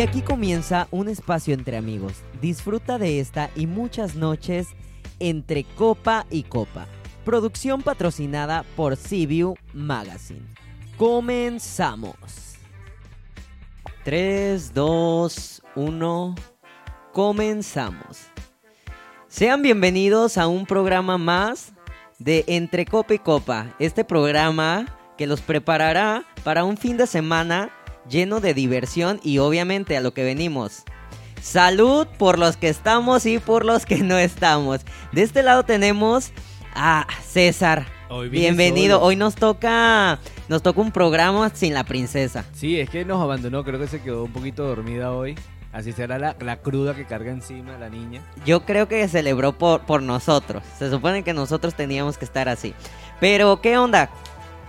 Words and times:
Y 0.00 0.02
aquí 0.02 0.22
comienza 0.22 0.88
un 0.92 1.10
espacio 1.10 1.52
entre 1.52 1.76
amigos. 1.76 2.22
Disfruta 2.40 2.96
de 2.96 3.20
esta 3.20 3.50
y 3.54 3.66
muchas 3.66 4.14
noches 4.14 4.68
entre 5.18 5.64
copa 5.64 6.24
y 6.30 6.44
copa. 6.44 6.86
Producción 7.22 7.82
patrocinada 7.82 8.64
por 8.76 8.96
CBU 8.96 9.58
Magazine. 9.74 10.46
Comenzamos. 10.96 12.54
3, 14.04 14.72
2, 14.72 15.62
1. 15.74 16.34
Comenzamos. 17.12 18.22
Sean 19.28 19.60
bienvenidos 19.60 20.38
a 20.38 20.48
un 20.48 20.64
programa 20.64 21.18
más 21.18 21.74
de 22.18 22.46
Entre 22.46 22.86
Copa 22.86 23.12
y 23.12 23.18
Copa. 23.18 23.74
Este 23.78 24.06
programa 24.06 24.86
que 25.18 25.26
los 25.26 25.42
preparará 25.42 26.24
para 26.42 26.64
un 26.64 26.78
fin 26.78 26.96
de 26.96 27.06
semana 27.06 27.70
lleno 28.10 28.40
de 28.40 28.52
diversión 28.54 29.20
y 29.22 29.38
obviamente 29.38 29.96
a 29.96 30.00
lo 30.00 30.12
que 30.12 30.24
venimos. 30.24 30.82
Salud 31.40 32.06
por 32.18 32.38
los 32.38 32.56
que 32.56 32.68
estamos 32.68 33.24
y 33.24 33.38
por 33.38 33.64
los 33.64 33.86
que 33.86 33.98
no 33.98 34.18
estamos. 34.18 34.80
De 35.12 35.22
este 35.22 35.42
lado 35.42 35.62
tenemos 35.62 36.32
a 36.74 37.06
César. 37.26 37.86
Hoy 38.10 38.28
Bienvenido. 38.28 38.96
solo. 38.96 39.06
Hoy 39.06 39.16
nos 39.16 39.36
toca 39.36 40.18
nos 40.48 40.62
toca 40.62 40.80
un 40.80 40.90
programa 40.92 41.50
sin 41.54 41.72
la 41.72 41.84
princesa. 41.84 42.44
Sí, 42.52 42.78
es 42.78 42.90
que 42.90 43.04
nos 43.04 43.22
abandonó, 43.22 43.64
creo 43.64 43.78
que 43.78 43.86
se 43.86 44.02
quedó 44.02 44.24
un 44.24 44.32
poquito 44.32 44.66
dormida 44.66 45.12
hoy. 45.12 45.36
Así 45.72 45.92
será 45.92 46.18
la, 46.18 46.36
la 46.40 46.56
cruda 46.56 46.96
que 46.96 47.06
carga 47.06 47.30
encima 47.30 47.78
la 47.78 47.88
niña. 47.88 48.20
Yo 48.44 48.64
creo 48.66 48.88
que 48.88 49.06
celebró 49.06 49.56
por, 49.56 49.82
por 49.82 50.02
nosotros. 50.02 50.64
Se 50.76 50.90
supone 50.90 51.22
que 51.22 51.32
nosotros 51.32 51.74
teníamos 51.74 52.18
que 52.18 52.24
estar 52.24 52.48
así. 52.48 52.74
Pero, 53.20 53.60
¿qué 53.60 53.78
onda? 53.78 54.10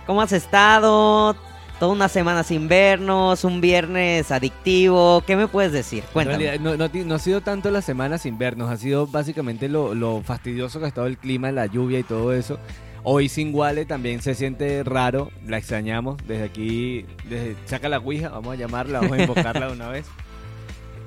¿Cómo 0.06 0.22
has 0.22 0.30
estado? 0.30 1.36
Toda 1.82 1.94
una 1.94 2.08
semana 2.08 2.44
sin 2.44 2.68
vernos, 2.68 3.42
un 3.42 3.60
viernes 3.60 4.30
adictivo. 4.30 5.24
¿Qué 5.26 5.34
me 5.34 5.48
puedes 5.48 5.72
decir? 5.72 6.04
En 6.04 6.12
Cuéntame. 6.12 6.38
realidad, 6.38 6.62
no, 6.62 6.76
no 6.76 6.88
no 7.04 7.14
ha 7.16 7.18
sido 7.18 7.40
tanto 7.40 7.72
la 7.72 7.82
semana 7.82 8.18
sin 8.18 8.38
vernos, 8.38 8.70
ha 8.70 8.76
sido 8.76 9.08
básicamente 9.08 9.68
lo, 9.68 9.92
lo 9.92 10.22
fastidioso 10.22 10.78
que 10.78 10.84
ha 10.84 10.88
estado 10.88 11.08
el 11.08 11.18
clima, 11.18 11.50
la 11.50 11.66
lluvia 11.66 11.98
y 11.98 12.04
todo 12.04 12.34
eso. 12.34 12.60
Hoy 13.02 13.28
sin 13.28 13.52
Wale 13.52 13.84
también 13.84 14.22
se 14.22 14.36
siente 14.36 14.84
raro, 14.84 15.32
la 15.44 15.58
extrañamos. 15.58 16.18
Desde 16.24 16.44
aquí, 16.44 17.04
desde, 17.28 17.56
saca 17.64 17.88
la 17.88 17.98
Ouija, 17.98 18.28
vamos 18.28 18.52
a 18.52 18.56
llamarla, 18.56 19.00
vamos 19.00 19.18
a 19.18 19.22
invocarla 19.22 19.66
de 19.66 19.72
una 19.72 19.88
vez. 19.88 20.06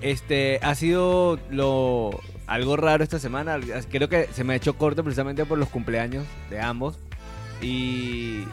Este, 0.01 0.59
ha 0.61 0.75
sido 0.75 1.39
lo 1.49 2.19
algo 2.47 2.75
raro 2.75 3.01
esta 3.01 3.17
semana. 3.17 3.57
Creo 3.89 4.09
que 4.09 4.27
se 4.33 4.43
me 4.43 4.51
ha 4.51 4.57
hecho 4.57 4.73
corto 4.73 5.05
precisamente 5.05 5.45
por 5.45 5.57
los 5.57 5.69
cumpleaños 5.69 6.25
de 6.49 6.59
ambos. 6.59 6.99
Y 7.61 8.43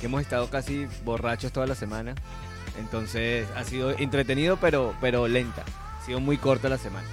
que 0.00 0.06
hemos 0.06 0.22
estado 0.22 0.48
casi 0.50 0.86
borrachos 1.04 1.52
toda 1.52 1.66
la 1.66 1.74
semana. 1.74 2.14
Entonces 2.78 3.46
ha 3.56 3.64
sido 3.64 3.90
entretenido, 3.98 4.56
pero, 4.56 4.94
pero 5.00 5.28
lenta. 5.28 5.64
Ha 6.00 6.04
sido 6.06 6.20
muy 6.20 6.38
corta 6.38 6.68
la 6.68 6.78
semana. 6.78 7.06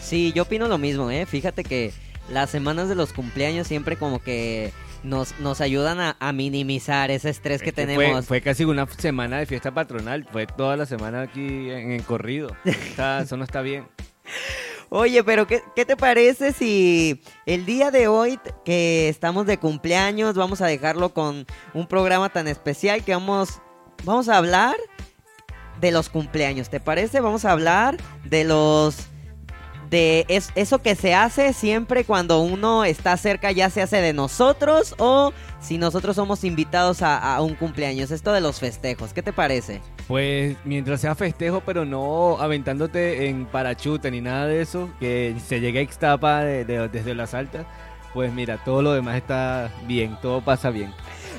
Sí, 0.00 0.32
yo 0.34 0.44
opino 0.44 0.68
lo 0.68 0.78
mismo, 0.78 1.10
¿eh? 1.10 1.26
Fíjate 1.26 1.64
que 1.64 1.92
las 2.30 2.50
semanas 2.50 2.88
de 2.88 2.94
los 2.94 3.12
cumpleaños 3.12 3.66
siempre 3.66 3.96
como 3.96 4.20
que 4.22 4.72
nos, 5.02 5.38
nos 5.40 5.60
ayudan 5.60 6.00
a, 6.00 6.16
a 6.20 6.32
minimizar 6.32 7.10
ese 7.10 7.30
estrés 7.30 7.60
que 7.62 7.72
tenemos. 7.72 8.26
Fue, 8.26 8.40
fue 8.40 8.40
casi 8.40 8.64
una 8.64 8.86
semana 8.86 9.38
de 9.38 9.46
fiesta 9.46 9.72
patronal. 9.72 10.26
Fue 10.30 10.46
toda 10.46 10.76
la 10.76 10.86
semana 10.86 11.22
aquí 11.22 11.70
en, 11.70 11.92
en 11.92 12.02
corrido. 12.02 12.54
Está- 12.64 13.20
eso 13.22 13.36
no 13.36 13.44
está 13.44 13.60
bien. 13.62 13.86
Oye, 14.90 15.22
pero 15.22 15.46
¿qué, 15.46 15.62
qué 15.76 15.84
te 15.84 15.96
parece 15.96 16.52
si 16.52 17.20
el 17.44 17.66
día 17.66 17.90
de 17.90 18.08
hoy 18.08 18.40
que 18.64 19.08
estamos 19.08 19.44
de 19.46 19.58
cumpleaños 19.58 20.34
vamos 20.34 20.62
a 20.62 20.66
dejarlo 20.66 21.12
con 21.12 21.46
un 21.74 21.86
programa 21.86 22.30
tan 22.30 22.48
especial 22.48 23.04
que 23.04 23.12
vamos, 23.12 23.60
vamos 24.04 24.30
a 24.30 24.38
hablar 24.38 24.76
de 25.80 25.90
los 25.90 26.08
cumpleaños? 26.08 26.70
¿Te 26.70 26.80
parece? 26.80 27.20
Vamos 27.20 27.44
a 27.44 27.52
hablar 27.52 27.98
de 28.24 28.44
los... 28.44 28.96
De 29.90 30.26
es- 30.28 30.50
eso 30.54 30.82
que 30.82 30.94
se 30.94 31.14
hace 31.14 31.54
siempre 31.54 32.04
cuando 32.04 32.40
uno 32.40 32.84
está 32.84 33.16
cerca, 33.16 33.52
ya 33.52 33.70
se 33.70 33.80
hace 33.80 34.02
de 34.02 34.12
nosotros 34.12 34.94
o 34.98 35.32
si 35.60 35.78
nosotros 35.78 36.16
somos 36.16 36.44
invitados 36.44 37.00
a, 37.00 37.34
a 37.36 37.40
un 37.40 37.54
cumpleaños. 37.54 38.10
Esto 38.10 38.32
de 38.32 38.42
los 38.42 38.60
festejos, 38.60 39.14
¿qué 39.14 39.22
te 39.22 39.32
parece? 39.32 39.80
Pues 40.08 40.56
mientras 40.64 41.02
sea 41.02 41.14
festejo, 41.14 41.62
pero 41.64 41.84
no 41.84 42.38
aventándote 42.40 43.28
en 43.28 43.44
parachute 43.44 44.10
ni 44.10 44.20
nada 44.22 44.46
de 44.46 44.62
eso, 44.62 44.88
que 44.98 45.36
se 45.46 45.60
llegue 45.60 45.80
a 45.80 45.82
Ixtapa 45.82 46.40
de- 46.44 46.64
de- 46.64 46.88
desde 46.88 47.14
las 47.14 47.34
altas, 47.34 47.66
pues 48.14 48.32
mira, 48.32 48.56
todo 48.64 48.80
lo 48.80 48.94
demás 48.94 49.16
está 49.16 49.70
bien, 49.86 50.16
todo 50.22 50.40
pasa 50.40 50.70
bien. 50.70 50.92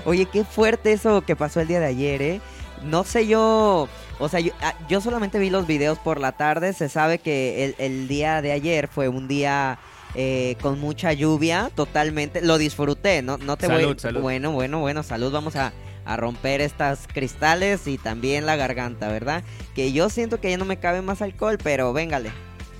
Oye, 0.05 0.27
qué 0.27 0.43
fuerte 0.43 0.91
eso 0.93 1.21
que 1.21 1.35
pasó 1.35 1.59
el 1.61 1.67
día 1.67 1.79
de 1.79 1.87
ayer, 1.87 2.21
¿eh? 2.21 2.41
No 2.83 3.03
sé 3.03 3.25
yo, 3.27 3.89
o 4.19 4.29
sea, 4.29 4.39
yo, 4.39 4.51
ah, 4.61 4.75
yo 4.87 5.01
solamente 5.01 5.39
vi 5.39 5.49
los 5.49 5.65
videos 5.65 5.97
por 5.97 6.19
la 6.19 6.31
tarde, 6.33 6.71
se 6.73 6.89
sabe 6.89 7.17
que 7.17 7.65
el, 7.65 7.75
el 7.79 8.07
día 8.07 8.41
de 8.43 8.51
ayer 8.51 8.87
fue 8.87 9.09
un 9.09 9.27
día 9.27 9.79
eh, 10.15 10.55
con 10.61 10.79
mucha 10.79 11.11
lluvia, 11.11 11.71
totalmente, 11.75 12.41
lo 12.41 12.57
disfruté, 12.59 13.21
no, 13.23 13.37
no 13.39 13.57
te 13.57 13.67
voy... 13.67 13.81
Salud, 13.81 13.97
salud. 13.99 14.21
Bueno, 14.21 14.51
bueno, 14.51 14.79
bueno, 14.79 15.01
salud, 15.03 15.31
vamos 15.31 15.55
a, 15.55 15.73
a 16.09 16.17
romper 16.17 16.59
estas 16.59 17.07
cristales 17.07 17.85
y 17.85 17.99
también 17.99 18.47
la 18.47 18.55
garganta, 18.55 19.09
¿verdad? 19.09 19.43
Que 19.75 19.93
yo 19.93 20.09
siento 20.09 20.41
que 20.41 20.49
ya 20.49 20.57
no 20.57 20.65
me 20.65 20.79
cabe 20.79 21.03
más 21.03 21.21
alcohol, 21.21 21.59
pero 21.61 21.93
véngale. 21.93 22.31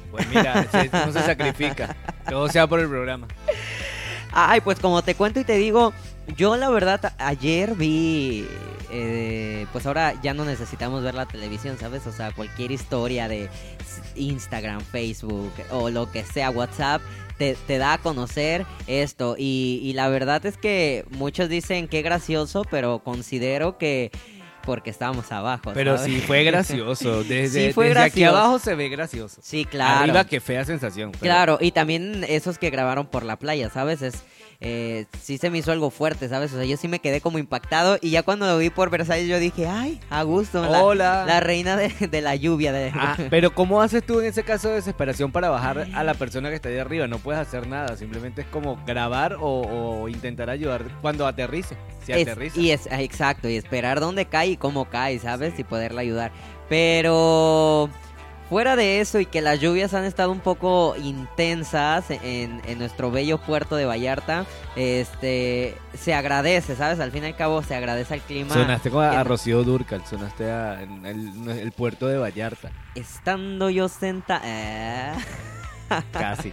Pues 0.10 0.28
mira, 0.30 0.66
no 1.06 1.14
se 1.14 1.22
sacrifica, 1.22 1.96
todo 2.28 2.50
sea 2.50 2.66
por 2.66 2.80
el 2.80 2.90
programa. 2.90 3.28
Ay, 4.32 4.62
pues 4.62 4.80
como 4.80 5.04
te 5.04 5.14
cuento 5.14 5.40
y 5.40 5.44
te 5.44 5.58
digo, 5.58 5.94
yo 6.36 6.58
la 6.58 6.70
verdad 6.70 7.14
ayer 7.18 7.76
vi, 7.76 8.46
eh, 8.92 9.66
pues 9.72 9.86
ahora 9.86 10.14
ya 10.22 10.34
no 10.34 10.46
necesitamos 10.46 11.04
ver 11.04 11.14
la 11.14 11.26
televisión, 11.26 11.78
¿sabes? 11.80 12.06
O 12.08 12.12
sea, 12.12 12.32
cualquier 12.32 12.72
historia 12.72 13.28
de 13.28 13.50
Instagram, 14.16 14.82
Facebook 14.82 15.52
o 15.72 15.90
lo 15.90 16.12
que 16.12 16.24
sea, 16.24 16.50
WhatsApp, 16.50 17.02
te, 17.38 17.56
te 17.68 17.78
da 17.78 17.94
a 17.94 17.98
conocer 18.00 18.66
esto. 18.88 19.36
Y, 19.38 19.80
y 19.84 19.94
la 19.94 20.10
verdad 20.10 20.46
es 20.46 20.58
que 20.58 21.06
muchos 21.12 21.50
dicen 21.50 21.88
que 21.88 22.02
gracioso, 22.02 22.64
pero 22.70 23.00
considero 23.00 23.78
que 23.78 24.12
porque 24.66 24.90
estábamos 24.90 25.32
abajo. 25.32 25.72
Pero 25.74 25.98
¿sabes? 25.98 26.12
sí 26.14 26.20
fue 26.22 26.44
gracioso, 26.46 27.24
desde, 27.24 27.68
Sí 27.70 27.74
fue 27.74 27.88
desde 27.90 28.02
aquí 28.02 28.20
gracioso. 28.22 28.38
abajo 28.38 28.60
se 28.60 28.76
ve 28.76 28.90
gracioso. 28.90 29.42
Sí, 29.44 29.66
claro. 29.66 30.02
Arriba 30.04 30.26
qué 30.26 30.40
fea 30.42 30.66
sensación. 30.66 31.12
pero- 31.12 31.22
Claro, 31.24 31.58
y 31.62 31.72
también 31.72 32.26
esos 32.28 32.58
que 32.60 32.70
grabaron 32.70 33.08
por 33.08 33.24
la 33.24 33.38
playa, 33.40 33.70
¿sabes? 33.70 34.02
Es, 34.02 34.22
eh, 34.62 35.06
sí 35.22 35.38
se 35.38 35.50
me 35.50 35.58
hizo 35.60 35.72
algo 35.72 35.90
fuerte, 35.90 36.28
¿sabes? 36.28 36.52
O 36.52 36.58
sea, 36.58 36.66
yo 36.66 36.76
sí 36.76 36.88
me 36.90 37.00
quedé 37.00 37.22
como 37.22 37.38
impactado 37.40 37.98
y 38.02 38.10
ya 38.10 38.24
cuando 38.24 38.46
lo 38.46 38.58
vi 38.58 38.70
por 38.70 38.90
Versalles 38.90 39.28
yo 39.30 39.40
dije, 39.40 39.68
ay, 39.68 40.02
a 40.10 40.24
gusto, 40.24 40.62
la, 40.70 40.84
Hola. 40.84 41.24
la 41.26 41.40
reina 41.40 41.78
de, 41.78 41.90
de 42.08 42.22
la 42.22 42.36
lluvia. 42.36 42.74
De... 42.74 42.92
Ah, 42.94 43.16
pero 43.30 43.54
¿cómo 43.54 43.82
haces 43.82 44.06
tú 44.06 44.20
en 44.20 44.26
ese 44.28 44.44
caso 44.44 44.68
de 44.68 44.76
desesperación 44.76 45.32
para 45.32 45.50
bajar 45.50 45.88
a 45.94 46.04
la 46.04 46.14
persona 46.14 46.50
que 46.50 46.56
está 46.56 46.68
ahí 46.70 46.78
arriba? 46.78 47.08
No 47.08 47.20
puedes 47.20 47.40
hacer 47.42 47.68
nada, 47.68 47.96
simplemente 47.96 48.42
es 48.42 48.48
como 48.48 48.78
grabar 48.86 49.36
o, 49.40 50.02
o 50.02 50.10
intentar 50.10 50.50
ayudar 50.50 50.84
cuando 51.02 51.26
aterrice. 51.26 51.78
Si 52.06 52.12
Es- 52.12 52.24
aterriza. 52.28 52.60
y 52.60 52.72
es 52.72 52.88
ah, 52.92 53.02
exacto, 53.02 53.48
y 53.48 53.56
esperar 53.56 54.00
dónde 54.02 54.26
cae 54.26 54.48
y 54.50 54.58
cómo 54.58 54.90
cae, 54.90 55.20
¿sabes? 55.20 55.58
Y 55.58 55.64
poderla 55.64 56.02
ayudar. 56.02 56.32
Pero 56.68 57.90
fuera 58.50 58.76
de 58.76 59.00
eso 59.00 59.20
y 59.20 59.26
que 59.28 59.42
las 59.42 59.60
lluvias 59.60 59.94
han 59.94 60.04
estado 60.06 60.32
un 60.32 60.40
poco 60.40 60.96
intensas 61.02 62.10
en, 62.10 62.62
en 62.66 62.80
nuestro 62.80 63.12
bello 63.12 63.38
puerto 63.38 63.76
de 63.76 63.86
Vallarta, 63.86 64.46
este 64.76 65.76
se 65.98 66.14
agradece, 66.14 66.76
¿sabes? 66.76 67.00
Al 67.00 67.12
fin 67.12 67.24
y 67.24 67.28
al 67.28 67.36
cabo 67.36 67.62
se 67.64 67.76
agradece 67.76 68.16
al 68.16 68.22
clima. 68.22 68.54
Sonaste 68.54 68.90
como 68.90 69.02
a, 69.02 69.20
a 69.20 69.24
Rocío 69.24 69.64
Durcal, 69.64 70.04
sonaste 70.10 70.50
a 70.52 70.82
en 70.82 71.06
el, 71.06 71.50
el 71.60 71.72
puerto 71.72 72.08
de 72.08 72.18
Vallarta, 72.18 72.72
Estando 72.96 73.70
yo 73.70 73.88
sentada. 73.88 75.16
casi. 76.12 76.52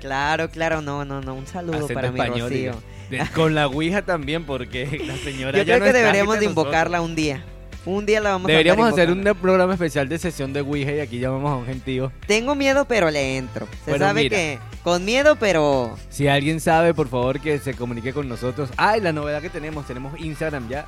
claro, 0.00 0.50
claro, 0.50 0.80
no, 0.82 1.04
no, 1.04 1.20
no. 1.20 1.34
Un 1.34 1.46
saludo 1.46 1.74
Acento 1.76 1.94
para 1.94 2.10
mi 2.10 2.20
español, 2.20 2.48
Rocío. 2.50 2.72
De- 3.10 3.26
con 3.34 3.54
la 3.54 3.66
Ouija 3.66 4.02
también, 4.02 4.44
porque 4.44 5.02
la 5.06 5.16
señora 5.16 5.56
Yo 5.58 5.64
ya 5.64 5.74
creo 5.74 5.78
no 5.78 5.84
que 5.86 5.92
deberíamos 5.98 6.34
de 6.38 6.44
nosotros. 6.46 6.64
invocarla 6.66 7.00
un 7.00 7.14
día. 7.14 7.42
Un 7.88 8.04
día 8.04 8.20
la 8.20 8.32
vamos 8.32 8.48
Deberíamos 8.48 8.84
a 8.86 8.90
hacer 8.90 9.10
un 9.10 9.24
programa 9.40 9.72
especial 9.72 10.10
de 10.10 10.18
sesión 10.18 10.52
de 10.52 10.60
Ouija 10.60 10.92
y 10.92 11.00
aquí 11.00 11.18
llamamos 11.18 11.50
a 11.52 11.56
un 11.56 11.64
gentío. 11.64 12.12
Tengo 12.26 12.54
miedo, 12.54 12.84
pero 12.84 13.10
le 13.10 13.38
entro. 13.38 13.66
Se 13.86 13.92
Bueno, 13.92 14.04
sabe 14.04 14.24
mira. 14.24 14.36
que 14.36 14.58
con 14.84 15.06
miedo, 15.06 15.36
pero 15.36 15.96
Si 16.10 16.28
alguien 16.28 16.60
sabe, 16.60 16.92
por 16.92 17.08
favor, 17.08 17.40
que 17.40 17.58
se 17.58 17.72
comunique 17.72 18.12
con 18.12 18.28
nosotros. 18.28 18.68
Ah, 18.76 18.98
y 18.98 19.00
la 19.00 19.12
novedad 19.14 19.40
que 19.40 19.48
tenemos, 19.48 19.86
tenemos 19.86 20.20
Instagram 20.20 20.68
ya. 20.68 20.84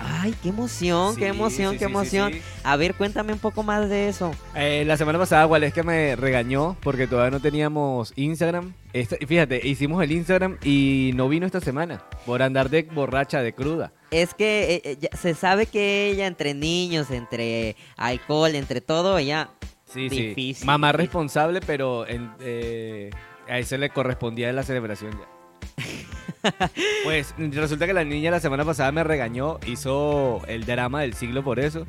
ay, 0.00 0.34
qué 0.42 0.48
emoción, 0.48 1.16
qué 1.16 1.26
emoción, 1.26 1.72
sí, 1.72 1.78
qué 1.80 1.84
sí, 1.84 1.90
emoción. 1.90 2.32
A 2.64 2.76
ver, 2.76 2.94
cuéntame 2.94 3.34
un 3.34 3.40
poco 3.40 3.62
más 3.62 3.90
de 3.90 4.08
eso. 4.08 4.30
Eh, 4.54 4.84
la 4.86 4.96
semana 4.96 5.18
pasada 5.18 5.46
Waleska 5.46 5.82
me 5.82 6.16
regañó 6.16 6.78
porque 6.82 7.06
todavía 7.06 7.30
no 7.30 7.40
teníamos 7.40 8.14
Instagram. 8.16 8.72
Esta- 8.94 9.16
fíjate, 9.26 9.60
hicimos 9.68 10.02
el 10.02 10.12
Instagram 10.12 10.56
y 10.64 11.10
no 11.14 11.28
vino 11.28 11.44
esta 11.44 11.60
semana 11.60 12.00
por 12.24 12.40
andar 12.42 12.70
de 12.70 12.84
borracha, 12.84 13.42
de 13.42 13.52
cruda. 13.52 13.92
Es 14.10 14.32
que 14.34 14.74
eh, 14.76 14.80
eh, 14.84 14.96
ya- 15.00 15.16
se 15.16 15.34
sabe 15.34 15.66
que 15.66 16.08
ella 16.10 16.26
entre 16.26 16.54
niños, 16.54 17.10
entre 17.10 17.76
alcohol, 17.96 18.54
entre 18.54 18.80
todo, 18.80 19.18
ella 19.18 19.50
Sí, 19.84 20.08
Difícil. 20.10 20.54
sí. 20.54 20.64
Mamá 20.66 20.92
responsable, 20.92 21.60
pero 21.66 22.06
en- 22.06 22.30
eh, 22.40 23.10
a 23.48 23.58
eso 23.58 23.76
le 23.78 23.88
correspondía 23.90 24.52
la 24.52 24.62
celebración 24.62 25.12
ya. 25.18 25.28
Pues 27.04 27.34
resulta 27.38 27.86
que 27.86 27.92
la 27.94 28.04
niña 28.04 28.30
la 28.30 28.40
semana 28.40 28.64
pasada 28.64 28.92
me 28.92 29.02
regañó, 29.02 29.58
hizo 29.66 30.42
el 30.46 30.64
drama 30.66 31.00
del 31.02 31.14
siglo 31.14 31.42
por 31.42 31.58
eso. 31.58 31.86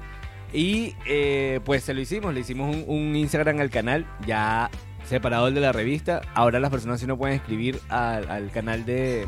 Y 0.53 0.95
eh, 1.05 1.59
pues 1.65 1.83
se 1.83 1.93
lo 1.93 2.01
hicimos, 2.01 2.33
le 2.33 2.39
hicimos 2.39 2.75
un, 2.75 2.85
un 2.87 3.15
Instagram 3.15 3.59
al 3.59 3.69
canal, 3.69 4.05
ya 4.25 4.69
separado 5.05 5.47
el 5.47 5.53
de 5.53 5.61
la 5.61 5.71
revista. 5.71 6.21
Ahora 6.33 6.59
las 6.59 6.71
personas 6.71 6.99
sí 6.99 7.05
no 7.05 7.17
pueden 7.17 7.35
escribir 7.35 7.79
al, 7.89 8.29
al 8.29 8.49
canal 8.51 8.85
de... 8.85 9.27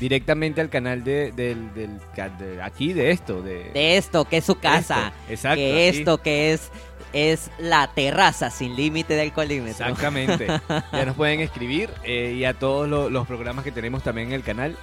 Directamente 0.00 0.60
al 0.60 0.68
canal 0.68 1.04
de, 1.04 1.32
del, 1.32 1.72
del- 1.74 1.98
de 2.38 2.60
aquí, 2.62 2.92
de 2.92 3.10
esto, 3.12 3.40
de... 3.42 3.70
De 3.72 3.96
esto, 3.96 4.24
que 4.24 4.38
es 4.38 4.44
su 4.44 4.56
casa. 4.56 5.12
Esto, 5.28 5.32
exacto, 5.32 5.56
que 5.56 5.88
aquí. 5.88 5.98
esto, 5.98 6.18
que 6.22 6.52
es, 6.52 6.70
es 7.12 7.50
la 7.58 7.88
terraza 7.94 8.50
sin 8.50 8.74
límite 8.74 9.14
del 9.14 9.32
colímetro. 9.32 9.70
Exactamente. 9.86 10.46
ya 10.92 11.04
nos 11.04 11.14
pueden 11.16 11.40
escribir 11.40 11.90
eh, 12.04 12.34
y 12.36 12.44
a 12.44 12.54
todos 12.54 12.88
lo- 12.88 13.10
los 13.10 13.26
programas 13.26 13.64
que 13.64 13.70
tenemos 13.72 14.02
también 14.02 14.28
en 14.28 14.34
el 14.34 14.42
canal. 14.42 14.76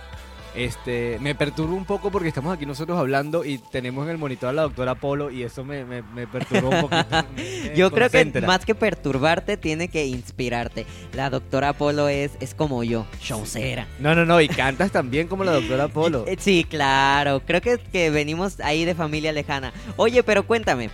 Este, 0.55 1.17
me 1.21 1.35
perturba 1.35 1.73
un 1.73 1.85
poco 1.85 2.11
porque 2.11 2.27
estamos 2.27 2.53
aquí 2.53 2.65
nosotros 2.65 2.97
hablando 2.97 3.45
y 3.45 3.59
tenemos 3.59 4.05
en 4.05 4.11
el 4.11 4.17
monitor 4.17 4.49
a 4.49 4.53
la 4.53 4.61
doctora 4.63 4.95
Polo 4.95 5.29
y 5.29 5.43
eso 5.43 5.63
me, 5.63 5.85
me, 5.85 6.01
me 6.01 6.27
perturba 6.27 6.69
un 6.69 6.81
poquito. 6.81 7.25
me 7.35 7.75
Yo 7.75 7.91
creo 7.91 8.09
que 8.09 8.25
más 8.41 8.65
que 8.65 8.75
perturbarte, 8.75 9.57
tiene 9.57 9.87
que 9.87 10.05
inspirarte. 10.05 10.85
La 11.13 11.29
doctora 11.29 11.73
Polo 11.73 12.09
es, 12.09 12.31
es 12.39 12.53
como 12.53 12.83
yo, 12.83 13.05
showcera. 13.21 13.87
No, 13.99 14.15
no, 14.15 14.25
no, 14.25 14.41
y 14.41 14.47
cantas 14.47 14.91
también 14.91 15.27
como 15.27 15.43
la 15.43 15.51
doctora 15.53 15.87
Polo. 15.87 16.25
Sí, 16.39 16.63
claro. 16.63 17.41
Creo 17.45 17.59
que, 17.61 17.77
que 17.77 18.09
venimos 18.09 18.61
ahí 18.61 18.85
de 18.85 18.95
familia 18.95 19.33
lejana. 19.33 19.73
Oye, 19.97 20.23
pero 20.23 20.43
cuéntame. 20.47 20.89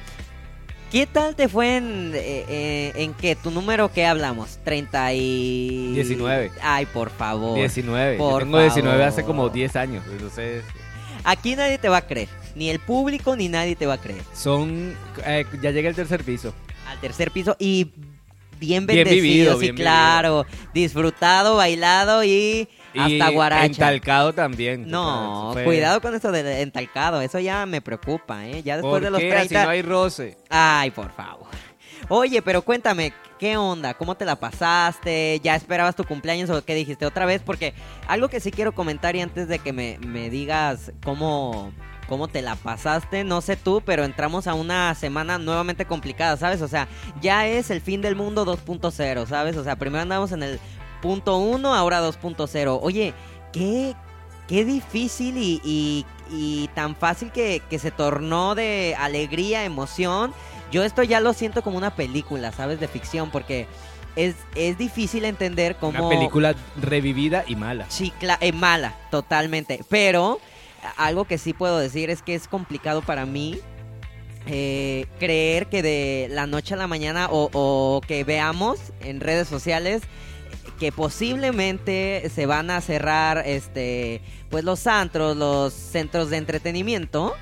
¿Qué 0.95 1.07
tal 1.07 1.35
te 1.35 1.49
fue 1.49 1.75
en, 1.75 2.13
eh, 2.15 2.45
eh, 2.47 2.93
en 2.95 3.13
qué? 3.15 3.35
¿Tu 3.35 3.51
número 3.51 3.91
qué 3.91 4.05
hablamos? 4.05 4.59
30 4.63 5.11
y... 5.11 5.91
19. 5.93 6.53
Ay, 6.61 6.85
por 6.85 7.09
favor. 7.09 7.57
19. 7.57 8.13
Yo 8.13 8.17
Por 8.17 8.43
tengo 8.43 8.61
19 8.61 9.03
hace 9.03 9.23
como 9.25 9.49
10 9.49 9.75
años. 9.75 10.05
Entonces, 10.09 10.63
Aquí 11.25 11.57
nadie 11.57 11.79
te 11.79 11.89
va 11.89 11.97
a 11.97 12.07
creer. 12.07 12.29
Ni 12.55 12.69
el 12.69 12.79
público 12.79 13.35
ni 13.35 13.49
nadie 13.49 13.75
te 13.75 13.85
va 13.85 13.95
a 13.95 13.97
creer. 13.97 14.23
son. 14.33 14.95
eh, 15.25 15.45
ya 15.61 15.71
llega 15.71 15.89
el 15.89 15.95
tercer 15.95 16.23
piso. 16.23 16.53
Al 16.87 16.97
tercer 17.01 17.29
piso 17.29 17.57
y 17.59 17.91
bien 18.57 18.87
Bien 18.87 19.03
bendecido, 19.03 19.21
vivido, 19.21 19.53
sí, 19.55 19.59
bien 19.63 19.75
claro. 19.75 20.45
Disfrutado, 20.73 21.57
bailado 21.57 22.23
Y 22.23 22.69
hasta 23.03 23.29
guaracha. 23.29 23.65
entalcado 23.65 24.33
también. 24.33 24.87
No, 24.89 25.51
Fue- 25.53 25.63
cuidado 25.63 26.01
con 26.01 26.15
eso 26.15 26.31
del 26.31 26.47
entalcado. 26.47 27.21
Eso 27.21 27.39
ya 27.39 27.65
me 27.65 27.81
preocupa, 27.81 28.45
¿eh? 28.47 28.61
Ya 28.63 28.75
después 28.77 28.93
¿Por 28.93 29.03
de 29.03 29.09
los 29.11 29.19
qué? 29.19 29.29
30... 29.29 29.57
Así 29.59 29.65
no 29.65 29.71
hay 29.71 29.81
roce. 29.81 30.37
Ay, 30.49 30.91
por 30.91 31.11
favor. 31.11 31.47
Oye, 32.09 32.41
pero 32.43 32.61
cuéntame, 32.61 33.13
¿qué 33.39 33.57
onda? 33.57 33.95
¿Cómo 33.95 34.15
te 34.15 34.25
la 34.25 34.35
pasaste? 34.35 35.39
¿Ya 35.43 35.55
esperabas 35.55 35.95
tu 35.95 36.03
cumpleaños 36.03 36.49
o 36.51 36.63
qué 36.63 36.75
dijiste 36.75 37.05
otra 37.05 37.25
vez? 37.25 37.41
Porque 37.43 37.73
algo 38.07 38.27
que 38.27 38.39
sí 38.39 38.51
quiero 38.51 38.73
comentar 38.73 39.15
y 39.15 39.21
antes 39.21 39.47
de 39.47 39.57
que 39.59 39.73
me, 39.73 39.97
me 40.05 40.29
digas 40.29 40.91
cómo, 41.03 41.73
cómo 42.07 42.27
te 42.27 42.43
la 42.43 42.55
pasaste, 42.57 43.23
no 43.23 43.41
sé 43.41 43.55
tú, 43.55 43.81
pero 43.83 44.03
entramos 44.03 44.45
a 44.45 44.53
una 44.53 44.93
semana 44.93 45.39
nuevamente 45.39 45.85
complicada, 45.85 46.37
¿sabes? 46.37 46.61
O 46.61 46.67
sea, 46.67 46.87
ya 47.21 47.47
es 47.47 47.71
el 47.71 47.81
fin 47.81 48.01
del 48.03 48.15
mundo 48.15 48.45
2.0, 48.45 49.25
¿sabes? 49.25 49.57
O 49.57 49.63
sea, 49.63 49.75
primero 49.75 50.03
andamos 50.03 50.31
en 50.31 50.43
el 50.43 50.59
punto 51.05 51.37
1, 51.37 51.75
ahora 51.75 52.01
2.0. 52.01 52.79
Oye, 52.81 53.13
qué, 53.53 53.93
qué 54.47 54.65
difícil 54.65 55.37
y, 55.37 55.61
y- 55.63 56.05
y 56.31 56.67
tan 56.73 56.95
fácil 56.95 57.31
que, 57.31 57.61
que 57.69 57.77
se 57.77 57.91
tornó 57.91 58.55
de 58.55 58.95
alegría, 58.97 59.63
emoción. 59.65 60.33
Yo 60.71 60.83
esto 60.83 61.03
ya 61.03 61.19
lo 61.19 61.33
siento 61.33 61.61
como 61.61 61.77
una 61.77 61.95
película, 61.95 62.51
¿sabes? 62.51 62.79
De 62.79 62.87
ficción, 62.87 63.29
porque 63.29 63.67
es, 64.15 64.33
es 64.55 64.79
difícil 64.79 65.25
entender 65.25 65.75
cómo... 65.75 65.99
Una 65.99 66.09
película 66.09 66.55
revivida 66.81 67.43
y 67.47 67.55
mala. 67.55 67.85
Sí, 67.89 68.11
eh, 68.41 68.51
mala, 68.51 68.95
totalmente. 69.11 69.81
Pero 69.87 70.39
algo 70.97 71.25
que 71.25 71.37
sí 71.37 71.53
puedo 71.53 71.77
decir 71.77 72.09
es 72.09 72.23
que 72.23 72.33
es 72.33 72.47
complicado 72.47 73.03
para 73.03 73.27
mí 73.27 73.59
eh, 74.47 75.05
creer 75.19 75.67
que 75.67 75.83
de 75.83 76.27
la 76.31 76.47
noche 76.47 76.73
a 76.73 76.77
la 76.77 76.87
mañana 76.87 77.27
o, 77.29 77.49
o 77.53 78.01
que 78.07 78.23
veamos 78.23 78.79
en 79.01 79.19
redes 79.19 79.47
sociales 79.47 80.01
que 80.79 80.91
posiblemente 80.91 82.29
se 82.33 82.45
van 82.45 82.69
a 82.69 82.81
cerrar 82.81 83.43
este 83.45 84.21
pues 84.49 84.63
los 84.63 84.87
antros, 84.87 85.35
los 85.37 85.73
centros 85.73 86.29
de 86.29 86.37
entretenimiento. 86.37 87.33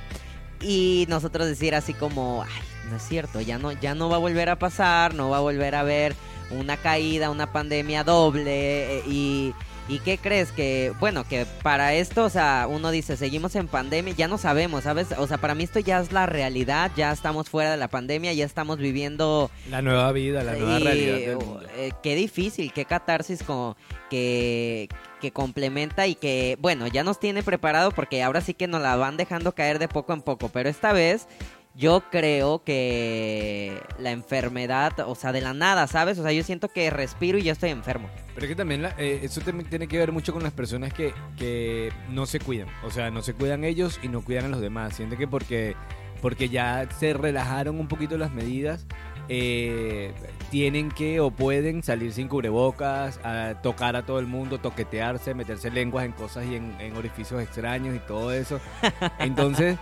Y 0.61 1.05
nosotros 1.09 1.47
decir 1.47 1.75
así 1.75 1.93
como, 1.93 2.43
ay, 2.43 2.89
no 2.89 2.95
es 2.95 3.03
cierto, 3.03 3.41
ya 3.41 3.57
no 3.57 3.73
ya 3.73 3.95
no 3.95 4.09
va 4.09 4.15
a 4.15 4.19
volver 4.19 4.49
a 4.49 4.57
pasar, 4.57 5.13
no 5.13 5.29
va 5.29 5.37
a 5.37 5.41
volver 5.41 5.75
a 5.75 5.81
haber 5.81 6.15
una 6.51 6.77
caída, 6.77 7.29
una 7.29 7.51
pandemia 7.51 8.03
doble 8.03 8.99
eh, 8.99 9.03
y 9.07 9.53
¿Y 9.89 9.99
qué 9.99 10.17
crees 10.17 10.51
que, 10.53 10.93
bueno, 10.99 11.25
que 11.27 11.45
para 11.61 11.93
esto, 11.93 12.23
o 12.23 12.29
sea, 12.29 12.67
uno 12.69 12.89
dice, 12.89 13.17
seguimos 13.17 13.55
en 13.55 13.67
pandemia, 13.67 14.13
ya 14.13 14.29
no 14.29 14.37
sabemos, 14.37 14.85
¿sabes? 14.85 15.07
O 15.17 15.27
sea, 15.27 15.39
para 15.39 15.55
mí 15.55 15.65
esto 15.65 15.79
ya 15.79 15.99
es 15.99 16.13
la 16.13 16.25
realidad, 16.25 16.91
ya 16.95 17.11
estamos 17.11 17.49
fuera 17.49 17.71
de 17.71 17.77
la 17.77 17.89
pandemia, 17.89 18.31
ya 18.31 18.45
estamos 18.45 18.77
viviendo 18.77 19.51
La 19.69 19.81
nueva 19.81 20.11
vida, 20.13 20.41
la 20.43 20.53
nueva 20.53 20.79
y, 20.79 20.83
realidad 20.83 21.17
del 21.17 21.35
oh, 21.35 21.41
mundo. 21.41 21.65
eh, 21.75 21.91
qué 22.01 22.15
difícil, 22.15 22.71
qué 22.71 22.85
catarsis 22.85 23.43
como 23.43 23.75
que, 24.09 24.87
que 25.19 25.31
complementa 25.31 26.07
y 26.07 26.15
que, 26.15 26.57
bueno, 26.61 26.87
ya 26.87 27.03
nos 27.03 27.19
tiene 27.19 27.43
preparado 27.43 27.91
porque 27.91 28.23
ahora 28.23 28.39
sí 28.39 28.53
que 28.53 28.67
nos 28.67 28.81
la 28.81 28.95
van 28.95 29.17
dejando 29.17 29.53
caer 29.53 29.79
de 29.79 29.89
poco 29.89 30.13
en 30.13 30.21
poco, 30.21 30.47
pero 30.47 30.69
esta 30.69 30.93
vez 30.93 31.27
yo 31.75 32.03
creo 32.11 32.63
que 32.63 33.81
la 33.97 34.11
enfermedad, 34.11 34.93
o 35.07 35.15
sea, 35.15 35.31
de 35.31 35.41
la 35.41 35.53
nada, 35.53 35.87
¿sabes? 35.87 36.19
O 36.19 36.23
sea, 36.23 36.31
yo 36.31 36.43
siento 36.43 36.69
que 36.69 36.89
respiro 36.89 37.37
y 37.39 37.43
ya 37.43 37.53
estoy 37.53 37.71
enfermo. 37.71 38.09
Pero 38.35 38.45
es 38.45 38.49
que 38.49 38.55
también 38.55 38.83
la- 38.83 38.95
eh, 38.97 39.21
eso 39.23 39.41
también 39.41 39.69
tiene 39.69 39.87
que 39.87 39.97
ver 39.97 40.11
mucho 40.11 40.33
con 40.33 40.43
las 40.43 40.53
personas 40.53 40.93
que, 40.93 41.13
que 41.37 41.91
no 42.09 42.25
se 42.25 42.39
cuidan. 42.39 42.67
O 42.83 42.91
sea, 42.91 43.09
no 43.11 43.21
se 43.23 43.33
cuidan 43.33 43.63
ellos 43.63 43.99
y 44.03 44.07
no 44.07 44.21
cuidan 44.23 44.45
a 44.45 44.49
los 44.49 44.61
demás. 44.61 44.95
Siente 44.95 45.17
que 45.17 45.27
porque, 45.27 45.75
porque 46.21 46.49
ya 46.49 46.87
se 46.99 47.13
relajaron 47.13 47.79
un 47.79 47.87
poquito 47.87 48.17
las 48.19 48.31
medidas, 48.31 48.85
eh, 49.29 50.13
tienen 50.51 50.91
que 50.91 51.19
o 51.21 51.31
pueden 51.31 51.81
salir 51.81 52.11
sin 52.13 52.27
cubrebocas, 52.27 53.19
a 53.23 53.61
tocar 53.63 53.95
a 53.95 54.05
todo 54.05 54.19
el 54.19 54.27
mundo, 54.27 54.59
toquetearse, 54.59 55.33
meterse 55.33 55.71
lenguas 55.71 56.05
en 56.05 56.11
cosas 56.11 56.45
y 56.45 56.55
en, 56.55 56.75
en 56.79 56.95
orificios 56.97 57.41
extraños 57.41 57.95
y 57.95 57.99
todo 57.99 58.31
eso. 58.31 58.59
Entonces... 59.19 59.77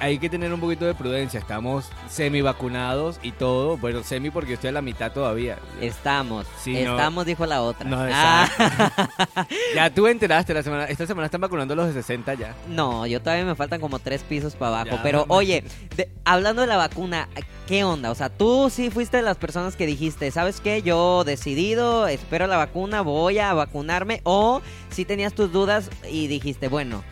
Hay 0.00 0.18
que 0.18 0.28
tener 0.28 0.52
un 0.52 0.60
poquito 0.60 0.84
de 0.84 0.94
prudencia. 0.94 1.40
Estamos 1.40 1.86
semi 2.08 2.42
vacunados 2.42 3.18
y 3.22 3.32
todo. 3.32 3.76
Bueno, 3.78 4.02
semi 4.02 4.30
porque 4.30 4.54
estoy 4.54 4.68
a 4.68 4.72
la 4.72 4.82
mitad 4.82 5.12
todavía. 5.12 5.58
Estamos, 5.80 6.46
Sí, 6.62 6.82
no. 6.84 6.92
estamos, 6.96 7.24
dijo 7.26 7.46
la 7.46 7.62
otra. 7.62 7.88
No, 7.88 7.98
Ah, 8.00 8.48
Ya 9.74 9.90
tú 9.94 10.06
enteraste 10.06 10.52
la 10.54 10.62
semana. 10.62 10.84
Esta 10.86 11.06
semana 11.06 11.26
están 11.26 11.40
vacunando 11.40 11.74
los 11.74 11.86
de 11.86 11.92
60 11.94 12.34
ya. 12.34 12.54
No, 12.68 13.06
yo 13.06 13.20
todavía 13.20 13.44
me 13.44 13.54
faltan 13.54 13.80
como 13.80 13.98
tres 13.98 14.22
pisos 14.22 14.54
para 14.56 14.80
abajo. 14.80 14.96
Ya, 14.96 15.02
pero 15.02 15.20
mamá. 15.20 15.34
oye, 15.34 15.64
de- 15.96 16.10
hablando 16.24 16.62
de 16.62 16.68
la 16.68 16.76
vacuna, 16.76 17.28
¿qué 17.66 17.84
onda? 17.84 18.10
O 18.10 18.14
sea, 18.14 18.28
tú 18.28 18.70
sí 18.70 18.90
fuiste 18.90 19.16
de 19.18 19.22
las 19.22 19.36
personas 19.36 19.76
que 19.76 19.86
dijiste, 19.86 20.30
¿sabes 20.30 20.60
qué? 20.60 20.82
Yo 20.82 21.24
decidido, 21.24 22.06
espero 22.08 22.46
la 22.46 22.56
vacuna, 22.56 23.00
voy 23.00 23.38
a 23.38 23.54
vacunarme. 23.54 24.20
O 24.24 24.60
si 24.90 25.04
tenías 25.04 25.34
tus 25.34 25.52
dudas 25.52 25.90
y 26.10 26.26
dijiste, 26.26 26.68
bueno, 26.68 27.02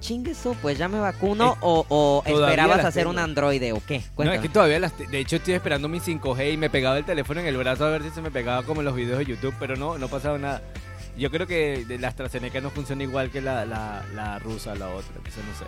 chingue 0.00 0.34
su, 0.34 0.54
pues 0.56 0.78
ya 0.78 0.88
me 0.88 0.98
vacuno. 1.00 1.56
O 1.60 2.22
esperabas 2.26 2.84
hacer 2.84 3.02
tengo. 3.02 3.10
un 3.10 3.18
androide 3.18 3.72
o 3.72 3.82
qué? 3.86 4.02
No, 4.16 4.32
es 4.32 4.40
que 4.40 4.48
todavía 4.48 4.78
las. 4.78 4.96
De 4.98 5.18
hecho, 5.18 5.36
estoy 5.36 5.54
esperando 5.54 5.88
mi 5.88 6.00
5G 6.00 6.54
y 6.54 6.56
me 6.56 6.70
pegaba 6.70 6.98
el 6.98 7.04
teléfono 7.04 7.40
en 7.40 7.46
el 7.46 7.56
brazo 7.56 7.84
a 7.86 7.90
ver 7.90 8.02
si 8.02 8.10
se 8.10 8.22
me 8.22 8.30
pegaba 8.30 8.62
como 8.62 8.80
en 8.80 8.86
los 8.86 8.94
videos 8.94 9.18
de 9.18 9.26
YouTube, 9.26 9.54
pero 9.58 9.76
no, 9.76 9.98
no 9.98 10.06
ha 10.06 10.10
pasado 10.10 10.38
nada. 10.38 10.62
Yo 11.16 11.30
creo 11.30 11.46
que 11.48 11.84
la 11.98 12.08
AstraZeneca 12.08 12.60
no 12.60 12.70
funciona 12.70 13.02
igual 13.02 13.30
que 13.30 13.40
la, 13.40 13.64
la, 13.64 14.04
la 14.14 14.38
rusa, 14.38 14.76
la 14.76 14.88
otra, 14.88 15.10
entonces 15.16 15.44
no 15.44 15.54
sé. 15.58 15.64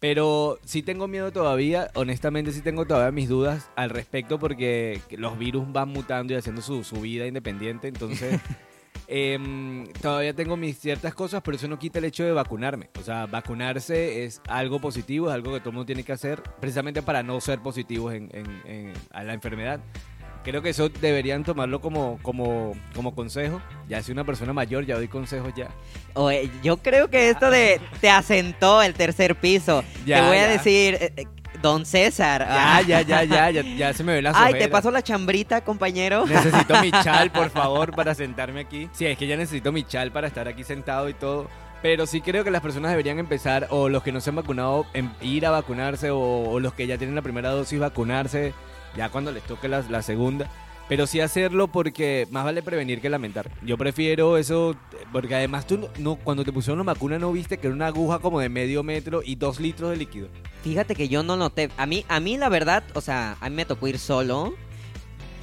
Pero 0.00 0.58
sí 0.64 0.82
tengo 0.82 1.08
miedo 1.08 1.30
todavía, 1.30 1.90
honestamente 1.94 2.52
sí 2.52 2.60
tengo 2.62 2.86
todavía 2.86 3.10
mis 3.10 3.28
dudas 3.28 3.70
al 3.76 3.90
respecto 3.90 4.38
porque 4.38 5.00
los 5.10 5.38
virus 5.38 5.70
van 5.72 5.90
mutando 5.90 6.32
y 6.32 6.36
haciendo 6.36 6.62
su, 6.62 6.84
su 6.84 6.96
vida 7.02 7.26
independiente, 7.26 7.88
entonces 7.88 8.40
em, 9.08 9.86
todavía 10.00 10.34
tengo 10.34 10.56
mis 10.56 10.78
ciertas 10.78 11.14
cosas, 11.14 11.42
pero 11.44 11.56
eso 11.56 11.68
no 11.68 11.78
quita 11.78 11.98
el 11.98 12.06
hecho 12.06 12.24
de 12.24 12.32
vacunarme. 12.32 12.88
O 12.98 13.02
sea, 13.02 13.26
vacunarse 13.26 14.24
es 14.24 14.40
algo 14.48 14.80
positivo, 14.80 15.28
es 15.28 15.34
algo 15.34 15.52
que 15.52 15.60
todo 15.60 15.70
el 15.70 15.74
mundo 15.76 15.86
tiene 15.86 16.02
que 16.04 16.12
hacer 16.12 16.42
precisamente 16.60 17.02
para 17.02 17.22
no 17.22 17.40
ser 17.40 17.60
positivos 17.60 18.14
en, 18.14 18.30
en- 18.32 18.62
en- 18.66 18.92
a 19.12 19.22
la 19.24 19.34
enfermedad. 19.34 19.80
Creo 20.42 20.60
que 20.60 20.68
eso 20.70 20.90
deberían 20.90 21.42
tomarlo 21.42 21.80
como, 21.80 22.18
como, 22.20 22.74
como 22.94 23.14
consejo. 23.14 23.62
Ya 23.88 24.02
soy 24.02 24.12
una 24.12 24.24
persona 24.24 24.52
mayor, 24.52 24.84
ya 24.84 24.96
doy 24.96 25.08
consejos 25.08 25.54
ya. 25.56 25.68
Oye, 26.12 26.50
yo 26.62 26.76
creo 26.76 27.08
que 27.08 27.30
esto 27.30 27.50
de 27.50 27.80
te 28.02 28.10
asentó 28.10 28.82
el 28.82 28.92
tercer 28.92 29.36
piso. 29.36 29.82
Ya, 30.04 30.20
te 30.20 30.26
voy 30.28 30.36
a 30.36 30.42
ya. 30.46 30.48
decir, 30.52 30.94
eh, 31.00 31.12
eh, 31.16 31.26
don 31.60 31.84
César. 31.86 32.42
Ya, 32.42 32.76
ah. 32.76 32.82
ya, 32.82 33.02
ya, 33.02 33.24
ya, 33.24 33.50
ya, 33.50 33.62
ya 33.76 33.92
se 33.92 34.04
me 34.04 34.14
ven 34.14 34.24
las 34.24 34.36
Ay, 34.36 34.52
te 34.52 34.58
ojeras. 34.58 34.68
pasó 34.70 34.90
la 34.90 35.02
chambrita, 35.02 35.62
compañero. 35.62 36.26
Necesito 36.26 36.80
mi 36.80 36.90
chal, 37.02 37.30
por 37.30 37.50
favor, 37.50 37.94
para 37.94 38.14
sentarme 38.14 38.60
aquí. 38.60 38.88
Sí, 38.92 39.06
es 39.06 39.16
que 39.18 39.26
ya 39.26 39.36
necesito 39.36 39.72
mi 39.72 39.84
chal 39.84 40.12
para 40.12 40.26
estar 40.26 40.48
aquí 40.48 40.64
sentado 40.64 41.08
y 41.08 41.14
todo. 41.14 41.48
Pero 41.82 42.06
sí 42.06 42.20
creo 42.22 42.44
que 42.44 42.50
las 42.50 42.62
personas 42.62 42.90
deberían 42.90 43.18
empezar, 43.18 43.66
o 43.70 43.88
los 43.90 44.02
que 44.02 44.10
no 44.10 44.20
se 44.20 44.30
han 44.30 44.36
vacunado, 44.36 44.86
en 44.94 45.10
ir 45.20 45.44
a 45.44 45.50
vacunarse, 45.50 46.10
o, 46.10 46.18
o 46.18 46.58
los 46.60 46.72
que 46.72 46.86
ya 46.86 46.96
tienen 46.96 47.14
la 47.14 47.20
primera 47.22 47.50
dosis, 47.50 47.78
vacunarse, 47.78 48.54
ya 48.96 49.10
cuando 49.10 49.32
les 49.32 49.42
toque 49.42 49.68
la, 49.68 49.82
la 49.90 50.00
segunda. 50.00 50.48
Pero 50.88 51.06
sí 51.06 51.20
hacerlo 51.20 51.68
porque 51.68 52.28
más 52.30 52.44
vale 52.44 52.62
prevenir 52.62 53.00
que 53.00 53.08
lamentar. 53.08 53.50
Yo 53.62 53.78
prefiero 53.78 54.36
eso, 54.36 54.76
porque 55.12 55.34
además 55.34 55.66
tú 55.66 55.78
no, 55.78 55.88
no- 55.98 56.16
cuando 56.16 56.44
te 56.44 56.52
pusieron 56.52 56.78
la 56.78 56.84
vacuna 56.92 57.18
no 57.18 57.32
viste 57.32 57.56
que 57.58 57.68
era 57.68 57.74
una 57.76 57.86
aguja 57.86 58.18
como 58.18 58.38
de 58.38 58.50
medio 58.50 58.82
metro 58.82 59.22
y 59.24 59.36
dos 59.36 59.60
litros 59.60 59.90
de 59.90 59.96
líquido. 59.96 60.28
Fíjate 60.62 60.94
que 60.94 61.08
yo 61.08 61.22
no 61.22 61.36
noté. 61.36 61.70
A 61.78 61.86
mí, 61.86 62.04
a 62.08 62.20
mí 62.20 62.36
la 62.36 62.50
verdad, 62.50 62.84
o 62.94 63.00
sea, 63.00 63.36
a 63.40 63.48
mí 63.48 63.56
me 63.56 63.64
tocó 63.64 63.88
ir 63.88 63.98
solo. 63.98 64.54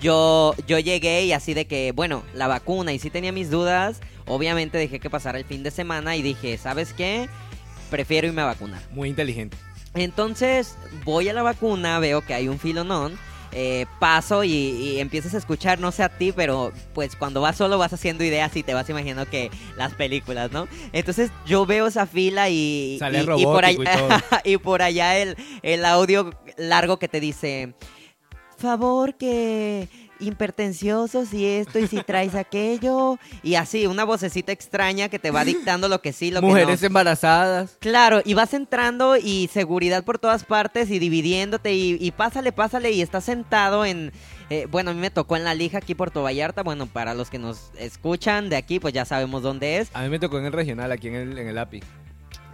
Yo, 0.01 0.55
yo 0.67 0.79
llegué 0.79 1.25
y 1.25 1.31
así 1.33 1.53
de 1.53 1.65
que, 1.65 1.91
bueno, 1.91 2.24
la 2.33 2.48
vacuna 2.48 2.91
y 2.93 3.00
sí 3.00 3.10
tenía 3.10 3.31
mis 3.31 3.50
dudas. 3.51 4.00
Obviamente 4.27 4.77
dejé 4.77 5.00
que 5.00 5.10
pasara 5.10 5.38
el 5.38 5.45
fin 5.45 5.63
de 5.63 5.71
semana 5.71 6.15
y 6.15 6.21
dije, 6.21 6.57
¿sabes 6.57 6.93
qué? 6.93 7.29
Prefiero 7.89 8.27
irme 8.27 8.41
a 8.41 8.45
vacunar. 8.45 8.81
Muy 8.91 9.10
inteligente. 9.10 9.57
Entonces 9.93 10.75
voy 11.03 11.29
a 11.29 11.33
la 11.33 11.43
vacuna, 11.43 12.00
veo 12.00 12.21
que 12.21 12.33
hay 12.33 12.48
un 12.48 12.57
filonón. 12.60 13.17
Eh, 13.53 13.86
paso 14.00 14.46
y, 14.46 14.51
y 14.51 15.00
empiezas 15.00 15.34
a 15.34 15.38
escuchar, 15.38 15.79
no 15.79 15.91
sé 15.91 16.03
a 16.03 16.10
ti, 16.10 16.31
pero 16.31 16.72
pues 16.93 17.17
cuando 17.17 17.41
vas 17.41 17.58
solo 17.58 17.77
vas 17.77 17.91
haciendo 17.91 18.24
ideas 18.24 18.55
y 18.55 18.63
te 18.63 18.74
vas 18.74 18.89
imaginando 18.89 19.29
que 19.29 19.51
las 19.75 19.93
películas, 19.93 20.51
¿no? 20.53 20.70
Entonces 20.93 21.31
yo 21.46 21.65
veo 21.65 21.88
esa 21.88 22.05
fila 22.05 22.50
y, 22.50 22.98
Sale 23.00 23.25
y, 23.38 23.41
y 23.41 23.43
por 23.43 23.65
allá, 23.65 24.24
y 24.46 24.58
por 24.58 24.81
allá 24.81 25.17
el, 25.17 25.36
el 25.63 25.84
audio 25.84 26.34
largo 26.58 26.98
que 26.98 27.10
te 27.10 27.20
dice, 27.20 27.74
favor 28.62 29.15
que 29.15 29.89
hipertenciosos 30.21 31.33
y 31.33 31.45
esto 31.45 31.79
y 31.79 31.87
si 31.87 32.03
traes 32.03 32.35
aquello 32.35 33.17
y 33.43 33.55
así 33.55 33.87
una 33.87 34.03
vocecita 34.03 34.51
extraña 34.51 35.09
que 35.09 35.19
te 35.19 35.31
va 35.31 35.43
dictando 35.43 35.87
lo 35.87 36.01
que 36.01 36.13
sí, 36.13 36.31
lo 36.31 36.39
que 36.39 36.47
no. 36.47 36.53
Mujeres 36.53 36.81
embarazadas. 36.83 37.77
Claro, 37.79 38.21
y 38.23 38.33
vas 38.33 38.53
entrando 38.53 39.17
y 39.17 39.49
seguridad 39.51 40.03
por 40.03 40.19
todas 40.19 40.45
partes 40.45 40.89
y 40.89 40.99
dividiéndote 40.99 41.73
y, 41.73 41.97
y 41.99 42.11
pásale, 42.11 42.51
pásale 42.51 42.91
y 42.91 43.01
estás 43.01 43.25
sentado 43.25 43.85
en... 43.85 44.11
eh, 44.49 44.67
bueno, 44.69 44.91
a 44.91 44.93
mí 44.93 44.99
me 44.99 45.09
tocó 45.09 45.35
en 45.37 45.43
la 45.43 45.55
lija 45.55 45.79
aquí 45.79 45.95
Puerto 45.95 46.23
Vallarta. 46.23 46.63
Bueno, 46.63 46.85
para 46.85 47.13
los 47.13 47.29
que 47.29 47.39
nos 47.39 47.71
escuchan 47.77 48.49
de 48.49 48.57
aquí, 48.57 48.79
pues 48.79 48.93
ya 48.93 49.05
sabemos 49.05 49.41
dónde 49.41 49.77
es. 49.77 49.89
A 49.93 50.03
mí 50.03 50.09
me 50.09 50.19
tocó 50.19 50.39
en 50.39 50.45
el 50.45 50.53
regional, 50.53 50.91
aquí 50.91 51.07
en 51.07 51.15
el, 51.15 51.37
en 51.37 51.47
el 51.47 51.57
API. 51.57 51.81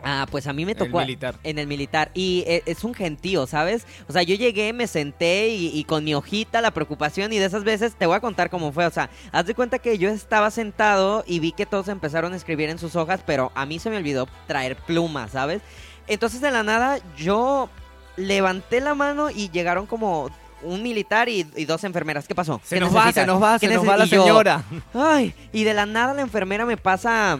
Ah, 0.03 0.25
pues 0.29 0.47
a 0.47 0.53
mí 0.53 0.65
me 0.65 0.71
En 0.73 0.77
el 0.79 0.85
tocó 0.85 0.99
militar. 0.99 1.35
en 1.43 1.59
el 1.59 1.67
militar 1.67 2.11
y 2.13 2.43
eh, 2.47 2.63
es 2.65 2.83
un 2.83 2.93
gentío, 2.93 3.47
¿sabes? 3.47 3.85
O 4.07 4.13
sea, 4.13 4.23
yo 4.23 4.35
llegué, 4.35 4.71
me 4.73 4.87
senté 4.87 5.49
y, 5.49 5.67
y 5.77 5.83
con 5.83 6.03
mi 6.03 6.13
hojita 6.13 6.61
la 6.61 6.71
preocupación 6.71 7.33
y 7.33 7.39
de 7.39 7.45
esas 7.45 7.63
veces 7.63 7.95
te 7.95 8.05
voy 8.05 8.15
a 8.15 8.19
contar 8.19 8.49
cómo 8.49 8.71
fue. 8.71 8.85
O 8.85 8.91
sea, 8.91 9.09
haz 9.31 9.45
de 9.45 9.55
cuenta 9.55 9.79
que 9.79 9.97
yo 9.97 10.09
estaba 10.09 10.51
sentado 10.51 11.23
y 11.27 11.39
vi 11.39 11.51
que 11.51 11.65
todos 11.65 11.87
empezaron 11.87 12.33
a 12.33 12.35
escribir 12.35 12.69
en 12.69 12.79
sus 12.79 12.95
hojas, 12.95 13.21
pero 13.25 13.51
a 13.55 13.65
mí 13.65 13.79
se 13.79 13.89
me 13.89 13.97
olvidó 13.97 14.27
traer 14.47 14.75
plumas, 14.77 15.31
¿sabes? 15.31 15.61
Entonces 16.07 16.41
de 16.41 16.51
la 16.51 16.63
nada 16.63 16.99
yo 17.17 17.69
levanté 18.15 18.81
la 18.81 18.95
mano 18.95 19.29
y 19.29 19.49
llegaron 19.49 19.85
como 19.85 20.29
un 20.63 20.81
militar 20.81 21.29
y, 21.29 21.45
y 21.55 21.65
dos 21.65 21.83
enfermeras. 21.83 22.27
¿Qué 22.27 22.33
pasó? 22.33 22.59
Se 22.63 22.75
¿Qué 22.75 22.79
nos 22.81 22.95
va, 22.95 23.11
se 23.11 23.25
nos 23.25 23.41
va, 23.41 23.59
¿Qué 23.59 23.67
se 23.67 23.75
nos 23.75 23.87
va 23.87 23.97
la 23.97 24.05
yo, 24.05 24.23
señora. 24.23 24.63
Ay, 24.93 25.33
y 25.51 25.63
de 25.63 25.73
la 25.73 25.85
nada 25.85 26.13
la 26.13 26.21
enfermera 26.21 26.65
me 26.65 26.77
pasa 26.77 27.39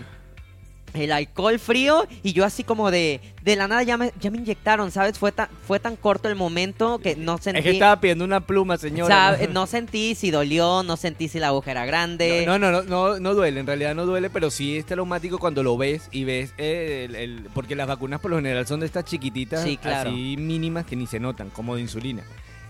el 1.00 1.12
alcohol 1.12 1.60
frío 1.60 2.08
y 2.24 2.34
yo 2.34 2.46
así 2.46 2.64
como 2.64 2.92
de 2.92 3.20
de 3.44 3.56
la 3.56 3.68
nada 3.70 3.82
ya 3.84 3.96
me, 3.98 4.12
ya 4.20 4.30
me 4.30 4.38
inyectaron, 4.40 4.92
¿sabes? 4.92 5.18
Fue 5.18 5.32
tan 5.32 5.48
fue 5.66 5.80
tan 5.80 5.96
corto 5.96 6.28
el 6.28 6.36
momento 6.36 7.00
que 7.00 7.16
no 7.16 7.38
sentí 7.38 7.60
Es 7.60 7.64
que 7.64 7.72
estaba 7.72 8.00
pidiendo 8.02 8.26
una 8.26 8.42
pluma, 8.42 8.78
señora. 8.78 9.38
no 9.54 9.68
sentí 9.68 10.16
si 10.16 10.32
dolió, 10.32 10.84
no 10.84 10.98
sentí 10.98 11.28
si 11.30 11.40
la 11.40 11.48
aguja 11.48 11.72
era 11.72 11.86
grande. 11.86 12.44
No, 12.46 12.60
no, 12.60 12.72
no, 12.72 12.84
no, 12.84 13.20
no 13.20 13.34
duele, 13.34 13.60
en 13.62 13.68
realidad 13.68 13.96
no 13.96 14.06
duele, 14.06 14.30
pero 14.30 14.50
sí 14.52 14.78
es 14.78 14.86
traumático 14.86 15.38
cuando 15.40 15.64
lo 15.64 15.78
ves 15.78 16.10
y 16.12 16.26
ves 16.26 16.54
el, 16.58 17.16
el- 17.16 17.48
porque 17.54 17.76
las 17.76 17.88
vacunas 17.88 18.20
por 18.20 18.32
lo 18.32 18.38
general 18.38 18.68
son 18.68 18.82
de 18.82 18.86
estas 18.86 19.06
chiquititas, 19.06 19.64
Sí, 19.64 19.78
claro. 19.78 20.10
así 20.10 20.36
mínimas 20.38 20.86
que 20.86 20.96
ni 20.98 21.08
se 21.08 21.20
notan, 21.20 21.50
como 21.50 21.76
de 21.76 21.82
insulina. 21.82 22.24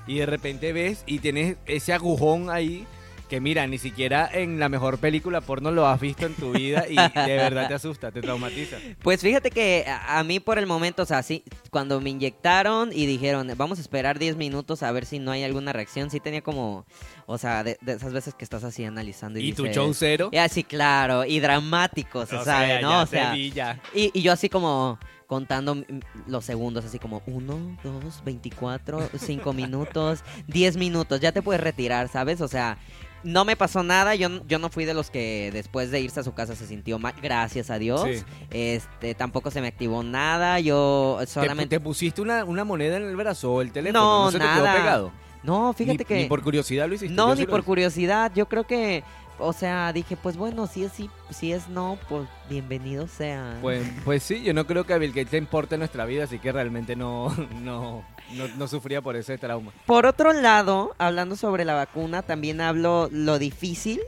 Y 0.06 0.20
de 0.20 0.26
repente 0.26 0.72
ves 0.74 1.04
y 1.06 1.20
tienes 1.20 1.58
ese 1.66 1.92
agujón 1.92 2.50
ahí 2.50 2.86
que 3.28 3.42
mira, 3.42 3.68
ni 3.68 3.78
siquiera 3.78 4.30
en 4.32 4.60
la 4.60 4.70
mejor 4.70 4.98
película 4.98 5.42
porno 5.42 5.72
lo 5.72 5.88
has 5.88 6.00
visto 6.00 6.26
en 6.26 6.34
tu 6.34 6.54
vida 6.54 6.86
y 6.90 6.96
de 6.96 7.36
verdad 7.36 7.68
te 7.68 7.74
asusta, 7.74 8.12
te 8.12 8.22
traumatiza. 8.22 8.78
Pues 9.02 9.22
fíjate 9.22 9.52
que 9.52 9.86
a, 9.88 10.24
mí 10.24 10.40
por 10.40 10.58
el 10.58 10.66
momento, 10.66 11.04
o 11.04 11.06
sea, 11.06 11.22
sí, 11.24 11.44
cuando 11.70 12.02
me 12.02 12.10
inyectaron 12.10 12.92
y 12.92 13.06
dijeron, 13.06 13.50
vamos 13.56 13.78
a 13.78 13.82
esperar 13.82 14.20
10 14.20 14.36
minutos 14.38 14.84
a 14.84 14.92
ver 14.92 15.06
si 15.06 15.20
no 15.20 15.32
hay 15.32 15.44
alguna 15.44 15.72
reacción, 15.72 16.10
sí 16.10 16.20
tenía 16.20 16.42
como, 16.42 16.86
o 17.26 17.38
sea, 17.38 17.64
de, 17.64 17.78
de 17.82 17.94
esas 17.94 18.14
veces 18.14 18.34
que 18.34 18.44
estás 18.44 18.64
así 18.64 18.84
analizando 18.84 19.40
y, 19.40 19.50
Y 19.50 19.54
tu 19.54 19.68
show 19.68 19.94
cero. 19.94 20.30
Y 20.32 20.38
así, 20.38 20.64
claro, 20.64 21.26
y 21.26 21.40
dramático, 21.40 22.26
se 22.26 22.44
sabe, 22.44 22.82
¿no? 22.82 22.92
ya 22.92 23.02
O 23.04 23.06
sea, 23.06 23.34
vi, 23.34 23.52
ya. 23.52 23.80
Y, 23.94 24.12
y 24.14 24.22
yo 24.22 24.32
así 24.32 24.50
como 24.50 25.00
contando 25.28 25.84
los 26.26 26.46
segundos, 26.46 26.86
así 26.86 27.00
como 27.00 27.22
1, 27.28 27.78
2, 27.84 28.24
24, 28.24 29.10
5 29.18 29.54
minutos, 29.54 30.24
10 30.48 30.78
minutos, 30.78 31.20
ya 31.20 31.34
te 31.34 31.42
puedes 31.42 31.62
retirar, 31.62 32.08
¿sabes? 32.08 32.42
O 32.42 32.48
sea, 32.48 32.78
no 33.24 33.46
me 33.46 33.56
pasó 33.56 33.84
nada, 33.84 34.16
yo, 34.16 34.30
yo 34.48 34.60
no 34.60 34.70
fui 34.70 34.86
de 34.86 34.94
los 34.94 35.10
que 35.10 35.50
después 35.52 35.92
de 35.92 36.00
irse 36.02 36.20
a 36.20 36.24
su 36.24 36.34
casa 36.34 36.56
se 36.56 36.66
sintió 36.68 37.00
mal, 37.00 37.14
gracias 37.22 37.70
a 37.70 37.78
Dios. 37.80 38.02
Sí. 38.04 38.24
Este, 38.52 39.16
tampoco 39.16 39.52
se 39.52 39.62
me 39.62 39.68
activó 39.68 40.04
nada, 40.04 40.60
yo 40.60 41.18
¿Te, 41.20 41.28
solamente... 41.28 41.78
te 41.78 41.80
pusiste 41.80 42.22
una, 42.22 42.46
una 42.46 42.64
moneda 42.64 42.98
en 42.98 43.04
el 43.04 43.16
brazo 43.16 43.62
el 43.62 43.72
teléfono? 43.72 44.26
No, 44.26 44.32
se 44.32 44.38
te 44.40 44.44
nada. 44.46 44.64
quedó 44.72 44.82
pegado? 44.82 45.12
No, 45.44 45.72
fíjate 45.74 46.00
Ni- 46.00 46.06
que... 46.06 46.16
Ni 46.24 46.26
por 46.26 46.42
curiosidad 46.42 46.88
lo 46.88 46.96
hiciste. 46.96 47.14
No, 47.16 47.34
sí 47.36 47.42
ni 47.42 47.48
por 47.48 47.60
hice. 47.60 47.66
curiosidad, 47.66 48.32
yo 48.36 48.48
creo 48.48 48.66
que... 48.66 49.04
O 49.40 49.54
sea, 49.54 49.94
dije, 49.94 50.18
pues 50.18 50.36
bueno, 50.36 50.68
si 50.68 50.84
es 50.84 50.92
sí, 50.92 51.10
si 51.30 51.52
es 51.52 51.70
no, 51.70 51.98
pues 52.10 52.28
bienvenido 52.50 53.08
sea. 53.08 53.58
Pues, 53.62 53.88
pues 54.04 54.24
sí, 54.24 54.42
yo 54.44 54.54
no 54.54 54.66
creo 54.66 54.86
que 54.86 54.94
a 54.94 54.98
Bill 54.98 55.12
Gates 55.12 55.32
le 55.32 55.38
importe 55.38 55.78
nuestra 55.78 56.06
vida, 56.06 56.24
así 56.24 56.40
que 56.40 56.52
realmente 56.52 56.96
no, 56.96 57.30
no, 57.62 58.04
no, 58.34 58.48
no 58.58 58.68
sufría 58.68 59.02
por 59.02 59.16
ese 59.16 59.38
trauma. 59.38 59.72
Por 59.86 60.06
otro 60.06 60.34
lado, 60.34 60.96
hablando 60.98 61.36
sobre 61.36 61.66
la 61.66 61.76
vacuna, 61.76 62.24
también 62.24 62.62
hablo 62.62 63.10
lo 63.12 63.38
difícil 63.38 64.02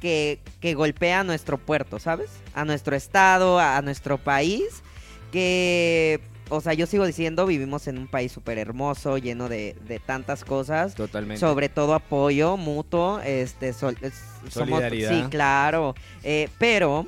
que, 0.00 0.40
que 0.60 0.74
golpea 0.74 1.20
a 1.20 1.24
nuestro 1.24 1.58
puerto, 1.58 1.98
¿sabes? 1.98 2.30
A 2.54 2.64
nuestro 2.64 2.96
estado, 2.96 3.58
a, 3.58 3.76
a 3.76 3.82
nuestro 3.82 4.18
país, 4.18 4.82
que, 5.30 6.20
o 6.54 6.60
sea, 6.60 6.74
yo 6.74 6.86
sigo 6.86 7.06
diciendo, 7.06 7.46
vivimos 7.46 7.86
en 7.88 7.98
un 7.98 8.06
país 8.08 8.30
súper 8.32 8.58
hermoso, 8.58 9.16
lleno 9.18 9.48
de, 9.48 9.74
de 9.88 9.98
tantas 9.98 10.44
cosas. 10.44 10.94
Totalmente. 10.94 11.40
Sobre 11.40 11.68
todo 11.68 11.94
apoyo 11.94 12.56
mutuo, 12.56 13.20
este, 13.24 13.72
sol- 13.72 13.96
es- 14.02 14.14
somos- 14.50 14.68
Solidaridad. 14.70 15.10
sí, 15.10 15.24
claro. 15.30 15.94
Eh, 16.22 16.48
pero 16.58 17.06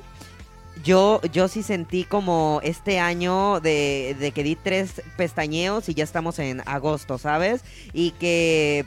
yo, 0.83 1.21
yo 1.31 1.47
sí 1.47 1.63
sentí 1.63 2.03
como 2.03 2.59
este 2.63 2.99
año 2.99 3.59
de, 3.59 4.15
de 4.19 4.31
que 4.31 4.43
di 4.43 4.55
tres 4.55 5.01
pestañeos 5.17 5.87
y 5.89 5.93
ya 5.93 6.03
estamos 6.03 6.39
en 6.39 6.61
agosto, 6.65 7.17
¿sabes? 7.17 7.61
Y 7.93 8.11
que 8.11 8.85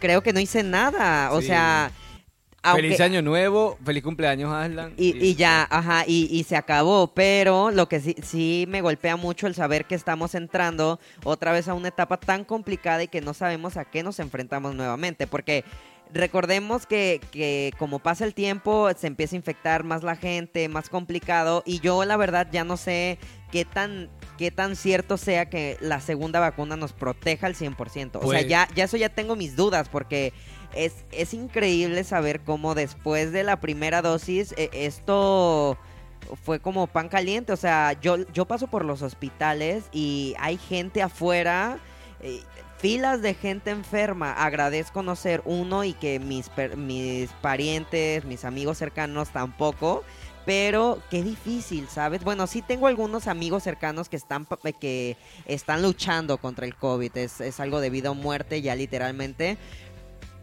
creo 0.00 0.22
que 0.22 0.32
no 0.32 0.40
hice 0.40 0.62
nada. 0.62 1.32
O 1.32 1.40
Sí. 1.40 1.46
sea, 1.48 1.90
aunque, 2.64 2.82
Feliz 2.82 3.00
año 3.00 3.22
nuevo, 3.22 3.78
feliz 3.84 4.02
cumpleaños, 4.02 4.52
Aslan. 4.52 4.94
y, 4.96 5.16
y 5.24 5.34
ya, 5.34 5.66
ajá, 5.70 6.04
y, 6.06 6.28
y 6.30 6.42
se 6.44 6.56
acabó, 6.56 7.08
pero 7.14 7.70
lo 7.70 7.88
que 7.88 8.00
sí, 8.00 8.16
sí 8.22 8.64
me 8.68 8.80
golpea 8.80 9.16
mucho 9.16 9.46
el 9.46 9.54
saber 9.54 9.84
que 9.84 9.94
estamos 9.94 10.34
entrando 10.34 10.98
otra 11.24 11.52
vez 11.52 11.68
a 11.68 11.74
una 11.74 11.88
etapa 11.88 12.16
tan 12.18 12.44
complicada 12.44 13.02
y 13.02 13.08
que 13.08 13.20
no 13.20 13.34
sabemos 13.34 13.76
a 13.76 13.84
qué 13.84 14.02
nos 14.02 14.18
enfrentamos 14.18 14.74
nuevamente, 14.74 15.26
porque 15.26 15.64
recordemos 16.12 16.86
que, 16.86 17.20
que 17.32 17.72
como 17.78 17.98
pasa 17.98 18.24
el 18.24 18.34
tiempo 18.34 18.88
se 18.96 19.06
empieza 19.08 19.34
a 19.36 19.38
infectar 19.38 19.84
más 19.84 20.02
la 20.02 20.16
gente, 20.16 20.68
más 20.68 20.88
complicado, 20.88 21.62
y 21.66 21.80
yo 21.80 22.04
la 22.04 22.16
verdad 22.16 22.48
ya 22.50 22.64
no 22.64 22.76
sé 22.76 23.18
qué 23.50 23.64
tan 23.64 24.08
qué 24.38 24.50
tan 24.50 24.74
cierto 24.74 25.16
sea 25.16 25.48
que 25.48 25.76
la 25.80 26.00
segunda 26.00 26.40
vacuna 26.40 26.76
nos 26.76 26.92
proteja 26.92 27.46
al 27.46 27.54
100%. 27.54 28.16
O 28.16 28.20
Pues- 28.20 28.40
sea, 28.40 28.48
ya, 28.48 28.68
ya 28.74 28.84
eso 28.84 28.96
ya 28.96 29.08
tengo 29.08 29.36
mis 29.36 29.54
dudas 29.54 29.88
porque 29.88 30.32
es, 30.74 31.04
es 31.12 31.34
increíble 31.34 32.04
saber 32.04 32.40
cómo 32.40 32.74
después 32.74 33.32
de 33.32 33.44
la 33.44 33.60
primera 33.60 34.02
dosis 34.02 34.54
eh, 34.56 34.70
esto 34.72 35.78
fue 36.42 36.60
como 36.60 36.86
pan 36.86 37.08
caliente. 37.08 37.52
O 37.52 37.56
sea, 37.56 37.98
yo, 38.00 38.16
yo 38.32 38.46
paso 38.46 38.66
por 38.66 38.84
los 38.84 39.02
hospitales 39.02 39.84
y 39.92 40.34
hay 40.38 40.56
gente 40.56 41.02
afuera, 41.02 41.78
eh, 42.20 42.40
filas 42.78 43.22
de 43.22 43.34
gente 43.34 43.70
enferma. 43.70 44.32
Agradezco 44.32 45.02
no 45.02 45.16
ser 45.16 45.42
uno 45.44 45.84
y 45.84 45.92
que 45.92 46.18
mis, 46.18 46.50
mis 46.76 47.30
parientes, 47.40 48.24
mis 48.24 48.44
amigos 48.44 48.78
cercanos 48.78 49.30
tampoco. 49.30 50.02
Pero 50.46 50.98
qué 51.10 51.22
difícil, 51.22 51.88
¿sabes? 51.88 52.22
Bueno, 52.22 52.46
sí 52.46 52.60
tengo 52.60 52.86
algunos 52.86 53.28
amigos 53.28 53.62
cercanos 53.62 54.10
que 54.10 54.16
están, 54.16 54.46
que 54.78 55.16
están 55.46 55.80
luchando 55.82 56.36
contra 56.36 56.66
el 56.66 56.76
COVID. 56.76 57.16
Es, 57.16 57.40
es 57.40 57.60
algo 57.60 57.80
de 57.80 57.88
vida 57.88 58.10
o 58.10 58.14
muerte 58.14 58.60
ya 58.60 58.74
literalmente. 58.74 59.56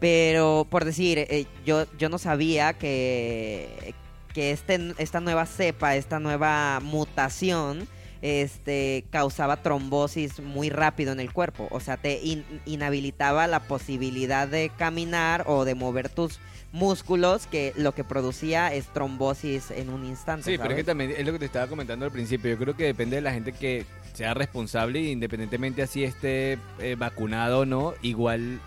Pero 0.02 0.66
por 0.68 0.84
decir, 0.84 1.16
eh, 1.20 1.46
yo, 1.64 1.86
yo 1.96 2.08
no 2.08 2.18
sabía 2.18 2.72
que, 2.72 3.94
que 4.34 4.50
este, 4.50 4.94
esta 4.98 5.20
nueva 5.20 5.46
cepa, 5.46 5.94
esta 5.94 6.18
nueva 6.18 6.80
mutación, 6.82 7.86
este, 8.20 9.04
causaba 9.10 9.62
trombosis 9.62 10.40
muy 10.40 10.70
rápido 10.70 11.12
en 11.12 11.20
el 11.20 11.32
cuerpo. 11.32 11.68
O 11.70 11.78
sea, 11.78 11.98
te 11.98 12.20
in- 12.20 12.44
inhabilitaba 12.66 13.46
la 13.46 13.60
posibilidad 13.60 14.48
de 14.48 14.72
caminar 14.76 15.44
o 15.46 15.64
de 15.64 15.76
mover 15.76 16.08
tus 16.08 16.40
músculos, 16.72 17.46
que 17.46 17.72
lo 17.76 17.94
que 17.94 18.02
producía 18.02 18.74
es 18.74 18.92
trombosis 18.92 19.70
en 19.70 19.88
un 19.88 20.04
instante. 20.04 20.50
Sí, 20.50 20.58
pero 20.58 20.70
es 20.70 20.76
que 20.78 20.84
también 20.84 21.12
es 21.16 21.24
lo 21.24 21.30
que 21.30 21.38
te 21.38 21.44
estaba 21.44 21.68
comentando 21.68 22.04
al 22.06 22.10
principio. 22.10 22.50
Yo 22.50 22.58
creo 22.58 22.76
que 22.76 22.84
depende 22.86 23.14
de 23.14 23.22
la 23.22 23.32
gente 23.32 23.52
que 23.52 23.86
sea 24.14 24.34
responsable, 24.34 25.00
independientemente 25.00 25.80
así 25.80 26.02
esté 26.02 26.58
eh, 26.80 26.96
vacunado 26.98 27.60
o 27.60 27.66
no, 27.66 27.94
igual 28.02 28.60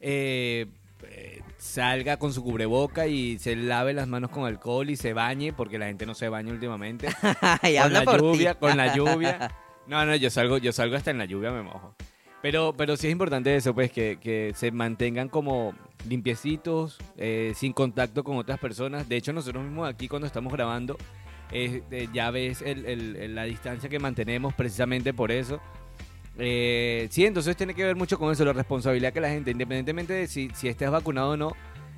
eh, 0.00 0.66
salga 1.62 2.16
con 2.16 2.32
su 2.32 2.42
cubreboca 2.42 3.06
y 3.06 3.38
se 3.38 3.54
lave 3.54 3.92
las 3.92 4.08
manos 4.08 4.30
con 4.30 4.44
alcohol 4.44 4.90
y 4.90 4.96
se 4.96 5.12
bañe, 5.12 5.52
porque 5.52 5.78
la 5.78 5.86
gente 5.86 6.06
no 6.06 6.14
se 6.14 6.28
baña 6.28 6.52
últimamente. 6.52 7.06
Ay, 7.62 7.74
con 7.76 7.82
habla 7.84 7.98
la 8.00 8.04
por 8.04 8.16
ti. 8.16 8.26
lluvia, 8.26 8.54
con 8.56 8.76
la 8.76 8.94
lluvia. 8.94 9.50
No, 9.84 10.06
no, 10.06 10.14
yo 10.14 10.30
salgo, 10.30 10.58
yo 10.58 10.70
salgo 10.72 10.94
hasta 10.94 11.10
en 11.10 11.18
la 11.18 11.24
lluvia 11.24 11.50
me 11.50 11.60
mojo. 11.62 11.96
Pero, 12.40 12.72
pero 12.76 12.96
sí 12.96 13.08
es 13.08 13.12
importante 13.12 13.54
eso, 13.56 13.74
pues, 13.74 13.90
que, 13.90 14.16
que 14.20 14.52
se 14.54 14.70
mantengan 14.70 15.28
como 15.28 15.74
limpiecitos, 16.08 16.98
eh, 17.16 17.52
sin 17.56 17.72
contacto 17.72 18.22
con 18.22 18.36
otras 18.36 18.60
personas. 18.60 19.08
De 19.08 19.16
hecho, 19.16 19.32
nosotros 19.32 19.64
mismos 19.64 19.88
aquí 19.88 20.06
cuando 20.06 20.26
estamos 20.28 20.52
grabando, 20.52 20.96
eh, 21.50 21.82
eh, 21.90 22.08
ya 22.14 22.30
ves 22.30 22.62
el- 22.62 22.86
el- 22.86 23.16
el- 23.16 23.34
la 23.34 23.42
distancia 23.42 23.88
que 23.90 23.98
mantenemos 23.98 24.54
precisamente 24.54 25.12
por 25.12 25.32
eso. 25.32 25.60
Eh, 26.38 27.08
sí, 27.10 27.26
entonces 27.26 27.56
tiene 27.56 27.74
que 27.74 27.84
ver 27.84 27.96
mucho 27.96 28.18
con 28.18 28.32
eso, 28.32 28.44
la 28.44 28.52
responsabilidad 28.52 29.12
que 29.12 29.20
la 29.20 29.28
gente, 29.28 29.50
independientemente 29.50 30.12
de 30.14 30.26
si, 30.26 30.50
si 30.54 30.68
estés 30.68 30.90
vacunado 30.90 31.30
o 31.30 31.36
no, 31.36 31.52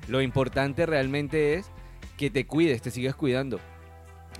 lo 0.07 0.21
importante 0.21 0.85
realmente 0.85 1.55
es 1.55 1.71
que 2.17 2.29
te 2.29 2.45
cuides, 2.45 2.81
te 2.81 2.91
sigas 2.91 3.15
cuidando. 3.15 3.59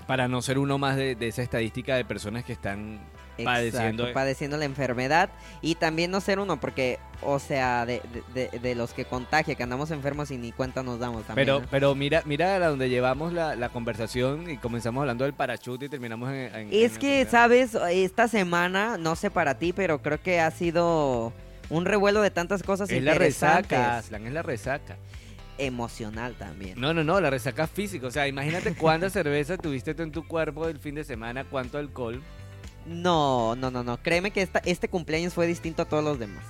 Para 0.06 0.28
no 0.28 0.42
ser 0.42 0.58
uno 0.58 0.78
más 0.78 0.96
de, 0.96 1.14
de 1.14 1.28
esa 1.28 1.42
estadística 1.42 1.96
de 1.96 2.04
personas 2.04 2.44
que 2.44 2.52
están 2.52 3.00
padeciendo. 3.44 4.02
Exacto, 4.04 4.14
padeciendo 4.14 4.56
la 4.56 4.64
enfermedad 4.64 5.30
y 5.62 5.74
también 5.76 6.10
no 6.10 6.20
ser 6.20 6.38
uno, 6.38 6.58
porque, 6.60 6.98
o 7.22 7.38
sea, 7.38 7.84
de, 7.86 8.02
de- 8.34 8.48
de- 8.50 8.58
de 8.58 8.74
los 8.74 8.92
que 8.92 9.04
contagia, 9.04 9.54
que 9.54 9.62
andamos 9.62 9.90
enfermos 9.90 10.30
y 10.30 10.38
ni 10.38 10.52
cuenta 10.52 10.82
nos 10.82 10.98
damos 10.98 11.24
también. 11.24 11.46
Pero, 11.46 11.60
¿no? 11.60 11.66
pero 11.70 11.94
mira, 11.94 12.22
mira 12.24 12.54
a 12.56 12.68
donde 12.68 12.88
llevamos 12.88 13.32
la, 13.32 13.56
la 13.56 13.68
conversación 13.68 14.50
y 14.50 14.56
comenzamos 14.56 15.00
hablando 15.02 15.24
del 15.24 15.34
parachute 15.34 15.86
y 15.86 15.88
terminamos 15.88 16.30
en. 16.30 16.54
en- 16.54 16.68
es 16.72 16.94
en 16.94 16.98
que, 17.00 17.26
sabes, 17.26 17.74
esta 17.90 18.28
semana, 18.28 18.96
no 18.98 19.16
sé 19.16 19.30
para 19.30 19.58
ti, 19.58 19.72
pero 19.72 20.00
creo 20.02 20.20
que 20.22 20.40
ha 20.40 20.50
sido 20.50 21.32
un 21.68 21.84
revuelo 21.84 22.22
de 22.22 22.30
tantas 22.30 22.62
cosas 22.62 22.88
Es 22.90 23.02
la 23.02 23.14
resaca, 23.14 23.96
Aslan, 23.98 24.26
es 24.26 24.32
la 24.32 24.42
resaca. 24.42 24.96
Emocional 25.58 26.34
también. 26.38 26.78
No, 26.78 26.92
no, 26.92 27.02
no, 27.02 27.18
la 27.18 27.30
resaca 27.30 27.66
física. 27.66 28.06
O 28.06 28.10
sea, 28.10 28.28
imagínate 28.28 28.74
cuánta 28.74 29.08
cerveza 29.10 29.56
tuviste 29.56 29.94
tú 29.94 30.02
en 30.02 30.12
tu 30.12 30.26
cuerpo 30.28 30.68
el 30.68 30.78
fin 30.78 30.94
de 30.94 31.02
semana, 31.02 31.44
cuánto 31.44 31.78
alcohol. 31.78 32.22
No, 32.86 33.56
no, 33.56 33.70
no, 33.70 33.82
no. 33.82 33.96
Créeme 33.98 34.30
que 34.30 34.48
este 34.64 34.88
cumpleaños 34.88 35.34
fue 35.34 35.46
distinto 35.46 35.82
a 35.82 35.84
todos 35.86 36.04
los 36.04 36.18
demás. 36.18 36.44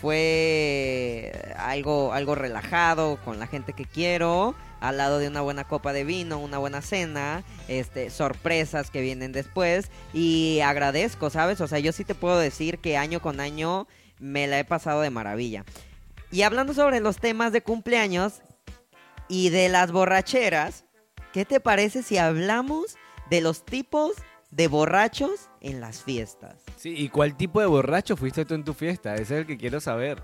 Fue 0.00 1.32
algo, 1.56 2.12
algo 2.12 2.34
relajado, 2.34 3.18
con 3.24 3.38
la 3.38 3.46
gente 3.46 3.72
que 3.72 3.86
quiero, 3.86 4.54
al 4.80 4.98
lado 4.98 5.18
de 5.18 5.28
una 5.28 5.40
buena 5.40 5.64
copa 5.64 5.94
de 5.94 6.04
vino, 6.04 6.38
una 6.38 6.58
buena 6.58 6.82
cena, 6.82 7.44
este, 7.66 8.10
sorpresas 8.10 8.90
que 8.90 9.00
vienen 9.00 9.32
después. 9.32 9.90
Y 10.12 10.60
agradezco, 10.60 11.30
¿sabes? 11.30 11.62
O 11.62 11.66
sea, 11.66 11.78
yo 11.78 11.92
sí 11.92 12.04
te 12.04 12.14
puedo 12.14 12.38
decir 12.38 12.78
que 12.78 12.98
año 12.98 13.22
con 13.22 13.40
año 13.40 13.88
me 14.18 14.46
la 14.46 14.58
he 14.58 14.64
pasado 14.64 15.00
de 15.00 15.10
maravilla. 15.10 15.64
Y 16.30 16.42
hablando 16.42 16.74
sobre 16.74 17.00
los 17.00 17.16
temas 17.16 17.52
de 17.52 17.62
cumpleaños 17.62 18.42
y 19.28 19.48
de 19.48 19.70
las 19.70 19.92
borracheras, 19.92 20.84
¿qué 21.32 21.46
te 21.46 21.60
parece 21.60 22.02
si 22.02 22.18
hablamos 22.18 22.96
de 23.30 23.40
los 23.40 23.64
tipos 23.64 24.12
de 24.50 24.68
borrachos 24.68 25.48
en 25.60 25.80
las 25.80 26.02
fiestas? 26.02 26.62
Sí, 26.76 26.94
¿y 26.96 27.08
cuál 27.08 27.36
tipo 27.36 27.60
de 27.60 27.66
borracho 27.66 28.16
fuiste 28.16 28.44
tú 28.44 28.54
en 28.54 28.64
tu 28.64 28.74
fiesta? 28.74 29.14
Ese 29.14 29.22
es 29.22 29.30
el 29.40 29.46
que 29.46 29.56
quiero 29.56 29.80
saber. 29.80 30.22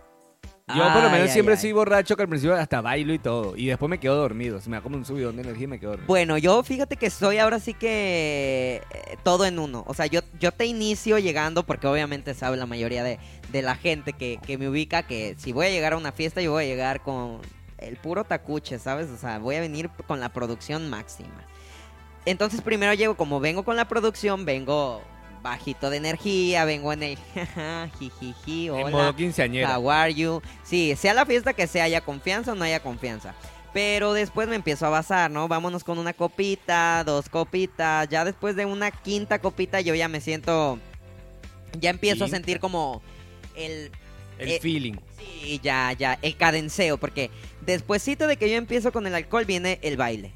Yo 0.69 0.93
por 0.93 1.03
lo 1.03 1.11
menos 1.11 1.27
ay, 1.27 1.33
siempre 1.33 1.55
ay. 1.55 1.61
soy 1.61 1.73
borracho 1.73 2.17
que 2.17 2.23
al 2.23 2.29
principio 2.29 2.55
hasta 2.55 2.81
bailo 2.81 3.13
y 3.13 3.19
todo. 3.19 3.57
Y 3.57 3.67
después 3.67 3.91
me 3.91 3.99
quedo 3.99 4.17
dormido. 4.17 4.61
Se 4.61 4.71
me 4.71 4.77
da 4.77 4.83
como 4.83 4.97
un 4.97 5.05
subidón 5.05 5.37
de 5.37 5.43
energía 5.43 5.65
y 5.65 5.67
me 5.67 5.81
quedo 5.81 5.91
dormido. 5.91 6.07
Bueno, 6.07 6.39
yo 6.39 6.63
fíjate 6.63 6.97
que 6.97 7.11
soy 7.11 7.39
ahora 7.39 7.59
sí 7.59 7.75
que 7.75 8.81
eh, 8.91 9.17
todo 9.23 9.45
en 9.45 9.59
uno. 9.59 9.85
O 9.87 9.95
sea, 9.95 10.07
yo, 10.07 10.21
yo 10.39 10.53
te 10.53 10.65
inicio 10.65 11.19
llegando 11.19 11.65
porque 11.65 11.87
obviamente 11.87 12.33
sabe 12.35 12.57
la 12.57 12.67
mayoría 12.67 13.03
de, 13.03 13.19
de 13.51 13.63
la 13.63 13.75
gente 13.75 14.13
que, 14.13 14.39
que 14.47 14.57
me 14.57 14.69
ubica 14.69 15.03
que 15.03 15.35
si 15.37 15.53
voy 15.53 15.67
a 15.67 15.71
llegar 15.71 15.93
a 15.93 15.97
una 15.97 16.13
fiesta 16.13 16.41
yo 16.41 16.53
voy 16.53 16.65
a 16.65 16.67
llegar 16.67 17.03
con 17.03 17.41
el 17.79 17.97
puro 17.97 18.25
tacuche, 18.25 18.79
¿sabes? 18.79 19.11
O 19.11 19.17
sea, 19.17 19.39
voy 19.39 19.57
a 19.57 19.61
venir 19.61 19.91
con 20.07 20.21
la 20.21 20.31
producción 20.31 20.89
máxima. 20.89 21.47
Entonces 22.25 22.61
primero 22.61 22.95
llego, 22.95 23.17
como 23.17 23.41
vengo 23.41 23.65
con 23.65 23.77
la 23.77 23.89
producción, 23.89 24.45
vengo 24.45 25.03
bajito 25.43 25.91
de 25.91 25.97
energía, 25.97 26.65
vengo 26.65 26.93
en 26.93 27.03
el 27.03 27.19
jijiji, 27.99 28.69
en 28.69 28.75
hola. 28.75 28.91
modo 28.91 29.17
quinceañera. 29.17 29.79
How 29.79 29.91
are 29.91 30.15
you? 30.15 30.41
Sí, 30.63 30.95
sea 30.97 31.15
la 31.15 31.27
fiesta 31.27 31.53
que 31.53 31.67
sea, 31.67 31.85
haya 31.85 32.01
confianza 32.01 32.53
o 32.53 32.55
no 32.55 32.65
haya 32.65 32.81
confianza. 32.81 33.35
Pero 33.73 34.13
después 34.13 34.49
me 34.49 34.57
empiezo 34.57 34.87
a 34.87 34.91
basar, 34.91 35.31
¿no? 35.31 35.49
Vámonos 35.49 35.83
con 35.83 35.99
una 35.99 36.13
copita, 36.13 37.03
dos 37.05 37.29
copitas. 37.29 38.09
Ya 38.09 38.25
después 38.25 38.55
de 38.55 38.67
una 38.67 38.91
quinta 38.91 39.39
copita 39.39 39.81
yo 39.81 39.95
ya 39.95 40.09
me 40.09 40.21
siento... 40.21 40.79
Ya 41.81 41.89
empiezo 41.89 42.27
a 42.27 42.29
sentir 42.29 42.61
como 42.61 43.01
el... 43.57 43.91
El 44.39 44.51
eh, 44.51 44.59
feeling. 44.61 44.95
Sí, 45.19 45.59
ya, 45.63 45.93
ya, 45.93 46.19
el 46.21 46.37
cadenceo. 46.37 46.99
Porque 46.99 47.31
despuésito 47.65 48.27
de 48.27 48.37
que 48.37 48.51
yo 48.51 48.57
empiezo 48.57 48.93
con 48.93 49.07
el 49.07 49.15
alcohol 49.15 49.47
viene 49.47 49.79
el 49.81 49.97
baile. 49.97 50.33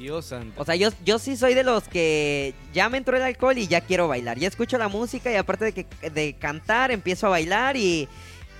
Dios 0.00 0.24
santo. 0.24 0.60
O 0.60 0.64
sea, 0.64 0.74
yo, 0.76 0.88
yo 1.04 1.18
sí 1.18 1.36
soy 1.36 1.54
de 1.54 1.62
los 1.62 1.86
que 1.86 2.54
ya 2.72 2.88
me 2.88 2.96
entró 2.98 3.16
el 3.16 3.22
alcohol 3.22 3.58
y 3.58 3.68
ya 3.68 3.82
quiero 3.82 4.08
bailar. 4.08 4.38
Ya 4.38 4.48
escucho 4.48 4.78
la 4.78 4.88
música 4.88 5.30
y 5.30 5.36
aparte 5.36 5.66
de, 5.66 5.72
que, 5.72 6.10
de 6.10 6.32
cantar, 6.32 6.90
empiezo 6.90 7.26
a 7.26 7.30
bailar 7.30 7.76
y, 7.76 8.08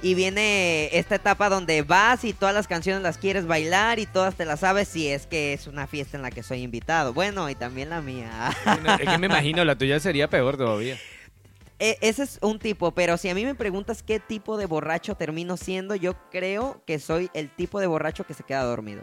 y 0.03 0.15
viene 0.15 0.91
esta 0.93 1.15
etapa 1.15 1.49
donde 1.49 1.81
vas 1.81 2.25
y 2.25 2.35
todas 2.35 2.55
las 2.55 2.69
canciones 2.69 3.03
las 3.03 3.17
quieres 3.17 3.47
bailar 3.47 3.99
y 3.99 4.05
todas 4.07 4.35
te 4.35 4.45
las 4.45 4.61
sabes 4.61 4.89
si 4.89 5.09
es 5.09 5.27
que 5.27 5.55
es 5.55 5.67
una 5.67 5.87
fiesta 5.87 6.19
en 6.19 6.23
la 6.23 6.31
que 6.31 6.43
soy 6.43 6.63
invitado. 6.63 7.15
Bueno, 7.15 7.49
y 7.49 7.55
también 7.55 7.89
la 7.89 8.03
mía. 8.03 8.55
Bueno, 8.65 8.97
es 9.01 9.09
que 9.09 9.19
me 9.19 9.27
imagino, 9.27 9.65
la 9.65 9.77
tuya 9.77 9.99
sería 9.99 10.29
peor 10.29 10.57
todavía. 10.59 10.99
E- 11.83 11.97
ese 12.03 12.25
es 12.25 12.39
un 12.43 12.59
tipo, 12.59 12.93
pero 12.93 13.17
si 13.17 13.31
a 13.31 13.35
mí 13.35 13.43
me 13.47 13.55
preguntas 13.55 14.03
qué 14.03 14.21
tipo 14.21 14.59
de 14.59 14.67
borracho 14.67 15.15
termino 15.15 15.57
siendo, 15.57 15.95
yo 15.95 16.15
creo 16.31 16.83
que 16.87 16.99
soy 16.99 17.31
el 17.33 17.49
tipo 17.49 17.81
de 17.81 17.87
borracho 17.87 18.25
que 18.25 18.35
se 18.35 18.43
queda 18.43 18.65
dormido. 18.65 19.03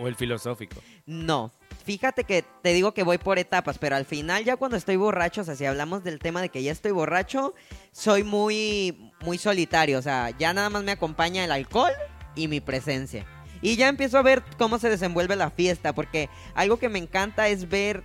O 0.00 0.08
el 0.08 0.14
filosófico. 0.16 0.76
No. 1.06 1.52
Fíjate 1.84 2.24
que 2.24 2.44
te 2.62 2.72
digo 2.72 2.92
que 2.94 3.02
voy 3.02 3.18
por 3.18 3.38
etapas, 3.38 3.78
pero 3.78 3.96
al 3.96 4.04
final 4.04 4.44
ya 4.44 4.56
cuando 4.56 4.76
estoy 4.76 4.96
borracho, 4.96 5.40
o 5.40 5.44
sea, 5.44 5.56
si 5.56 5.64
hablamos 5.64 6.04
del 6.04 6.18
tema 6.18 6.40
de 6.40 6.48
que 6.50 6.62
ya 6.62 6.72
estoy 6.72 6.92
borracho, 6.92 7.54
soy 7.92 8.22
muy 8.24 9.12
muy 9.24 9.38
solitario, 9.38 9.98
o 9.98 10.02
sea, 10.02 10.30
ya 10.38 10.52
nada 10.52 10.70
más 10.70 10.82
me 10.84 10.92
acompaña 10.92 11.44
el 11.44 11.52
alcohol 11.52 11.92
y 12.34 12.48
mi 12.48 12.60
presencia. 12.60 13.24
Y 13.62 13.76
ya 13.76 13.88
empiezo 13.88 14.16
a 14.18 14.22
ver 14.22 14.42
cómo 14.58 14.78
se 14.78 14.88
desenvuelve 14.88 15.36
la 15.36 15.50
fiesta, 15.50 15.92
porque 15.94 16.28
algo 16.54 16.78
que 16.78 16.88
me 16.88 16.98
encanta 16.98 17.48
es 17.48 17.68
ver 17.68 18.02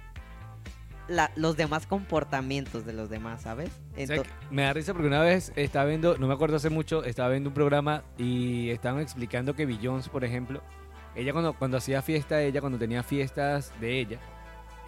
la- 1.07 1.31
los 1.35 1.55
demás 1.55 1.85
comportamientos 1.85 2.85
de 2.85 2.93
los 2.93 3.09
demás, 3.09 3.43
¿sabes? 3.43 3.69
O 3.97 4.05
sea, 4.07 4.23
me 4.49 4.63
da 4.63 4.73
risa 4.73 4.93
porque 4.93 5.07
una 5.07 5.21
vez 5.21 5.51
estaba 5.55 5.85
viendo, 5.85 6.17
no 6.17 6.27
me 6.27 6.33
acuerdo 6.33 6.55
hace 6.57 6.69
mucho, 6.69 7.03
estaba 7.03 7.29
viendo 7.29 7.49
un 7.49 7.53
programa 7.53 8.03
y 8.17 8.69
estaban 8.71 9.01
explicando 9.01 9.53
que 9.55 9.65
Beyoncé, 9.65 10.09
por 10.09 10.25
ejemplo, 10.25 10.61
ella 11.15 11.31
cuando, 11.33 11.53
cuando 11.53 11.77
hacía 11.77 12.01
fiesta, 12.01 12.41
ella 12.41 12.61
cuando 12.61 12.77
tenía 12.77 13.03
fiestas 13.03 13.71
de 13.79 13.99
ella, 13.99 14.19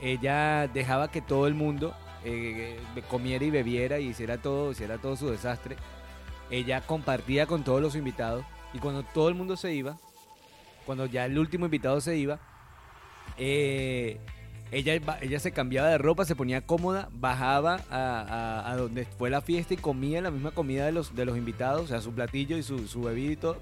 ella 0.01 0.67
dejaba 0.67 1.09
que 1.09 1.21
todo 1.21 1.47
el 1.47 1.53
mundo 1.53 1.93
eh, 2.23 2.79
comiera 3.09 3.45
y 3.45 3.49
bebiera 3.49 3.99
y 3.99 4.07
hiciera 4.07 4.37
todo, 4.37 4.71
hiciera 4.71 4.97
todo 4.97 5.15
su 5.15 5.29
desastre. 5.29 5.75
Ella 6.51 6.81
compartía 6.81 7.45
con 7.45 7.63
todos 7.63 7.81
los 7.81 7.95
invitados 7.95 8.45
y 8.73 8.79
cuando 8.79 9.03
todo 9.03 9.29
el 9.29 9.35
mundo 9.35 9.57
se 9.57 9.73
iba, 9.73 9.97
cuando 10.85 11.05
ya 11.05 11.25
el 11.25 11.37
último 11.39 11.65
invitado 11.65 11.99
se 12.01 12.17
iba, 12.17 12.39
eh, 13.37 14.19
ella, 14.71 14.95
ella 15.21 15.39
se 15.39 15.51
cambiaba 15.51 15.87
de 15.89 15.97
ropa, 15.97 16.25
se 16.25 16.35
ponía 16.35 16.61
cómoda, 16.61 17.07
bajaba 17.13 17.81
a, 17.89 18.21
a- 18.65 18.71
a 18.71 18.75
donde 18.75 19.05
fue 19.05 19.29
la 19.29 19.41
fiesta 19.41 19.73
y 19.73 19.77
comía 19.77 20.21
la 20.21 20.31
misma 20.31 20.51
comida 20.51 20.85
de 20.85 20.91
los, 20.91 21.15
de 21.15 21.25
los 21.25 21.37
invitados, 21.37 21.83
o 21.83 21.87
sea, 21.87 22.01
su 22.01 22.11
platillo 22.13 22.57
y 22.57 22.63
su, 22.63 22.87
su 22.87 23.01
bebida 23.01 23.31
y 23.31 23.37
todo, 23.37 23.57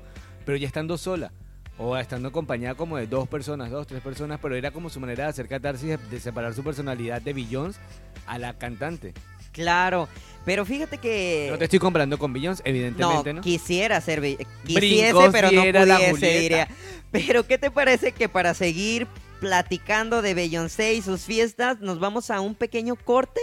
pero 0.45 0.57
ya 0.57 0.65
estando 0.67 0.97
sola. 0.97 1.31
O 1.77 1.97
estando 1.97 2.29
acompañada 2.29 2.75
como 2.75 2.95
de 2.97 3.05
dos 3.07 3.27
personas, 3.27 3.69
dos, 3.69 3.85
tres 3.85 4.01
personas, 4.01 4.39
pero 4.41 4.55
era 4.55 4.71
como 4.71 4.89
su 4.89 4.99
manera 4.99 5.25
de 5.25 5.29
hacer 5.31 5.47
catarsis, 5.47 5.97
de, 6.09 6.19
separar 6.19 6.53
su 6.53 6.63
personalidad 6.63 7.21
de 7.21 7.33
Beyoncé 7.33 7.79
a 8.27 8.37
la 8.39 8.53
cantante. 8.57 9.13
claro, 9.51 10.07
pero 10.45 10.63
fíjate 10.65 10.97
que 10.99 11.47
No 11.51 11.57
te 11.57 11.65
estoy 11.65 11.79
comparando 11.79 12.17
con 12.17 12.31
Beyoncé, 12.31 12.61
evidentemente, 12.65 13.33
¿no? 13.33 13.41
quisiera 13.41 13.99
ser 13.99 14.21
Be- 14.21 14.37
quisiese, 14.65 15.11
Brincos 15.13 15.29
pero 15.33 15.51
no 15.51 15.61
pudiese, 15.63 16.39
diría. 16.39 16.67
Pero 17.11 17.45
¿qué 17.45 17.57
te 17.57 17.69
parece 17.71 18.11
que 18.13 18.29
para 18.29 18.53
seguir 18.53 19.07
platicando 19.41 20.21
de 20.21 20.33
Beyoncé 20.33 20.93
y 20.93 21.01
sus 21.01 21.21
fiestas, 21.21 21.81
nos 21.81 21.99
vamos 21.99 22.31
a 22.31 22.39
un 22.39 22.55
pequeño 22.55 22.95
corte 22.95 23.41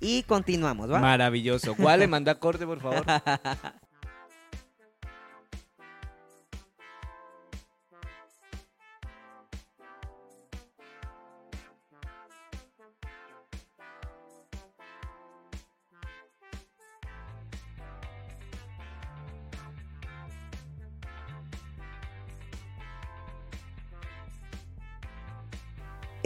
y 0.00 0.24
continuamos, 0.24 0.90
¿va? 0.90 0.98
Maravilloso. 0.98 1.74
¿Cuál 1.76 2.00
le 2.00 2.06
manda 2.08 2.34
corte, 2.34 2.66
por 2.66 2.80
favor? 2.80 3.04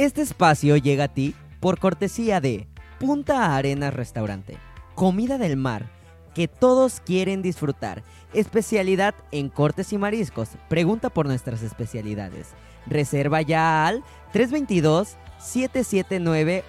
Este 0.02 0.20
espacio 0.20 0.76
llega 0.76 1.04
a 1.04 1.14
ti 1.14 1.32
por 1.60 1.78
cortesía 1.78 2.40
de 2.40 2.66
Punta 2.98 3.54
Arenas 3.54 3.94
Restaurante, 3.94 4.58
comida 4.96 5.38
del 5.38 5.56
mar 5.56 5.92
que 6.34 6.48
todos 6.48 6.98
quieren 6.98 7.40
disfrutar, 7.40 8.02
especialidad 8.34 9.14
en 9.30 9.48
cortes 9.48 9.92
y 9.92 9.98
mariscos. 9.98 10.48
Pregunta 10.68 11.08
por 11.08 11.26
nuestras 11.26 11.62
especialidades. 11.62 12.48
Reserva 12.84 13.42
ya 13.42 13.86
al 13.86 14.02
322 14.32 15.16
779 15.38 16.64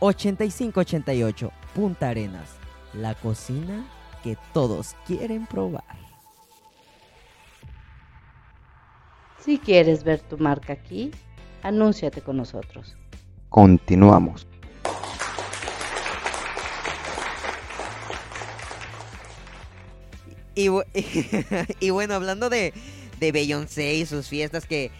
8588 0.00 1.52
Punta 1.74 2.08
Arenas, 2.08 2.48
la 2.94 3.14
cocina 3.14 3.86
que 4.22 4.38
todos 4.54 4.96
quieren 5.06 5.46
probar. 5.46 5.98
Si 9.44 9.58
quieres 9.58 10.04
ver 10.04 10.20
tu 10.22 10.38
marca 10.38 10.72
aquí, 10.72 11.10
anúnciate 11.68 12.20
con 12.20 12.36
nosotros. 12.36 12.96
Continuamos. 13.48 14.46
Y, 20.54 20.68
bu- 20.68 20.84
y 21.80 21.90
bueno, 21.90 22.14
hablando 22.14 22.50
de, 22.50 22.72
de 23.20 23.32
Beyoncé 23.32 23.94
y 23.94 24.06
sus 24.06 24.28
fiestas, 24.28 24.66
que, 24.66 24.90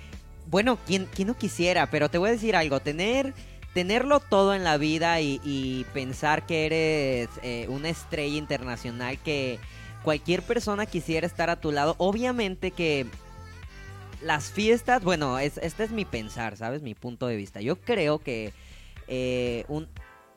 bueno, 0.46 0.78
¿quién, 0.86 1.08
quién 1.12 1.28
no 1.28 1.36
quisiera? 1.36 1.90
Pero 1.90 2.08
te 2.08 2.18
voy 2.18 2.28
a 2.28 2.32
decir 2.32 2.54
algo, 2.54 2.78
tener, 2.80 3.34
tenerlo 3.74 4.20
todo 4.20 4.54
en 4.54 4.62
la 4.62 4.76
vida 4.76 5.20
y, 5.20 5.40
y 5.44 5.84
pensar 5.92 6.46
que 6.46 6.66
eres 6.66 7.28
eh, 7.42 7.66
una 7.68 7.88
estrella 7.88 8.36
internacional, 8.36 9.18
que 9.18 9.58
cualquier 10.04 10.42
persona 10.42 10.86
quisiera 10.86 11.26
estar 11.26 11.50
a 11.50 11.56
tu 11.60 11.72
lado, 11.72 11.96
obviamente 11.98 12.70
que 12.70 13.06
las 14.22 14.50
fiestas, 14.50 15.02
bueno, 15.02 15.38
es, 15.38 15.58
este 15.58 15.84
es 15.84 15.90
mi 15.90 16.04
pensar, 16.04 16.56
¿sabes? 16.56 16.82
Mi 16.82 16.94
punto 16.94 17.26
de 17.26 17.36
vista. 17.36 17.60
Yo 17.60 17.76
creo 17.80 18.18
que 18.18 18.52
eh, 19.06 19.64
un, 19.68 19.88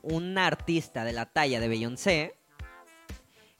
un 0.02 0.38
artista 0.38 1.04
de 1.04 1.14
la 1.14 1.26
talla 1.26 1.60
de 1.60 1.68
Beyoncé 1.68 2.36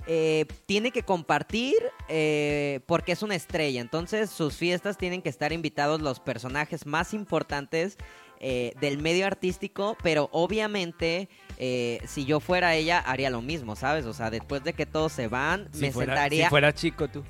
eh, 0.08 0.46
tiene 0.66 0.92
que 0.92 1.04
compartir 1.04 1.76
eh, 2.10 2.82
porque 2.88 3.12
es 3.12 3.22
una 3.24 3.36
estrella. 3.36 3.82
Entonces 3.82 4.30
sus 4.30 4.56
fiestas 4.56 4.98
tienen 4.98 5.22
que 5.22 5.30
estar 5.30 5.54
invitados 5.54 6.02
los 6.02 6.20
personajes 6.20 6.86
más 6.86 7.14
importantes 7.14 7.98
eh, 8.40 8.74
del 8.82 8.98
medio 8.98 9.28
artístico, 9.28 9.96
pero 10.02 10.28
obviamente 10.32 11.30
eh, 11.60 12.02
si 12.08 12.26
yo 12.26 12.40
fuera 12.40 12.74
ella 12.74 12.98
haría 12.98 13.30
lo 13.30 13.44
mismo, 13.44 13.76
¿sabes? 13.76 14.06
O 14.08 14.14
sea, 14.14 14.32
después 14.32 14.64
de 14.64 14.74
que 14.74 14.88
todos 14.88 15.12
se 15.12 15.28
van, 15.28 15.70
Si 15.72 15.82
me 15.82 15.92
fuera, 15.92 16.16
sentaría... 16.16 16.46
si 16.46 16.50
fuera 16.50 16.74
chico 16.74 17.08
tú. 17.08 17.24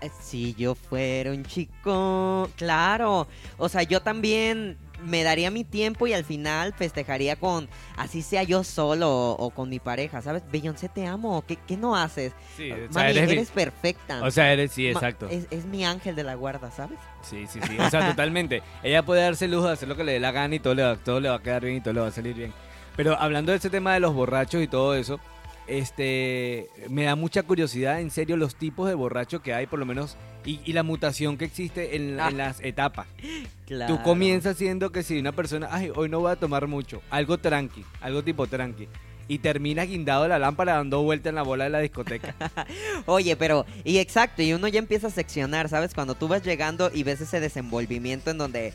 Eh, 0.00 0.10
Si 0.20 0.54
yo 0.54 0.74
fuera 0.74 1.30
un 1.30 1.44
chico, 1.44 2.48
claro. 2.56 3.26
O 3.58 3.68
sea, 3.68 3.82
yo 3.82 4.00
también 4.00 4.76
me 5.04 5.22
daría 5.22 5.50
mi 5.50 5.62
tiempo 5.62 6.06
y 6.06 6.14
al 6.14 6.24
final 6.24 6.72
festejaría 6.72 7.36
con, 7.36 7.68
así 7.98 8.22
sea 8.22 8.42
yo 8.44 8.64
solo 8.64 9.10
o, 9.10 9.32
o 9.46 9.50
con 9.50 9.68
mi 9.68 9.78
pareja, 9.78 10.22
¿sabes? 10.22 10.42
Beyoncé, 10.50 10.88
te 10.88 11.06
amo. 11.06 11.44
¿Qué, 11.46 11.56
qué 11.66 11.76
no 11.76 11.94
haces? 11.96 12.32
Sí, 12.56 12.72
o 12.72 12.92
sea, 12.92 13.10
eres, 13.10 13.30
eres, 13.30 13.48
mi- 13.50 13.54
perfecta. 13.54 14.22
o 14.24 14.30
sea, 14.30 14.52
eres, 14.52 14.72
sí, 14.72 14.84
Ma- 14.84 14.90
exacto. 14.92 15.28
Es, 15.28 15.46
es 15.50 15.66
mi 15.66 15.84
ángel 15.84 16.16
de 16.16 16.24
la 16.24 16.34
guarda, 16.34 16.70
¿sabes? 16.70 16.98
Sí, 17.22 17.46
sí, 17.46 17.60
sí. 17.66 17.78
O 17.78 17.90
sea, 17.90 18.06
totalmente. 18.10 18.62
Ella 18.82 19.02
puede 19.04 19.20
darse 19.22 19.44
el 19.44 19.50
lujo 19.52 19.66
de 19.66 19.74
hacer 19.74 19.88
lo 19.88 19.96
que 19.96 20.04
le 20.04 20.12
dé 20.12 20.20
la 20.20 20.32
gana 20.32 20.54
y 20.54 20.60
todo 20.60 20.74
le, 20.74 20.82
va, 20.82 20.96
todo 20.96 21.20
le 21.20 21.28
va 21.28 21.36
a 21.36 21.42
quedar 21.42 21.62
bien 21.64 21.76
y 21.76 21.80
todo 21.82 21.92
le 21.92 22.00
va 22.00 22.06
a 22.08 22.12
salir 22.12 22.34
bien. 22.34 22.52
Pero 22.96 23.14
hablando 23.20 23.52
de 23.52 23.58
ese 23.58 23.68
tema 23.68 23.92
de 23.92 24.00
los 24.00 24.14
borrachos 24.14 24.62
y 24.62 24.68
todo 24.68 24.94
eso, 24.94 25.20
este, 25.66 26.68
me 26.88 27.04
da 27.04 27.16
mucha 27.16 27.42
curiosidad, 27.42 28.00
en 28.00 28.10
serio, 28.10 28.36
los 28.36 28.54
tipos 28.56 28.88
de 28.88 28.94
borrachos 28.94 29.40
que 29.42 29.54
hay, 29.54 29.66
por 29.66 29.78
lo 29.78 29.86
menos, 29.86 30.16
y, 30.44 30.60
y 30.64 30.72
la 30.72 30.82
mutación 30.82 31.36
que 31.36 31.44
existe 31.44 31.96
en, 31.96 32.18
Ah. 32.20 32.28
en 32.28 32.36
las 32.38 32.60
etapas. 32.60 33.06
Claro. 33.66 33.96
Tú 33.96 34.02
comienzas 34.04 34.56
siendo 34.56 34.92
que 34.92 35.02
si 35.02 35.18
una 35.18 35.32
persona, 35.32 35.66
ay, 35.72 35.90
hoy 35.96 36.08
no 36.08 36.20
voy 36.20 36.30
a 36.30 36.36
tomar 36.36 36.68
mucho, 36.68 37.02
algo 37.10 37.36
tranqui, 37.38 37.84
algo 38.00 38.22
tipo 38.22 38.46
tranqui, 38.46 38.86
y 39.26 39.38
terminas 39.40 39.88
guindado 39.88 40.28
la 40.28 40.38
lámpara 40.38 40.74
dando 40.74 41.02
vuelta 41.02 41.30
en 41.30 41.34
la 41.34 41.42
bola 41.42 41.64
de 41.64 41.70
la 41.70 41.80
discoteca. 41.80 42.32
Oye, 43.06 43.34
pero, 43.34 43.66
y 43.82 43.98
exacto, 43.98 44.40
y 44.42 44.52
uno 44.52 44.68
ya 44.68 44.78
empieza 44.78 45.08
a 45.08 45.10
seccionar, 45.10 45.68
¿sabes? 45.68 45.94
Cuando 45.94 46.14
tú 46.14 46.28
vas 46.28 46.44
llegando 46.44 46.92
y 46.94 47.02
ves 47.02 47.20
ese 47.20 47.40
desenvolvimiento 47.40 48.30
en 48.30 48.38
donde, 48.38 48.72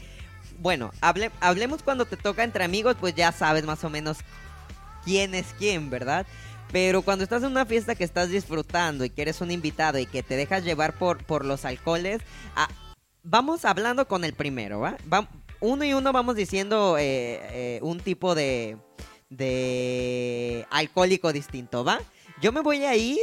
bueno, 0.59 0.91
hable, 0.99 1.31
hablemos 1.39 1.83
cuando 1.83 2.03
te 2.03 2.17
toca 2.17 2.43
entre 2.43 2.65
amigos, 2.65 2.97
pues 2.99 3.15
ya 3.15 3.31
sabes 3.31 3.63
más 3.65 3.81
o 3.85 3.89
menos 3.89 4.17
quién 5.05 5.33
es 5.35 5.55
quién, 5.57 5.89
¿verdad? 5.89 6.25
Pero 6.71 7.01
cuando 7.01 7.23
estás 7.23 7.43
en 7.43 7.51
una 7.51 7.65
fiesta 7.65 7.95
que 7.95 8.03
estás 8.03 8.29
disfrutando 8.29 9.03
y 9.03 9.09
que 9.09 9.21
eres 9.23 9.41
un 9.41 9.51
invitado 9.51 9.99
y 9.99 10.05
que 10.05 10.23
te 10.23 10.35
dejas 10.35 10.63
llevar 10.63 10.97
por, 10.97 11.23
por 11.25 11.45
los 11.45 11.65
alcoholes, 11.65 12.21
ah, 12.55 12.69
vamos 13.23 13.65
hablando 13.65 14.07
con 14.07 14.23
el 14.23 14.33
primero, 14.33 14.79
¿va? 14.79 14.97
Uno 15.59 15.83
y 15.83 15.93
uno 15.93 16.11
vamos 16.13 16.35
diciendo 16.35 16.97
eh, 16.97 17.39
eh, 17.51 17.79
un 17.83 17.99
tipo 17.99 18.35
de, 18.35 18.77
de 19.29 20.65
alcohólico 20.71 21.33
distinto, 21.33 21.83
¿va? 21.83 21.99
Yo 22.41 22.51
me 22.51 22.61
voy 22.61 22.83
a 22.85 22.95
ir 22.95 23.19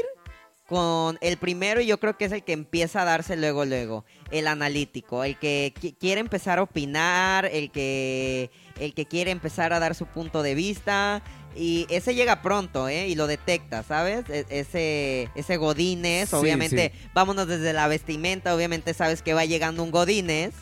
con 0.66 1.16
el 1.22 1.38
primero 1.38 1.80
y 1.80 1.87
yo 1.87 1.98
creo 1.98 2.18
que 2.18 2.26
es 2.26 2.32
el 2.32 2.44
que 2.44 2.52
empieza 2.52 3.00
a 3.00 3.04
darse 3.06 3.37
luego, 3.37 3.64
luego. 3.64 4.04
El 4.30 4.46
analítico, 4.46 5.24
el 5.24 5.38
que 5.38 5.72
qui- 5.80 5.96
quiere 5.98 6.20
empezar 6.20 6.58
a 6.58 6.62
opinar, 6.62 7.46
el 7.46 7.70
que, 7.70 8.50
el 8.78 8.92
que 8.92 9.06
quiere 9.06 9.30
empezar 9.30 9.72
a 9.72 9.78
dar 9.80 9.94
su 9.94 10.04
punto 10.04 10.42
de 10.42 10.54
vista. 10.54 11.22
Y 11.59 11.87
ese 11.90 12.14
llega 12.14 12.40
pronto, 12.40 12.88
¿eh? 12.88 13.09
Y 13.09 13.14
lo 13.16 13.27
detecta, 13.27 13.83
¿sabes? 13.83 14.25
E- 14.31 14.47
ese, 14.49 15.29
ese 15.35 15.57
Godínez, 15.57 16.29
Sí, 16.31 16.37
obviamente, 16.37 16.92
vámonos 17.14 17.49
desde 17.49 17.73
la 17.73 17.88
vestimenta, 17.88 18.55
obviamente 18.55 18.94
sabes 18.94 19.23
que 19.23 19.35
va 19.35 19.44
llegando 19.44 19.83
un 19.83 19.90
Godínez. 19.90 20.55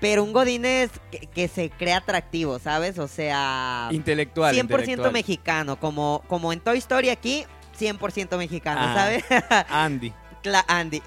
Pero 0.00 0.24
un 0.24 0.32
Godínez 0.34 0.90
que, 1.10 1.20
que 1.20 1.48
se 1.48 1.70
crea 1.70 1.98
atractivo, 1.98 2.58
¿sabes? 2.58 2.98
O 2.98 3.08
sea... 3.08 3.88
intelectual. 3.92 4.54
100% 4.54 4.58
intelectual. 4.60 5.12
mexicano, 5.12 5.80
como, 5.80 6.22
como 6.28 6.52
en 6.52 6.60
Toy 6.60 6.78
Story 6.78 7.08
aquí, 7.08 7.44
100% 7.80 8.36
mexicano, 8.36 8.80
Ah. 8.82 8.94
¿sabes? 8.94 9.24
Andy. 9.70 10.12
Andy. 10.68 11.02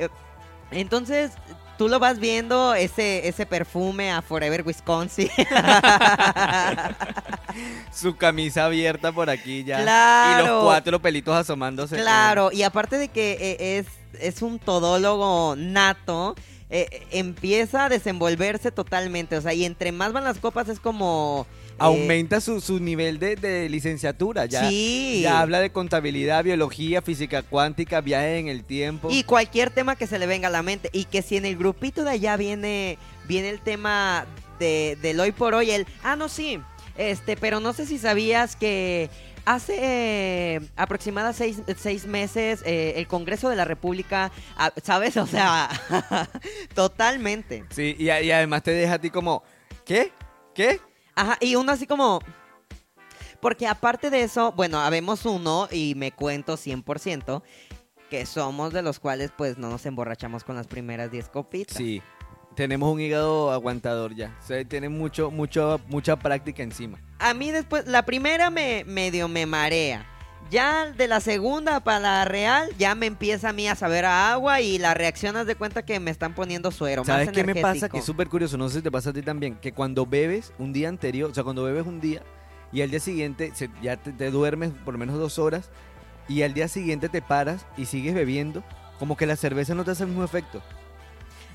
Entonces, 0.71 1.31
tú 1.79 1.87
lo 1.87 1.97
vas 1.97 2.19
viendo, 2.19 2.73
ese, 2.73 3.25
ese 3.25 3.45
perfume 3.45 4.11
a 4.11 4.21
Forever 4.21 4.67
Wisconsin. 4.67 5.29
Su 7.93 8.17
camisa 8.17 8.65
abierta 8.65 9.13
por 9.13 9.29
aquí 9.29 9.63
ya. 9.63 9.79
Y 9.79 9.83
Claro. 9.83 10.45
los 10.45 10.63
cuatro 10.65 11.01
pelitos 11.01 11.33
asomándose. 11.33 11.95
claro, 11.95 12.51
y 12.51 12.63
aparte 12.63 12.97
de 12.97 13.07
que 13.07 13.37
eh, 13.39 13.77
es, 13.79 13.87
es 14.21 14.41
un 14.41 14.59
todólogo 14.59 15.55
nato, 15.55 16.35
eh, 16.69 16.89
eh, 16.91 17.07
empieza 17.11 17.85
a 17.85 17.89
desenvolverse 17.89 18.73
totalmente, 18.73 19.37
o 19.37 19.41
sea, 19.41 19.53
y 19.53 19.63
entre 19.63 19.93
más 19.93 20.11
van 20.11 20.25
las 20.25 20.37
copas 20.37 20.67
es 20.67 20.81
como... 20.81 21.47
eh, 21.79 21.85
Aumenta 21.85 22.41
su, 22.41 22.61
su 22.61 22.79
nivel 22.79 23.19
de, 23.19 23.35
de 23.35 23.69
licenciatura. 23.69 24.45
Ya, 24.45 24.69
sí. 24.69 25.21
ya 25.23 25.41
habla 25.41 25.59
de 25.59 25.71
contabilidad, 25.71 26.43
biología, 26.43 27.01
física 27.01 27.41
cuántica, 27.41 28.01
viajes 28.01 28.39
en 28.39 28.47
el 28.47 28.63
tiempo. 28.63 29.09
Y 29.11 29.23
cualquier 29.23 29.69
tema 29.69 29.95
que 29.95 30.07
se 30.07 30.19
le 30.19 30.27
venga 30.27 30.47
a 30.47 30.51
la 30.51 30.63
mente. 30.63 30.89
Y 30.93 31.05
que 31.05 31.21
si 31.21 31.37
en 31.37 31.45
el 31.45 31.57
grupito 31.57 32.03
de 32.03 32.11
allá 32.11 32.37
viene, 32.37 32.97
viene 33.27 33.49
el 33.49 33.61
tema 33.61 34.25
de, 34.59 34.97
del 35.01 35.19
hoy 35.19 35.31
por 35.31 35.53
hoy, 35.53 35.71
el, 35.71 35.87
ah, 36.03 36.15
no, 36.15 36.29
sí, 36.29 36.59
este, 36.97 37.37
pero 37.37 37.59
no 37.59 37.73
sé 37.73 37.85
si 37.85 37.97
sabías 37.97 38.55
que 38.55 39.09
hace 39.45 39.77
eh, 39.81 40.59
aproximadamente 40.75 41.37
seis, 41.37 41.61
seis 41.77 42.05
meses 42.05 42.61
eh, 42.65 42.93
el 42.97 43.07
Congreso 43.07 43.49
de 43.49 43.55
la 43.55 43.65
República, 43.65 44.31
ah, 44.57 44.71
¿sabes? 44.83 45.17
O 45.17 45.25
sea, 45.25 45.69
totalmente. 46.75 47.63
Sí, 47.69 47.95
y, 47.97 48.05
y 48.05 48.31
además 48.31 48.63
te 48.63 48.71
deja 48.71 48.95
a 48.95 48.99
ti 48.99 49.09
como, 49.09 49.43
¿qué? 49.85 50.11
¿Qué? 50.53 50.79
Ajá, 51.19 51.37
y 51.41 51.55
uno 51.55 51.73
así 51.73 51.85
como... 51.85 52.21
Porque 53.41 53.67
aparte 53.67 54.09
de 54.09 54.23
eso, 54.23 54.53
bueno, 54.53 54.79
habemos 54.79 55.25
uno, 55.25 55.67
y 55.69 55.93
me 55.95 56.11
cuento 56.13 56.55
100%, 56.55 57.41
que 58.09 58.25
somos 58.25 58.71
de 58.71 58.81
los 58.81 58.99
cuales 58.99 59.31
pues 59.37 59.57
no 59.57 59.69
nos 59.69 59.85
emborrachamos 59.85 60.45
con 60.45 60.55
las 60.55 60.67
primeras 60.67 61.11
10 61.11 61.29
copitas. 61.29 61.77
Sí, 61.77 62.01
tenemos 62.55 62.91
un 62.91 63.01
hígado 63.01 63.51
aguantador 63.51 64.15
ya. 64.15 64.37
O 64.41 64.47
sea, 64.47 64.63
tiene 64.63 64.87
mucho, 64.87 65.29
mucho, 65.29 65.79
mucha 65.87 66.17
práctica 66.17 66.63
encima. 66.63 67.01
A 67.19 67.33
mí 67.33 67.51
después, 67.51 67.85
la 67.85 68.03
primera 68.03 68.49
me 68.49 68.83
medio 68.85 69.27
me 69.27 69.45
marea. 69.45 70.05
Ya 70.49 70.91
de 70.91 71.07
la 71.07 71.19
segunda 71.19 71.79
para 71.79 71.99
la 71.99 72.25
real, 72.25 72.69
ya 72.79 72.95
me 72.95 73.05
empieza 73.05 73.49
a 73.49 73.53
mí 73.53 73.67
a 73.67 73.75
saber 73.75 74.05
a 74.05 74.31
agua 74.31 74.61
y 74.61 74.79
la 74.79 74.93
reacción 74.95 75.35
haz 75.37 75.45
de 75.45 75.55
cuenta 75.55 75.83
que 75.85 75.99
me 75.99 76.09
están 76.09 76.33
poniendo 76.33 76.71
suero. 76.71 77.05
¿Sabes 77.05 77.27
más 77.27 77.35
qué 77.35 77.43
me 77.43 77.55
pasa? 77.55 77.87
Que 77.87 77.99
es 77.99 78.05
súper 78.05 78.29
curioso, 78.29 78.57
no 78.57 78.67
sé 78.69 78.77
si 78.77 78.81
te 78.81 78.89
pasa 78.91 79.11
a 79.11 79.13
ti 79.13 79.21
también, 79.21 79.55
que 79.55 79.73
cuando 79.73 80.07
bebes 80.07 80.51
un 80.57 80.73
día 80.73 80.89
anterior, 80.89 81.29
o 81.29 81.33
sea, 81.35 81.43
cuando 81.43 81.63
bebes 81.63 81.85
un 81.85 82.01
día 82.01 82.23
y 82.71 82.81
al 82.81 82.89
día 82.89 82.99
siguiente 82.99 83.51
se- 83.53 83.69
ya 83.83 83.97
te, 83.97 84.11
te 84.11 84.31
duermes 84.31 84.71
por 84.85 84.93
lo 84.95 84.97
menos 84.97 85.19
dos 85.19 85.37
horas 85.37 85.69
y 86.27 86.41
al 86.41 86.53
día 86.55 86.67
siguiente 86.67 87.09
te 87.09 87.21
paras 87.21 87.65
y 87.77 87.85
sigues 87.85 88.15
bebiendo, 88.15 88.63
como 88.97 89.17
que 89.17 89.27
la 89.27 89.35
cerveza 89.35 89.75
no 89.75 89.83
te 89.83 89.91
hace 89.91 90.03
el 90.03 90.09
mismo 90.09 90.23
efecto. 90.23 90.63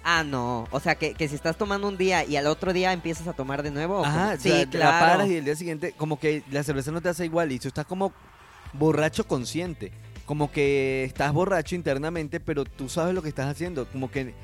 Ah, 0.04 0.22
no. 0.22 0.68
O 0.70 0.78
sea, 0.80 0.94
que, 0.96 1.14
que 1.14 1.28
si 1.28 1.35
estás 1.35 1.57
tomando 1.57 1.88
un 1.88 1.96
día 1.96 2.24
y 2.24 2.37
al 2.37 2.46
otro 2.46 2.72
día 2.72 2.92
empiezas 2.92 3.26
a 3.26 3.33
tomar 3.33 3.62
de 3.62 3.70
nuevo. 3.70 4.00
¿o 4.00 4.04
Ajá, 4.04 4.12
cómo? 4.12 4.35
o 4.35 4.38
sea, 4.38 4.61
sí, 4.61 4.66
te 4.66 4.78
la 4.78 4.90
claro. 4.90 5.07
paras 5.07 5.28
y 5.30 5.37
el 5.37 5.44
día 5.46 5.57
siguiente 5.57 5.92
como 5.96 6.20
que 6.20 6.44
la 6.50 6.62
cerveza 6.62 6.92
no 6.92 7.00
te 7.00 7.09
hace 7.09 7.24
igual 7.24 7.50
y 7.52 7.59
tú 7.59 7.68
estás 7.68 7.87
como 7.87 8.12
borracho 8.74 9.26
consciente, 9.26 9.92
como 10.26 10.50
que 10.50 11.04
estás 11.04 11.32
borracho 11.32 11.74
internamente, 11.74 12.40
pero 12.40 12.64
tú 12.64 12.88
sabes 12.88 13.14
lo 13.14 13.22
que 13.22 13.28
estás 13.28 13.46
haciendo, 13.48 13.87
como 13.87 14.10
que 14.10 14.34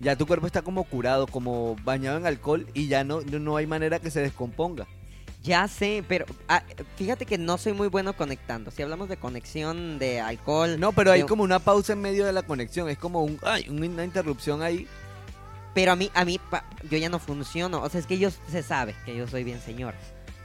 ya 0.00 0.16
tu 0.16 0.26
cuerpo 0.26 0.46
está 0.46 0.62
como 0.62 0.84
curado, 0.84 1.26
como 1.26 1.76
bañado 1.84 2.18
en 2.18 2.26
alcohol 2.26 2.66
y 2.74 2.88
ya 2.88 3.04
no, 3.04 3.20
no 3.22 3.56
hay 3.56 3.66
manera 3.66 3.98
que 3.98 4.10
se 4.10 4.20
descomponga. 4.20 4.86
Ya 5.42 5.68
sé, 5.68 6.02
pero 6.08 6.26
ah, 6.48 6.64
fíjate 6.96 7.24
que 7.24 7.38
no 7.38 7.56
soy 7.56 7.72
muy 7.72 7.86
bueno 7.88 8.16
conectando. 8.16 8.72
Si 8.72 8.82
hablamos 8.82 9.08
de 9.08 9.16
conexión 9.16 9.98
de 9.98 10.20
alcohol. 10.20 10.78
No, 10.80 10.90
pero 10.92 11.12
hay 11.12 11.20
de- 11.22 11.26
como 11.26 11.44
una 11.44 11.60
pausa 11.60 11.92
en 11.92 12.00
medio 12.00 12.26
de 12.26 12.32
la 12.32 12.42
conexión, 12.42 12.88
es 12.88 12.98
como 12.98 13.22
un, 13.22 13.38
ay, 13.42 13.66
una 13.68 14.04
interrupción 14.04 14.60
ahí. 14.62 14.88
Pero 15.72 15.92
a 15.92 15.96
mí, 15.96 16.10
a 16.14 16.24
mí, 16.24 16.40
pa- 16.50 16.64
yo 16.90 16.98
ya 16.98 17.08
no 17.08 17.20
funciono. 17.20 17.80
O 17.82 17.88
sea, 17.88 18.00
es 18.00 18.06
que 18.06 18.18
yo 18.18 18.30
se 18.50 18.62
sabe 18.64 18.94
que 19.04 19.14
yo 19.16 19.28
soy 19.28 19.44
bien 19.44 19.60
señor. 19.60 19.94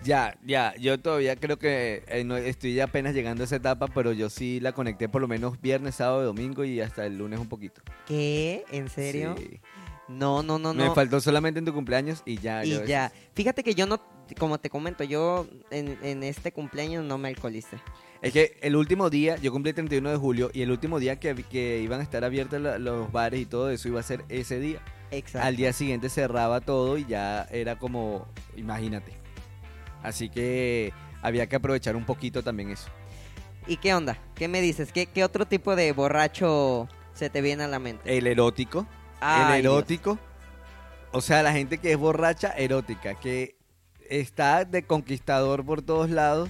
Ya, 0.03 0.35
ya, 0.43 0.73
yo 0.79 0.99
todavía 0.99 1.35
creo 1.35 1.57
que 1.59 2.03
eh, 2.07 2.23
no- 2.23 2.35
estoy 2.37 2.79
apenas 2.79 3.13
llegando 3.13 3.43
a 3.43 3.45
esa 3.45 3.57
etapa, 3.57 3.87
pero 3.87 4.11
yo 4.13 4.29
sí 4.29 4.59
la 4.59 4.71
conecté 4.71 5.07
por 5.09 5.21
lo 5.21 5.27
menos 5.27 5.61
viernes, 5.61 5.95
sábado, 5.95 6.23
domingo 6.23 6.63
y 6.65 6.81
hasta 6.81 7.05
el 7.05 7.17
lunes 7.19 7.39
un 7.39 7.47
poquito. 7.47 7.81
¿Qué? 8.07 8.63
¿En 8.71 8.89
serio? 8.89 9.35
Sí. 9.37 9.59
No, 10.07 10.41
no, 10.43 10.57
no, 10.59 10.73
Me 10.73 10.85
no. 10.85 10.95
faltó 10.95 11.21
solamente 11.21 11.59
en 11.59 11.65
tu 11.65 11.73
cumpleaños 11.73 12.23
y 12.25 12.37
ya. 12.37 12.65
Y 12.65 12.71
yo- 12.71 12.85
ya. 12.85 13.11
Fíjate 13.35 13.63
que 13.63 13.75
yo 13.75 13.85
no, 13.85 14.01
como 14.39 14.59
te 14.59 14.69
comento, 14.71 15.03
yo 15.03 15.47
en, 15.69 15.97
en 16.01 16.23
este 16.23 16.51
cumpleaños 16.51 17.05
no 17.05 17.17
me 17.19 17.29
alcoholicé. 17.29 17.77
Es 18.23 18.33
que 18.33 18.57
el 18.61 18.75
último 18.75 19.09
día, 19.09 19.37
yo 19.37 19.51
cumplí 19.51 19.69
el 19.69 19.75
31 19.75 20.09
de 20.11 20.17
julio 20.17 20.51
y 20.53 20.63
el 20.63 20.71
último 20.71 20.99
día 20.99 21.19
que, 21.19 21.33
que 21.35 21.79
iban 21.81 21.99
a 22.01 22.03
estar 22.03 22.23
abiertos 22.23 22.59
la- 22.59 22.77
los 22.79 23.11
bares 23.11 23.39
y 23.39 23.45
todo 23.45 23.69
eso 23.69 23.87
iba 23.87 23.99
a 23.99 24.03
ser 24.03 24.25
ese 24.29 24.59
día. 24.59 24.79
Exacto. 25.11 25.47
Al 25.47 25.55
día 25.55 25.73
siguiente 25.73 26.09
cerraba 26.09 26.59
todo 26.61 26.97
y 26.97 27.05
ya 27.05 27.43
era 27.51 27.77
como, 27.77 28.27
imagínate. 28.57 29.13
Así 30.03 30.29
que 30.29 30.93
había 31.21 31.47
que 31.47 31.55
aprovechar 31.55 31.95
un 31.95 32.05
poquito 32.05 32.43
también 32.43 32.71
eso. 32.71 32.89
¿Y 33.67 33.77
qué 33.77 33.93
onda? 33.93 34.17
¿Qué 34.35 34.47
me 34.47 34.61
dices? 34.61 34.91
¿Qué, 34.91 35.05
qué 35.05 35.23
otro 35.23 35.45
tipo 35.45 35.75
de 35.75 35.91
borracho 35.91 36.87
se 37.13 37.29
te 37.29 37.41
viene 37.41 37.63
a 37.63 37.67
la 37.67 37.79
mente? 37.79 38.17
El 38.17 38.27
erótico, 38.27 38.87
Ay, 39.19 39.59
el 39.59 39.65
erótico. 39.65 40.17
O 41.11 41.21
sea, 41.21 41.43
la 41.43 41.51
gente 41.51 41.77
que 41.77 41.91
es 41.91 41.97
borracha 41.97 42.49
erótica, 42.49 43.15
que 43.15 43.55
está 44.09 44.65
de 44.65 44.83
conquistador 44.83 45.65
por 45.65 45.81
todos 45.81 46.09
lados, 46.09 46.49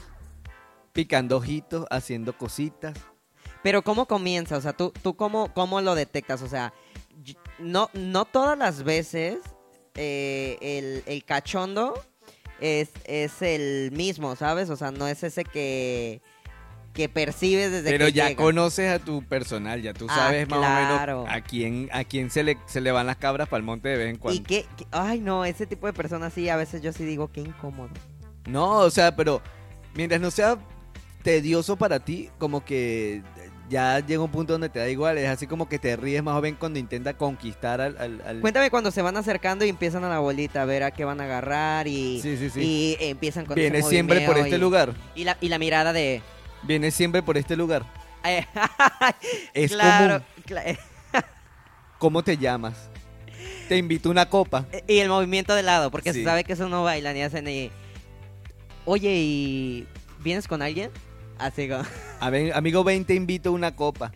picando 0.93 1.37
ojitos, 1.37 1.85
haciendo 1.89 2.37
cositas. 2.37 2.97
Pero 3.63 3.81
¿cómo 3.81 4.05
comienza? 4.05 4.57
O 4.57 4.61
sea, 4.61 4.73
¿tú, 4.73 4.93
tú 5.01 5.15
cómo, 5.15 5.53
cómo 5.53 5.81
lo 5.81 5.95
detectas? 5.95 6.41
O 6.41 6.47
sea, 6.47 6.73
no, 7.59 7.89
no 7.93 8.25
todas 8.25 8.57
las 8.57 8.83
veces 8.83 9.39
eh, 9.95 10.57
el, 10.61 11.03
el 11.05 11.23
cachondo 11.25 11.93
es, 12.62 12.89
es 13.06 13.41
el 13.41 13.91
mismo, 13.91 14.36
¿sabes? 14.36 14.69
O 14.69 14.76
sea, 14.78 14.91
no 14.91 15.08
es 15.08 15.24
ese 15.24 15.43
que, 15.43 16.21
que 16.93 17.10
percibes 17.10 17.71
desde 17.71 17.89
Pero 17.89 18.06
que 18.06 18.12
ya 18.13 18.30
llega. 18.30 18.41
conoces 18.43 18.91
a 18.91 19.00
tu 19.00 19.24
personal, 19.24 19.82
ya 19.82 19.93
tú 19.93 20.06
Ah, 20.10 20.15
sabes 20.15 20.47
más 20.47 20.60
o 20.60 20.62
menos 21.10 21.28
a 21.30 21.41
quién, 21.41 21.89
a 21.91 22.04
quién 22.04 22.30
se 22.30 22.43
le, 22.43 22.58
se 22.67 22.80
le 22.82 22.91
van 22.91 23.08
las 23.08 23.17
cabras 23.17 23.50
para 23.50 23.60
el 23.60 23.63
monte 23.65 23.89
de 23.89 23.97
vez 23.97 24.10
en 24.10 24.17
cuando. 24.17 24.39
Y 24.39 24.43
qué, 24.43 24.65
qué- 24.78 24.86
ay 24.91 25.19
no, 25.19 25.43
ese 25.45 25.65
tipo 25.65 25.88
de 25.88 25.93
personas 25.93 26.34
sí, 26.34 26.47
a 26.50 26.56
veces 26.56 26.82
yo 26.82 26.93
sí 26.93 27.04
digo, 27.04 27.32
qué 27.32 27.41
incómodo. 27.41 27.89
No, 28.47 28.78
o 28.80 28.89
sea, 28.89 29.15
pero 29.15 29.41
mientras 29.95 30.21
no 30.21 30.32
sea 30.32 30.58
tedioso 31.24 31.76
para 31.78 32.00
ti, 32.00 32.30
como 32.39 32.65
que 32.65 33.21
ya 33.71 33.99
llega 34.05 34.21
un 34.21 34.29
punto 34.29 34.51
donde 34.53 34.67
te 34.69 34.79
da 34.79 34.89
igual, 34.89 35.17
es 35.17 35.29
así 35.29 35.47
como 35.47 35.67
que 35.69 35.79
te 35.79 35.95
ríes 35.95 36.21
más 36.21 36.34
joven 36.34 36.55
cuando 36.60 36.77
intenta 36.77 37.13
conquistar 37.15 37.79
al... 37.79 37.97
al- 37.97 38.21
al- 38.27 38.39
Cuéntame 38.41 38.69
cuando 38.69 38.91
se 38.91 39.01
van 39.01 39.15
acercando 39.15 39.63
y 39.65 39.69
empiezan 39.69 40.03
a 40.03 40.10
la 40.10 40.19
bolita 40.19 40.62
a 40.62 40.65
ver 40.65 40.84
a 40.84 40.91
qué 40.91 41.05
van 41.05 41.21
a 41.21 41.23
agarrar 41.23 41.88
y, 41.88 42.19
Sí, 42.21 42.36
sí, 42.38 42.49
sí. 42.49 42.60
y 42.62 42.97
empiezan 42.99 43.45
con 43.45 43.57
ese 43.57 43.69
Viene 43.71 43.81
siempre 43.88 44.21
por 44.27 44.38
este 44.38 44.57
y- 44.57 44.60
lugar, 44.60 44.93
Y 45.15 45.23
la, 45.23 45.38
y 45.39 45.47
la 45.47 45.57
mirada 45.57 45.93
de... 45.93 46.21
viene 46.63 46.91
siempre 46.91 47.23
por 47.23 47.38
este 47.38 47.55
lugar. 47.55 47.86
eh, 48.25 48.45
Es 49.53 49.71
claro, 49.71 50.19
común. 50.19 50.43
cla- 50.45 50.77
¿Cómo 51.97 52.23
te 52.23 52.38
llamas? 52.38 52.89
Te 53.69 53.77
invito 53.77 54.10
a 54.10 54.12
una 54.12 54.29
copa. 54.29 54.65
y 54.86 54.97
el 54.99 55.07
movimiento 55.07 55.55
de 55.55 55.63
lado, 55.63 55.91
porque 55.91 56.12
se 56.12 56.23
sabe 56.25 56.43
que 56.43 56.53
eso 56.53 56.67
no 56.67 56.84
bailan 56.84 57.15
y 57.15 57.21
hacen 57.23 57.47
y... 57.47 57.71
Oye, 58.84 59.13
¿y 59.15 59.88
vienes 60.19 60.47
con 60.47 60.62
alguien? 60.62 60.91
Así 61.41 61.67
como... 61.67 61.84
A 62.19 62.30
ver, 62.30 62.54
amigo, 62.54 62.84
ven, 62.84 63.04
te 63.06 63.15
invito 63.15 63.49
a 63.49 63.51
una 63.51 63.75
copa. 63.75 64.12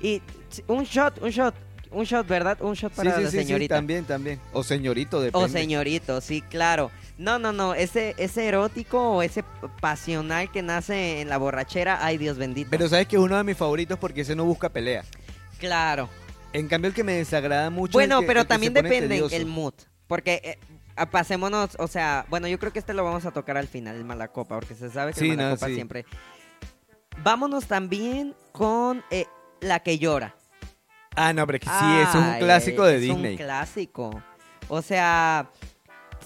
Y 0.00 0.20
un 0.66 0.84
shot, 0.84 1.22
un 1.22 1.30
shot, 1.30 1.54
un 1.90 2.04
shot, 2.04 2.26
¿verdad? 2.26 2.60
Un 2.60 2.74
shot 2.74 2.92
para 2.92 3.10
sí, 3.12 3.16
sí, 3.18 3.24
la 3.24 3.30
sí, 3.30 3.38
sí, 3.38 3.44
señorita. 3.44 3.74
también, 3.76 4.04
también. 4.04 4.40
O 4.52 4.62
señorito, 4.64 5.20
depende. 5.20 5.44
O 5.44 5.48
señorito, 5.48 6.20
sí, 6.20 6.42
claro. 6.42 6.90
No, 7.16 7.38
no, 7.38 7.52
no, 7.52 7.74
ese, 7.74 8.14
ese 8.18 8.46
erótico 8.48 9.00
o 9.16 9.22
ese 9.22 9.44
pasional 9.80 10.50
que 10.50 10.62
nace 10.62 11.20
en 11.20 11.28
la 11.28 11.38
borrachera, 11.38 12.04
ay 12.04 12.18
Dios 12.18 12.36
bendito. 12.38 12.70
Pero 12.70 12.88
sabes 12.88 13.06
que 13.06 13.14
es 13.16 13.22
uno 13.22 13.36
de 13.36 13.44
mis 13.44 13.56
favoritos 13.56 13.98
porque 13.98 14.22
ese 14.22 14.34
no 14.34 14.44
busca 14.44 14.68
pelea. 14.68 15.04
claro. 15.58 16.08
En 16.52 16.68
cambio, 16.68 16.88
el 16.88 16.94
que 16.94 17.02
me 17.02 17.14
desagrada 17.14 17.68
mucho. 17.68 17.90
es 17.90 17.92
Bueno, 17.94 18.18
el 18.18 18.20
que- 18.22 18.26
pero 18.28 18.40
el 18.42 18.46
también 18.46 18.72
depende 18.74 19.08
tedioso. 19.08 19.34
el 19.34 19.44
mood. 19.46 19.74
Porque 20.06 20.40
eh, 20.44 20.58
ah, 20.94 21.06
pasémonos, 21.10 21.70
o 21.80 21.88
sea, 21.88 22.26
bueno, 22.30 22.46
yo 22.46 22.60
creo 22.60 22.72
que 22.72 22.78
este 22.78 22.94
lo 22.94 23.02
vamos 23.02 23.26
a 23.26 23.32
tocar 23.32 23.56
al 23.56 23.66
final, 23.66 23.96
el 23.96 24.04
Malacopa, 24.04 24.54
porque 24.60 24.76
se 24.76 24.88
sabe 24.88 25.12
que 25.12 25.18
Sí, 25.18 25.30
el 25.30 25.36
no, 25.36 25.42
Malacopa 25.42 25.66
sí. 25.66 25.74
siempre. 25.74 26.04
Vámonos 27.22 27.66
también 27.66 28.34
con 28.52 29.02
eh, 29.10 29.26
la 29.60 29.80
que 29.80 29.98
llora. 29.98 30.34
Ah, 31.16 31.32
no, 31.32 31.46
pero 31.46 31.60
que 31.60 31.66
sí, 31.66 32.00
es 32.08 32.14
un 32.14 32.38
clásico 32.38 32.84
de 32.84 32.96
es 32.96 33.00
Disney. 33.02 33.32
un 33.32 33.36
clásico. 33.38 34.22
O 34.68 34.82
sea, 34.82 35.48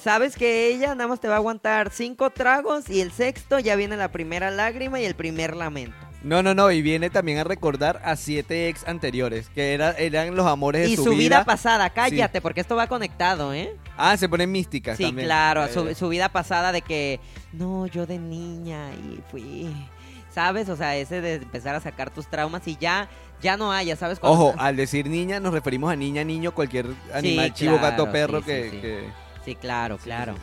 sabes 0.03 0.35
que 0.37 0.69
ella 0.69 0.95
nada 0.95 1.09
más 1.09 1.21
te 1.21 1.29
va 1.29 1.35
a 1.35 1.39
aguantar 1.39 1.91
cinco 1.93 2.31
tragos 2.31 2.89
y 2.89 3.01
el 3.01 3.13
sexto 3.13 3.59
ya 3.59 3.77
viene 3.77 3.97
la 3.97 4.11
primera 4.11 4.51
lágrima 4.51 4.99
y 5.01 5.05
el 5.05 5.15
primer 5.15 5.55
lamento. 5.57 5.97
No, 6.23 6.43
no, 6.43 6.53
no, 6.53 6.73
y 6.73 6.83
viene 6.83 7.11
también 7.11 7.39
a 7.39 7.45
recordar 7.45 8.01
a 8.05 8.17
siete 8.17 8.69
ex 8.69 8.89
anteriores, 8.89 9.51
que 9.51 9.73
era, 9.73 9.93
eran 9.93 10.35
los 10.35 10.47
amores 10.49 10.83
de 10.83 10.89
Y 10.91 10.97
su, 10.97 11.05
su 11.05 11.11
vida 11.11 11.37
vida. 11.39 11.45
pasada, 11.45 11.91
cállate, 11.91 12.41
porque 12.41 12.61
esto 12.61 12.75
va 12.75 12.89
conectado, 12.89 13.55
¿eh? 13.55 13.77
Ah, 13.97 14.17
se 14.17 14.29
ponen 14.29 14.51
místicas 14.51 14.97
Sí, 14.97 15.05
también. 15.05 15.27
claro, 15.29 15.65
Eh, 15.67 15.69
su, 15.73 15.95
su 15.95 16.09
vida 16.09 16.29
pasada 16.31 16.73
de 16.73 16.83
que, 16.83 17.21
no, 17.53 17.87
yo 17.87 18.05
de 18.05 18.19
niña 18.19 18.91
y 18.95 19.21
fui, 19.31 19.73
¿sabes? 20.39 20.69
O 20.69 20.77
sea, 20.77 20.95
ese 20.97 21.21
de 21.21 21.35
empezar 21.35 21.75
a 21.75 21.81
sacar 21.81 22.11
tus 22.11 22.29
traumas 22.29 22.69
y 22.69 22.77
ya, 22.77 23.09
ya 23.43 23.57
no 23.57 23.73
haya, 23.73 23.97
¿sabes? 23.97 24.21
Cuando- 24.21 24.51
Ojo, 24.51 24.55
al 24.57 24.77
decir 24.77 25.09
niña 25.09 25.41
nos 25.41 25.53
referimos 25.53 25.91
a 25.93 25.97
niña, 25.97 26.23
niño, 26.23 26.53
cualquier 26.55 26.87
animal, 27.13 27.53
chivo, 27.53 27.77
claro, 27.77 27.91
gato, 27.91 28.13
perro 28.13 28.39
sí, 28.39 28.45
que, 28.47 28.71
sí, 28.71 28.81
que- 28.81 29.09
Sí, 29.45 29.55
claro, 29.57 29.99
claro. 29.99 30.37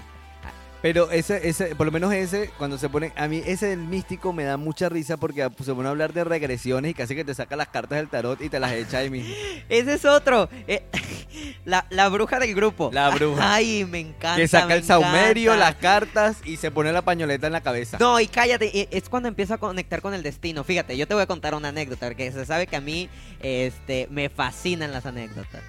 Pero 0.85 1.09
ese, 1.09 1.49
ese, 1.49 1.75
por 1.75 1.87
lo 1.87 1.91
menos 1.91 2.13
ese, 2.13 2.51
cuando 2.59 2.77
se 2.77 2.89
pone, 2.89 3.11
a 3.15 3.27
mí 3.27 3.41
ese 3.43 3.69
del 3.69 3.79
místico 3.79 4.33
me 4.33 4.43
da 4.43 4.55
mucha 4.55 4.87
risa 4.87 5.17
porque 5.17 5.49
se 5.63 5.73
pone 5.73 5.87
a 5.87 5.89
hablar 5.89 6.13
de 6.13 6.23
regresiones 6.23 6.91
y 6.91 6.93
casi 6.93 7.15
que 7.15 7.25
te 7.25 7.33
saca 7.33 7.55
las 7.55 7.69
cartas 7.69 7.97
del 7.97 8.07
tarot 8.07 8.39
y 8.39 8.49
te 8.49 8.59
las 8.59 8.71
echa 8.73 8.99
ahí 8.99 9.09
mismo. 9.09 9.33
Ese 9.69 9.95
es 9.95 10.05
otro. 10.05 10.47
eh, 10.67 10.83
la, 11.65 11.87
la 11.89 12.07
bruja 12.09 12.37
del 12.39 12.53
grupo. 12.53 12.91
La 12.93 13.09
bruja. 13.09 13.55
Ay, 13.55 13.83
me 13.85 13.99
encanta. 13.99 14.35
que 14.35 14.47
saca 14.47 14.75
el 14.75 14.83
saumerio, 14.83 15.55
encanta. 15.55 15.71
las 15.71 15.75
cartas 15.81 16.37
y 16.45 16.57
se 16.57 16.69
pone 16.69 16.91
la 16.91 17.01
pañoleta 17.01 17.47
en 17.47 17.53
la 17.53 17.61
cabeza. 17.61 17.97
No, 17.99 18.19
y 18.19 18.27
cállate, 18.27 18.69
eh, 18.79 18.87
es 18.91 19.09
cuando 19.09 19.27
empiezo 19.27 19.55
a 19.55 19.57
conectar 19.57 20.03
con 20.03 20.13
el 20.13 20.21
destino. 20.21 20.63
Fíjate, 20.63 20.95
yo 20.95 21.07
te 21.07 21.15
voy 21.15 21.23
a 21.23 21.25
contar 21.25 21.55
una 21.55 21.69
anécdota, 21.69 22.05
porque 22.05 22.31
se 22.31 22.45
sabe 22.45 22.67
que 22.67 22.75
a 22.75 22.81
mí 22.81 23.09
este, 23.39 24.07
me 24.11 24.29
fascinan 24.29 24.91
las 24.91 25.07
anécdotas. 25.07 25.63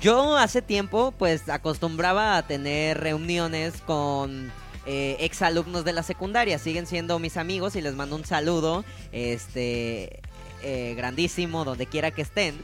Yo 0.00 0.36
hace 0.36 0.60
tiempo, 0.60 1.12
pues, 1.16 1.48
acostumbraba 1.48 2.36
a 2.36 2.46
tener 2.46 2.98
reuniones 2.98 3.80
con 3.80 4.52
eh, 4.84 5.16
exalumnos 5.20 5.84
de 5.84 5.92
la 5.92 6.02
secundaria. 6.02 6.58
Siguen 6.58 6.86
siendo 6.86 7.18
mis 7.18 7.36
amigos 7.36 7.76
y 7.76 7.80
les 7.80 7.94
mando 7.94 8.14
un 8.14 8.24
saludo, 8.24 8.84
este, 9.12 10.20
eh, 10.62 10.94
grandísimo, 10.96 11.64
donde 11.64 11.86
quiera 11.86 12.10
que 12.10 12.22
estén. 12.22 12.60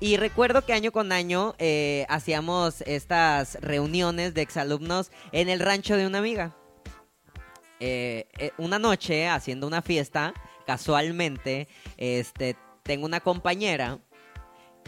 Y 0.00 0.16
recuerdo 0.16 0.64
que 0.64 0.72
año 0.72 0.92
con 0.92 1.10
año 1.10 1.56
eh, 1.58 2.06
hacíamos 2.08 2.82
estas 2.82 3.58
reuniones 3.60 4.32
de 4.32 4.42
exalumnos 4.42 5.10
en 5.32 5.48
el 5.48 5.58
rancho 5.58 5.96
de 5.96 6.06
una 6.06 6.18
amiga 6.18 6.54
una 8.56 8.80
noche 8.80 9.28
haciendo 9.28 9.66
una 9.66 9.82
fiesta, 9.82 10.34
casualmente, 10.66 11.68
este, 11.96 12.56
tengo 12.82 13.06
una 13.06 13.20
compañera 13.20 14.00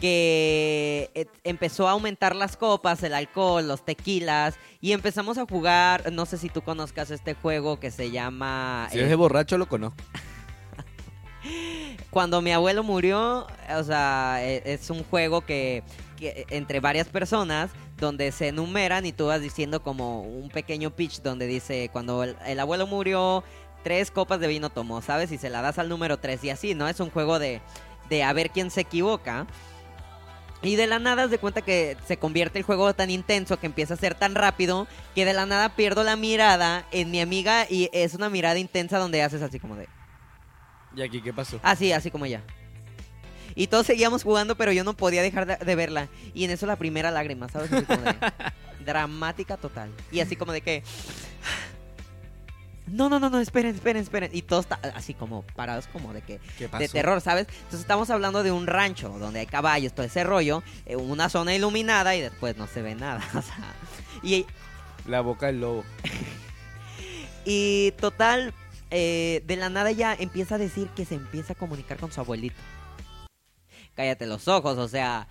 que 0.01 1.09
eh, 1.15 1.27
empezó 1.45 1.87
a 1.87 1.91
aumentar 1.91 2.35
las 2.35 2.57
copas, 2.57 3.01
el 3.03 3.13
alcohol, 3.13 3.65
los 3.67 3.85
tequilas 3.85 4.55
y 4.81 4.91
empezamos 4.91 5.37
a 5.37 5.45
jugar, 5.45 6.11
no 6.11 6.25
sé 6.25 6.37
si 6.37 6.49
tú 6.49 6.61
conozcas 6.63 7.11
este 7.11 7.33
juego 7.35 7.79
que 7.79 7.91
se 7.91 8.11
llama 8.11 8.89
Si 8.91 8.99
eh, 8.99 9.03
es 9.03 9.09
de 9.09 9.15
borracho 9.15 9.57
lo 9.57 9.69
conozco. 9.69 10.03
cuando 12.09 12.41
mi 12.41 12.51
abuelo 12.51 12.83
murió, 12.83 13.47
o 13.77 13.83
sea, 13.83 14.39
e- 14.43 14.63
es 14.65 14.89
un 14.89 15.03
juego 15.03 15.41
que, 15.41 15.83
que 16.17 16.45
entre 16.49 16.79
varias 16.79 17.07
personas 17.07 17.69
donde 17.97 18.31
se 18.31 18.47
enumeran 18.49 19.05
y 19.05 19.11
tú 19.11 19.27
vas 19.27 19.41
diciendo 19.41 19.83
como 19.83 20.21
un 20.23 20.49
pequeño 20.49 20.89
pitch 20.95 21.21
donde 21.21 21.45
dice 21.45 21.89
cuando 21.93 22.23
el, 22.23 22.35
el 22.47 22.59
abuelo 22.59 22.87
murió 22.87 23.43
tres 23.83 24.09
copas 24.11 24.39
de 24.39 24.47
vino 24.47 24.69
tomó, 24.71 25.01
¿sabes? 25.01 25.31
Y 25.31 25.37
se 25.37 25.49
la 25.51 25.61
das 25.61 25.77
al 25.79 25.87
número 25.89 26.17
tres 26.17 26.43
y 26.43 26.49
así, 26.49 26.73
¿no? 26.75 26.87
Es 26.87 26.99
un 26.99 27.09
juego 27.11 27.37
de, 27.39 27.61
de 28.09 28.23
a 28.23 28.33
ver 28.33 28.49
quién 28.49 28.71
se 28.71 28.81
equivoca. 28.81 29.45
Y 30.63 30.75
de 30.75 30.85
la 30.87 30.99
nada 30.99 31.27
de 31.27 31.37
cuenta 31.39 31.61
que 31.61 31.97
se 32.07 32.17
convierte 32.17 32.59
el 32.59 32.63
juego 32.65 32.93
tan 32.93 33.09
intenso 33.09 33.59
que 33.59 33.65
empieza 33.65 33.95
a 33.95 33.97
ser 33.97 34.13
tan 34.15 34.35
rápido 34.35 34.87
que 35.15 35.25
de 35.25 35.33
la 35.33 35.45
nada 35.47 35.69
pierdo 35.75 36.03
la 36.03 36.15
mirada 36.15 36.85
en 36.91 37.09
mi 37.09 37.19
amiga 37.19 37.65
y 37.69 37.89
es 37.93 38.13
una 38.13 38.29
mirada 38.29 38.59
intensa 38.59 38.99
donde 38.99 39.23
haces 39.23 39.41
así 39.41 39.59
como 39.59 39.75
de... 39.75 39.87
¿Y 40.95 41.01
aquí 41.01 41.21
qué 41.21 41.33
pasó? 41.33 41.59
Así, 41.63 41.91
así 41.93 42.11
como 42.11 42.25
ella. 42.25 42.41
Y 43.55 43.67
todos 43.67 43.85
seguíamos 43.87 44.23
jugando, 44.23 44.55
pero 44.55 44.71
yo 44.71 44.83
no 44.83 44.93
podía 44.93 45.21
dejar 45.21 45.45
de, 45.45 45.55
de 45.57 45.75
verla. 45.75 46.09
Y 46.33 46.43
en 46.45 46.51
eso 46.51 46.65
la 46.67 46.75
primera 46.75 47.09
lágrima, 47.11 47.49
¿sabes? 47.49 47.71
Así 47.73 47.85
como 47.85 48.01
de- 48.01 48.15
dramática 48.85 49.57
total. 49.57 49.89
Y 50.11 50.19
así 50.19 50.35
como 50.35 50.51
de 50.51 50.61
que... 50.61 50.83
No, 52.91 53.09
no, 53.09 53.19
no, 53.19 53.29
no, 53.29 53.39
esperen, 53.39 53.75
esperen, 53.75 54.03
esperen. 54.03 54.29
Y 54.33 54.41
todos 54.41 54.67
así 54.95 55.13
como 55.13 55.43
parados 55.55 55.87
como 55.87 56.13
de 56.13 56.21
que... 56.21 56.39
¿Qué 56.57 56.67
De 56.67 56.89
terror, 56.89 57.21
¿sabes? 57.21 57.47
Entonces 57.49 57.81
estamos 57.81 58.09
hablando 58.09 58.43
de 58.43 58.51
un 58.51 58.67
rancho 58.67 59.09
donde 59.17 59.39
hay 59.39 59.45
caballos, 59.45 59.93
todo 59.93 60.05
ese 60.05 60.23
rollo. 60.23 60.61
eh, 60.85 60.95
una 60.97 61.29
zona 61.29 61.55
iluminada 61.55 62.15
y 62.15 62.21
después 62.21 62.57
no 62.57 62.67
se 62.67 62.81
ve 62.81 62.95
nada. 62.95 63.21
O 63.35 63.41
sea... 63.41 63.73
Y 64.23 64.45
La 65.07 65.21
boca 65.21 65.47
del 65.47 65.61
lobo. 65.61 65.83
Y 67.45 67.91
total, 67.99 68.53
eh, 68.91 69.41
de 69.47 69.55
la 69.55 69.69
nada 69.69 69.91
ya 69.91 70.13
empieza 70.13 70.55
a 70.55 70.57
decir 70.57 70.89
que 70.89 71.05
se 71.05 71.15
empieza 71.15 71.53
a 71.53 71.55
comunicar 71.55 71.97
con 71.97 72.11
su 72.11 72.19
abuelito. 72.19 72.55
Cállate 73.95 74.25
los 74.25 74.47
ojos, 74.47 74.77
o 74.77 74.87
sea, 74.87 75.27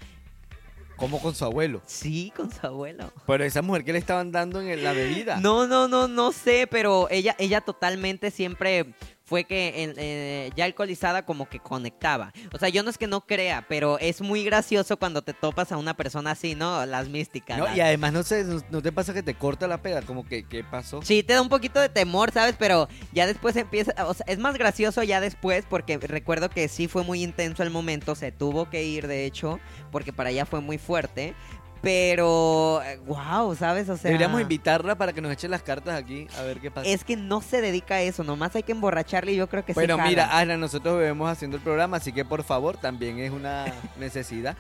Como 1.01 1.19
con 1.19 1.35
su 1.35 1.47
abuelo. 1.47 1.81
sí, 1.87 2.31
con 2.37 2.53
su 2.53 2.67
abuelo. 2.67 3.11
Pero 3.27 3.43
esa 3.43 3.63
mujer 3.63 3.85
que 3.85 3.95
le 3.95 3.99
estaban 3.99 4.31
dando 4.31 4.61
en 4.61 4.85
la 4.85 4.93
bebida. 4.93 5.39
No, 5.39 5.67
no, 5.67 5.89
no, 5.89 6.09
no 6.09 6.31
sé, 6.31 6.69
pero 6.71 7.09
ella, 7.11 7.35
ella 7.39 7.63
totalmente 7.63 8.31
siempre 8.31 8.93
fue 9.31 9.45
que 9.45 9.85
en- 9.85 9.95
eh, 9.97 10.51
ya 10.57 10.65
alcoholizada 10.65 11.25
como 11.25 11.49
que 11.49 11.61
conectaba. 11.61 12.33
O 12.53 12.59
sea, 12.59 12.69
yo 12.69 12.83
no 12.83 12.91
es 12.91 12.99
que 12.99 13.07
no 13.07 13.21
crea, 13.21 13.65
pero 13.69 13.97
es 14.01 14.21
muy 14.21 14.43
gracioso 14.43 14.97
cuando 14.97 15.23
te 15.23 15.33
topas 15.35 15.71
a 15.71 15.77
una 15.77 15.95
persona 15.95 16.33
así, 16.33 16.57
¿no? 16.57 16.85
Las 16.85 17.09
místicas. 17.09 17.57
No, 17.57 17.67
las- 17.67 17.77
y 17.77 17.81
además 17.81 18.13
no 18.13 18.25
sé, 18.25 18.43
no, 18.43 18.61
no 18.71 18.83
te 18.83 18.91
pasa 18.91 19.15
que 19.15 19.23
te 19.23 19.35
corta 19.35 19.69
la 19.69 19.81
peda, 19.83 20.03
como 20.03 20.27
que, 20.27 20.43
¿qué 20.43 20.65
pasó? 20.65 21.01
Sí, 21.03 21.23
te 21.23 21.35
da 21.35 21.43
un 21.43 21.49
poquito 21.49 21.79
de 21.79 21.89
temor, 21.89 22.33
¿sabes? 22.33 22.57
Pero 22.59 22.89
ya 23.13 23.29
después 23.29 23.55
empieza, 23.55 23.93
o 24.05 24.15
sea, 24.15 24.27
es 24.29 24.41
más 24.41 24.59
gracioso 24.59 25.05
ya 25.05 25.21
después 25.21 25.65
porque 25.71 25.97
recuerdo 25.99 26.51
que 26.51 26.67
sí 26.67 26.89
fue 26.89 27.05
muy 27.05 27.23
intenso 27.23 27.63
el 27.63 27.71
momento, 27.71 28.17
se 28.17 28.33
tuvo 28.33 28.69
que 28.69 28.83
ir 28.83 29.07
de 29.07 29.27
hecho, 29.27 29.61
porque 29.93 30.13
para 30.13 30.31
allá 30.31 30.45
fue 30.45 30.61
muy 30.61 30.77
fuerte. 30.79 31.35
Pero, 31.83 32.81
wow, 33.07 33.55
¿sabes? 33.55 33.89
O 33.89 33.97
sea, 33.97 34.09
Deberíamos 34.11 34.41
invitarla 34.41 34.97
para 34.97 35.13
que 35.13 35.21
nos 35.21 35.33
eche 35.33 35.49
las 35.49 35.63
cartas 35.63 35.99
aquí, 35.99 36.27
a 36.39 36.43
ver 36.43 36.61
qué 36.61 36.71
pasa. 36.71 36.89
es 36.89 37.05
que 37.05 37.17
no 37.17 37.41
se 37.41 37.61
dedica 37.61 37.97
a 37.97 38.03
eso, 38.03 38.23
nomás 38.23 38.55
hay 38.55 38.63
que 38.63 38.73
emborracharle 38.73 39.33
y 39.33 39.37
yo 39.37 39.49
creo 39.49 39.65
que 39.65 39.73
bueno, 39.73 39.97
jala. 39.97 40.09
mira, 40.09 40.39
Ana, 40.39 40.57
nosotros 40.57 40.99
bebemos 40.99 41.31
haciendo 41.31 41.57
el 41.57 41.63
programa, 41.63 41.97
así 41.97 42.13
que 42.13 42.25
por 42.25 42.43
favor, 42.45 42.77
también 42.77 43.19
es 43.19 43.31
una 43.31 43.65
necesidad. 43.99 44.57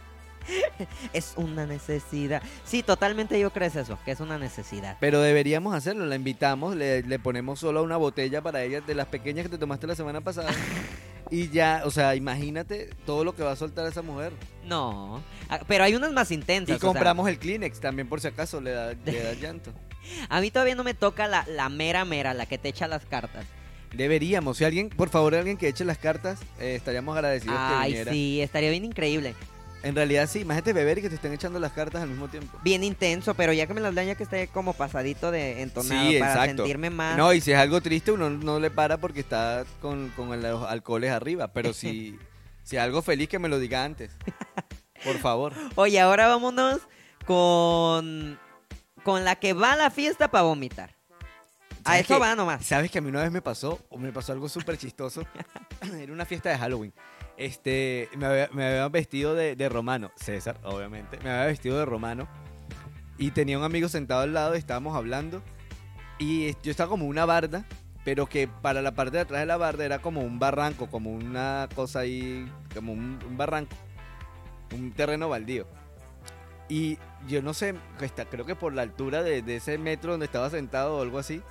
Es 1.12 1.34
una 1.36 1.66
necesidad. 1.66 2.42
Sí, 2.64 2.82
totalmente 2.82 3.38
yo 3.38 3.50
creo 3.50 3.68
es 3.68 3.76
eso, 3.76 3.98
que 4.04 4.12
es 4.12 4.20
una 4.20 4.38
necesidad. 4.38 4.96
Pero 4.98 5.20
deberíamos 5.20 5.74
hacerlo, 5.74 6.06
la 6.06 6.16
invitamos, 6.16 6.74
le, 6.74 7.02
le 7.02 7.18
ponemos 7.18 7.60
solo 7.60 7.82
una 7.82 7.98
botella 7.98 8.40
para 8.40 8.62
ella 8.62 8.80
de 8.80 8.94
las 8.94 9.06
pequeñas 9.06 9.44
que 9.44 9.50
te 9.50 9.58
tomaste 9.58 9.86
la 9.86 9.94
semana 9.94 10.22
pasada. 10.22 10.50
y 11.30 11.48
ya, 11.50 11.82
o 11.84 11.90
sea, 11.90 12.14
imagínate 12.16 12.90
todo 13.06 13.24
lo 13.24 13.34
que 13.34 13.42
va 13.42 13.52
a 13.52 13.56
soltar 13.56 13.86
esa 13.86 14.02
mujer. 14.02 14.32
No, 14.64 15.22
ah, 15.48 15.60
pero 15.68 15.84
hay 15.84 15.94
unas 15.94 16.12
más 16.12 16.30
intensas. 16.30 16.68
Y 16.70 16.72
o 16.72 16.78
sea, 16.78 16.86
compramos 16.88 17.28
el 17.28 17.38
Kleenex 17.38 17.80
también 17.80 18.08
por 18.08 18.20
si 18.20 18.28
acaso 18.28 18.60
le 18.60 18.72
da, 18.72 18.94
le 19.04 19.22
da 19.22 19.32
llanto. 19.40 19.72
a 20.28 20.40
mí 20.40 20.50
todavía 20.50 20.74
no 20.74 20.84
me 20.84 20.94
toca 20.94 21.28
la, 21.28 21.44
la 21.46 21.68
mera 21.68 22.04
mera, 22.04 22.34
la 22.34 22.46
que 22.46 22.58
te 22.58 22.68
echa 22.68 22.88
las 22.88 23.04
cartas. 23.06 23.46
Deberíamos, 23.94 24.56
si 24.58 24.64
alguien, 24.64 24.88
por 24.88 25.08
favor, 25.08 25.34
alguien 25.34 25.56
que 25.56 25.68
eche 25.68 25.84
las 25.84 25.98
cartas, 25.98 26.40
eh, 26.60 26.74
estaríamos 26.76 27.16
agradecidos 27.16 27.56
que 27.56 27.74
Ay, 27.74 27.90
viniera. 27.90 28.12
sí, 28.12 28.40
estaría 28.40 28.70
bien 28.70 28.84
increíble. 28.84 29.34
En 29.82 29.94
realidad 29.94 30.28
sí, 30.28 30.40
imagínate 30.40 30.72
beber 30.74 30.98
y 30.98 31.02
que 31.02 31.08
te 31.08 31.14
estén 31.14 31.32
echando 31.32 31.58
las 31.58 31.72
cartas 31.72 32.02
al 32.02 32.08
mismo 32.08 32.28
tiempo. 32.28 32.58
Bien 32.62 32.84
intenso, 32.84 33.34
pero 33.34 33.52
ya 33.52 33.66
que 33.66 33.72
me 33.74 33.80
las 33.80 33.94
dan 33.94 34.06
ya 34.06 34.14
que 34.14 34.24
esté 34.24 34.48
como 34.48 34.74
pasadito 34.74 35.30
de 35.30 35.62
entonado 35.62 36.10
Sí, 36.10 36.18
para 36.18 36.32
exacto. 36.32 36.62
sentirme 36.64 36.90
más. 36.90 37.16
No, 37.16 37.32
y 37.32 37.40
si 37.40 37.52
es 37.52 37.58
algo 37.58 37.80
triste, 37.80 38.12
uno 38.12 38.28
no 38.28 38.60
le 38.60 38.70
para 38.70 38.98
porque 38.98 39.20
está 39.20 39.64
con, 39.80 40.10
con 40.10 40.40
los 40.42 40.68
alcoholes 40.68 41.10
arriba. 41.12 41.48
Pero 41.48 41.72
si, 41.72 42.18
si 42.62 42.76
es 42.76 42.82
algo 42.82 43.00
feliz, 43.00 43.28
que 43.28 43.38
me 43.38 43.48
lo 43.48 43.58
diga 43.58 43.82
antes. 43.84 44.10
Por 45.02 45.18
favor. 45.18 45.54
Oye, 45.76 45.98
ahora 45.98 46.28
vámonos 46.28 46.80
con 47.26 48.38
con 49.02 49.24
la 49.24 49.36
que 49.36 49.54
va 49.54 49.72
a 49.72 49.76
la 49.76 49.90
fiesta 49.90 50.30
para 50.30 50.42
vomitar. 50.44 50.94
A 51.84 51.92
¿Sabes 51.92 52.00
eso 52.02 52.14
qué? 52.14 52.20
va 52.20 52.34
nomás. 52.34 52.66
¿Sabes 52.66 52.90
que 52.90 52.98
a 52.98 53.00
mí 53.00 53.08
una 53.08 53.22
vez 53.22 53.30
me 53.32 53.40
pasó? 53.40 53.78
O 53.88 53.96
me 53.96 54.12
pasó 54.12 54.32
algo 54.32 54.46
súper 54.46 54.76
chistoso. 54.76 55.24
Era 55.98 56.12
una 56.12 56.26
fiesta 56.26 56.50
de 56.50 56.58
Halloween. 56.58 56.92
Este, 57.40 58.10
me 58.18 58.26
había, 58.26 58.50
me 58.52 58.66
había 58.66 58.88
vestido 58.88 59.34
de, 59.34 59.56
de 59.56 59.68
romano. 59.70 60.12
César, 60.14 60.58
obviamente. 60.62 61.18
Me 61.24 61.30
había 61.30 61.46
vestido 61.46 61.78
de 61.78 61.86
romano. 61.86 62.28
Y 63.16 63.30
tenía 63.30 63.56
un 63.58 63.64
amigo 63.64 63.88
sentado 63.88 64.20
al 64.20 64.34
lado 64.34 64.52
estábamos 64.54 64.94
hablando. 64.94 65.42
Y 66.18 66.52
yo 66.62 66.70
estaba 66.70 66.90
como 66.90 67.06
una 67.06 67.24
barda. 67.24 67.64
Pero 68.04 68.26
que 68.26 68.46
para 68.46 68.82
la 68.82 68.92
parte 68.92 69.16
de 69.16 69.20
atrás 69.22 69.40
de 69.40 69.46
la 69.46 69.56
barda 69.56 69.84
era 69.86 70.00
como 70.00 70.20
un 70.20 70.38
barranco, 70.38 70.90
como 70.90 71.10
una 71.10 71.66
cosa 71.74 72.00
ahí, 72.00 72.50
como 72.74 72.92
un, 72.92 73.18
un 73.26 73.36
barranco, 73.36 73.74
un 74.74 74.92
terreno 74.92 75.28
baldío. 75.28 75.66
Y 76.68 76.98
yo 77.28 77.42
no 77.42 77.52
sé, 77.52 77.74
está- 78.00 78.24
creo 78.24 78.46
que 78.46 78.54
por 78.54 78.72
la 78.72 78.82
altura 78.82 79.22
de, 79.22 79.42
de 79.42 79.56
ese 79.56 79.76
metro 79.76 80.12
donde 80.12 80.26
estaba 80.26 80.48
sentado 80.48 80.96
o 80.96 81.02
algo 81.02 81.18
así, 81.18 81.42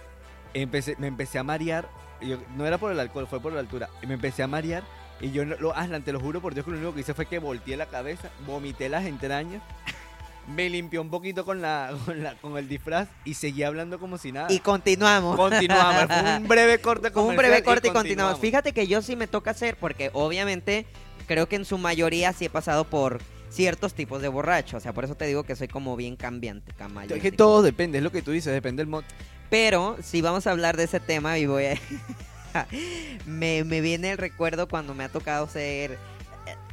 empecé, 0.56 0.96
me 0.98 1.06
empecé 1.08 1.38
a 1.38 1.44
marear. 1.44 1.88
Yo, 2.20 2.38
no 2.56 2.66
era 2.66 2.78
por 2.80 2.92
el 2.92 3.00
alcohol, 3.00 3.28
fue 3.28 3.40
por 3.40 3.54
la 3.54 3.60
altura. 3.60 3.90
Me 4.08 4.16
empecé 4.16 4.42
a 4.42 4.48
marear. 4.48 4.84
Y 5.22 5.32
yo, 5.32 5.46
lo, 5.46 5.76
Aslan, 5.76 6.04
te 6.04 6.14
lo 6.14 6.20
juro 6.20 6.42
por 6.42 6.54
Dios 6.54 6.66
que 6.66 6.72
lo 6.72 6.78
único 6.78 6.94
que 6.94 7.02
hice 7.02 7.14
fue 7.14 7.26
que 7.26 7.40
volteé 7.40 7.78
la 7.78 7.88
cabeza, 7.88 8.30
vomité 8.46 8.90
las 8.90 9.06
entrañas, 9.06 9.62
me 10.48 10.70
limpió 10.70 11.02
un 11.02 11.10
poquito 11.10 11.46
con, 11.46 11.62
la, 11.62 11.94
con, 12.06 12.24
la, 12.24 12.36
con 12.36 12.58
el 12.58 12.68
disfraz 12.68 13.10
y 13.26 13.34
seguí 13.34 13.64
hablando 13.64 14.00
como 14.00 14.18
si 14.18 14.32
nada. 14.32 14.52
Y 14.52 14.60
continuamos. 14.60 15.36
continuamos. 15.36 16.06
Fue 16.06 16.38
un 16.38 16.48
breve 16.48 16.80
corte 16.80 17.12
Con 17.12 17.26
un 17.26 17.36
breve 17.36 17.64
corte 17.64 17.90
y 17.90 17.92
continuamos. 17.92 18.40
Fíjate 18.40 18.74
que 18.74 18.88
yo 18.88 19.02
sí 19.02 19.16
me 19.16 19.28
toca 19.28 19.52
hacer, 19.52 19.78
porque 19.78 20.10
obviamente 20.14 20.86
creo 21.28 21.48
que 21.48 21.58
en 21.58 21.66
su 21.66 21.78
mayoría 21.78 22.34
sí 22.34 22.46
he 22.46 22.50
pasado 22.50 22.86
por 22.86 23.20
ciertos 23.50 23.94
tipos 23.94 24.22
de 24.22 24.28
borracho. 24.28 24.78
O 24.78 24.80
sea, 24.80 24.94
por 24.94 25.04
eso 25.04 25.16
te 25.16 25.26
digo 25.26 25.44
que 25.44 25.56
soy 25.56 25.68
como 25.68 25.96
bien 25.96 26.16
cambiante, 26.16 26.74
Es 27.10 27.22
que 27.22 27.32
todo 27.32 27.62
depende, 27.62 27.98
es 27.98 28.04
lo 28.04 28.12
que 28.12 28.22
tú 28.22 28.32
dices, 28.32 28.54
depende 28.54 28.82
del 28.82 28.88
mod. 28.88 29.04
Pero 29.50 29.98
si 30.02 30.22
vamos 30.22 30.48
a 30.48 30.52
hablar 30.52 30.78
de 30.78 30.84
ese 30.84 31.00
tema 31.00 31.38
y 31.38 31.46
voy 31.46 31.66
a... 31.66 31.76
me, 33.26 33.64
me 33.64 33.82
viene 33.82 34.12
el 34.12 34.18
recuerdo 34.18 34.68
cuando 34.68 34.94
me 34.94 35.04
ha 35.04 35.10
tocado 35.10 35.48
ser 35.48 35.92
eh, 35.92 35.98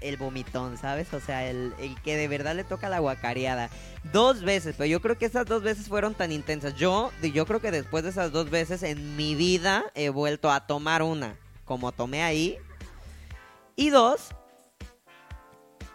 el 0.01 0.17
vomitón, 0.17 0.79
¿sabes? 0.79 1.13
O 1.13 1.21
sea, 1.21 1.49
el, 1.49 1.75
el 1.79 2.01
que 2.03 2.17
de 2.17 2.29
verdad 2.29 2.55
le 2.55 2.65
toca 2.65 2.89
la 2.89 2.99
guacareada. 2.99 3.71
Dos 4.13 4.43
veces, 4.43 4.75
pero 4.79 4.87
yo 4.87 5.01
creo 5.01 5.19
que 5.19 5.27
esas 5.27 5.47
dos 5.47 5.63
veces 5.63 5.89
fueron 5.89 6.15
tan 6.15 6.33
intensas. 6.33 6.75
Yo, 6.77 7.11
yo 7.23 7.47
creo 7.47 7.61
que 7.61 7.71
después 7.71 8.05
de 8.05 8.11
esas 8.11 8.33
dos 8.33 8.51
veces 8.51 8.83
en 8.83 9.17
mi 9.17 9.35
vida 9.35 9.85
he 9.95 10.11
vuelto 10.11 10.51
a 10.51 10.67
tomar 10.67 11.03
una, 11.03 11.37
como 11.65 11.93
tomé 11.93 12.23
ahí. 12.23 12.59
Y 13.75 13.91
dos, 13.91 14.31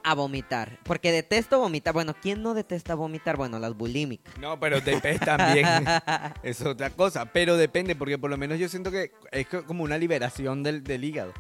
a 0.03 0.13
vomitar. 0.15 0.79
Porque 0.83 1.11
detesto 1.11 1.59
vomitar. 1.59 1.93
Bueno, 1.93 2.15
¿quién 2.21 2.41
no 2.41 2.53
detesta 2.53 2.95
vomitar? 2.95 3.37
Bueno, 3.37 3.59
las 3.59 3.75
bulímicas. 3.75 4.37
No, 4.39 4.59
pero 4.59 4.81
depende 4.81 5.19
también. 5.19 5.67
es 6.43 6.61
otra 6.61 6.89
cosa. 6.89 7.25
Pero 7.25 7.57
depende, 7.57 7.95
porque 7.95 8.17
por 8.17 8.29
lo 8.29 8.37
menos 8.37 8.59
yo 8.59 8.67
siento 8.69 8.91
que 8.91 9.11
es 9.31 9.47
co- 9.47 9.65
como 9.65 9.83
una 9.83 9.97
liberación 9.97 10.63
del, 10.63 10.83
del 10.83 11.03
hígado. 11.03 11.33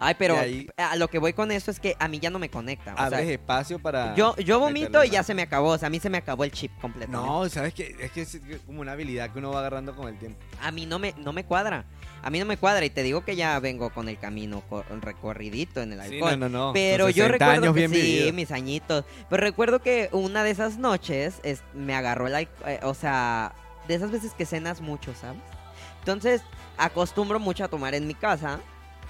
Ay, 0.00 0.14
pero 0.18 0.38
ahí- 0.38 0.68
a 0.76 0.96
lo 0.96 1.08
que 1.08 1.18
voy 1.18 1.32
con 1.32 1.50
eso 1.50 1.70
es 1.70 1.80
que 1.80 1.96
a 1.98 2.08
mí 2.08 2.18
ya 2.18 2.30
no 2.30 2.38
me 2.38 2.48
conecta. 2.48 2.94
O 2.94 3.08
sea, 3.08 3.20
espacio 3.22 3.78
para. 3.78 4.14
yo, 4.14 4.36
yo 4.36 4.58
vomito 4.60 5.02
y 5.04 5.10
ya 5.10 5.22
se 5.22 5.34
me 5.34 5.42
acabó. 5.42 5.70
O 5.70 5.78
sea, 5.78 5.86
a 5.86 5.90
mí 5.90 5.98
se 6.00 6.10
me 6.10 6.18
acabó 6.18 6.44
el 6.44 6.52
chip 6.52 6.70
completamente. 6.80 7.26
No, 7.26 7.48
¿sabes 7.48 7.74
qué? 7.74 7.96
Es 8.00 8.12
que 8.12 8.22
es 8.22 8.38
como 8.66 8.80
una 8.80 8.92
habilidad 8.92 9.30
que 9.30 9.38
uno 9.38 9.50
va 9.50 9.60
agarrando 9.60 9.94
con 9.96 10.08
el 10.08 10.18
tiempo. 10.18 10.38
A 10.62 10.70
mí 10.70 10.86
no 10.86 10.98
me, 10.98 11.14
no 11.18 11.32
me 11.32 11.44
cuadra. 11.44 11.84
A 12.22 12.30
mí 12.30 12.38
no 12.38 12.44
me 12.46 12.56
cuadra. 12.56 12.84
Y 12.84 12.90
te 12.90 13.02
digo 13.02 13.24
que 13.24 13.36
ya 13.36 13.58
vengo 13.60 13.90
con 13.90 14.08
el 14.08 14.18
camino 14.18 14.62
co- 14.68 14.84
recorridito 15.00 15.80
en 15.80 15.92
el 15.92 16.02
Sí, 16.02 16.14
alcohol. 16.14 16.38
no, 16.38 16.48
no, 16.48 16.66
no. 16.68 16.72
Pero 16.72 17.08
yo 17.10 17.24
60 17.26 17.32
recuerdo 17.32 17.62
años 17.62 17.74
que 17.74 17.88
bien 17.88 18.24
sí, 18.26 18.32
mis 18.32 18.50
añitos. 18.50 19.04
Pero 19.30 19.40
recuerdo 19.42 19.80
que 19.80 20.08
una 20.12 20.42
de 20.44 20.50
esas 20.50 20.78
noches 20.78 21.36
es- 21.42 21.62
me 21.74 21.94
agarró 21.94 22.26
el 22.26 22.34
alcohol. 22.34 22.78
o 22.82 22.94
sea, 22.94 23.52
de 23.86 23.94
esas 23.94 24.10
veces 24.10 24.32
que 24.34 24.44
cenas 24.46 24.80
mucho, 24.80 25.14
¿sabes? 25.14 25.40
Entonces, 26.00 26.42
acostumbro 26.76 27.38
mucho 27.40 27.64
a 27.64 27.68
tomar 27.68 27.94
en 27.94 28.06
mi 28.06 28.14
casa. 28.14 28.60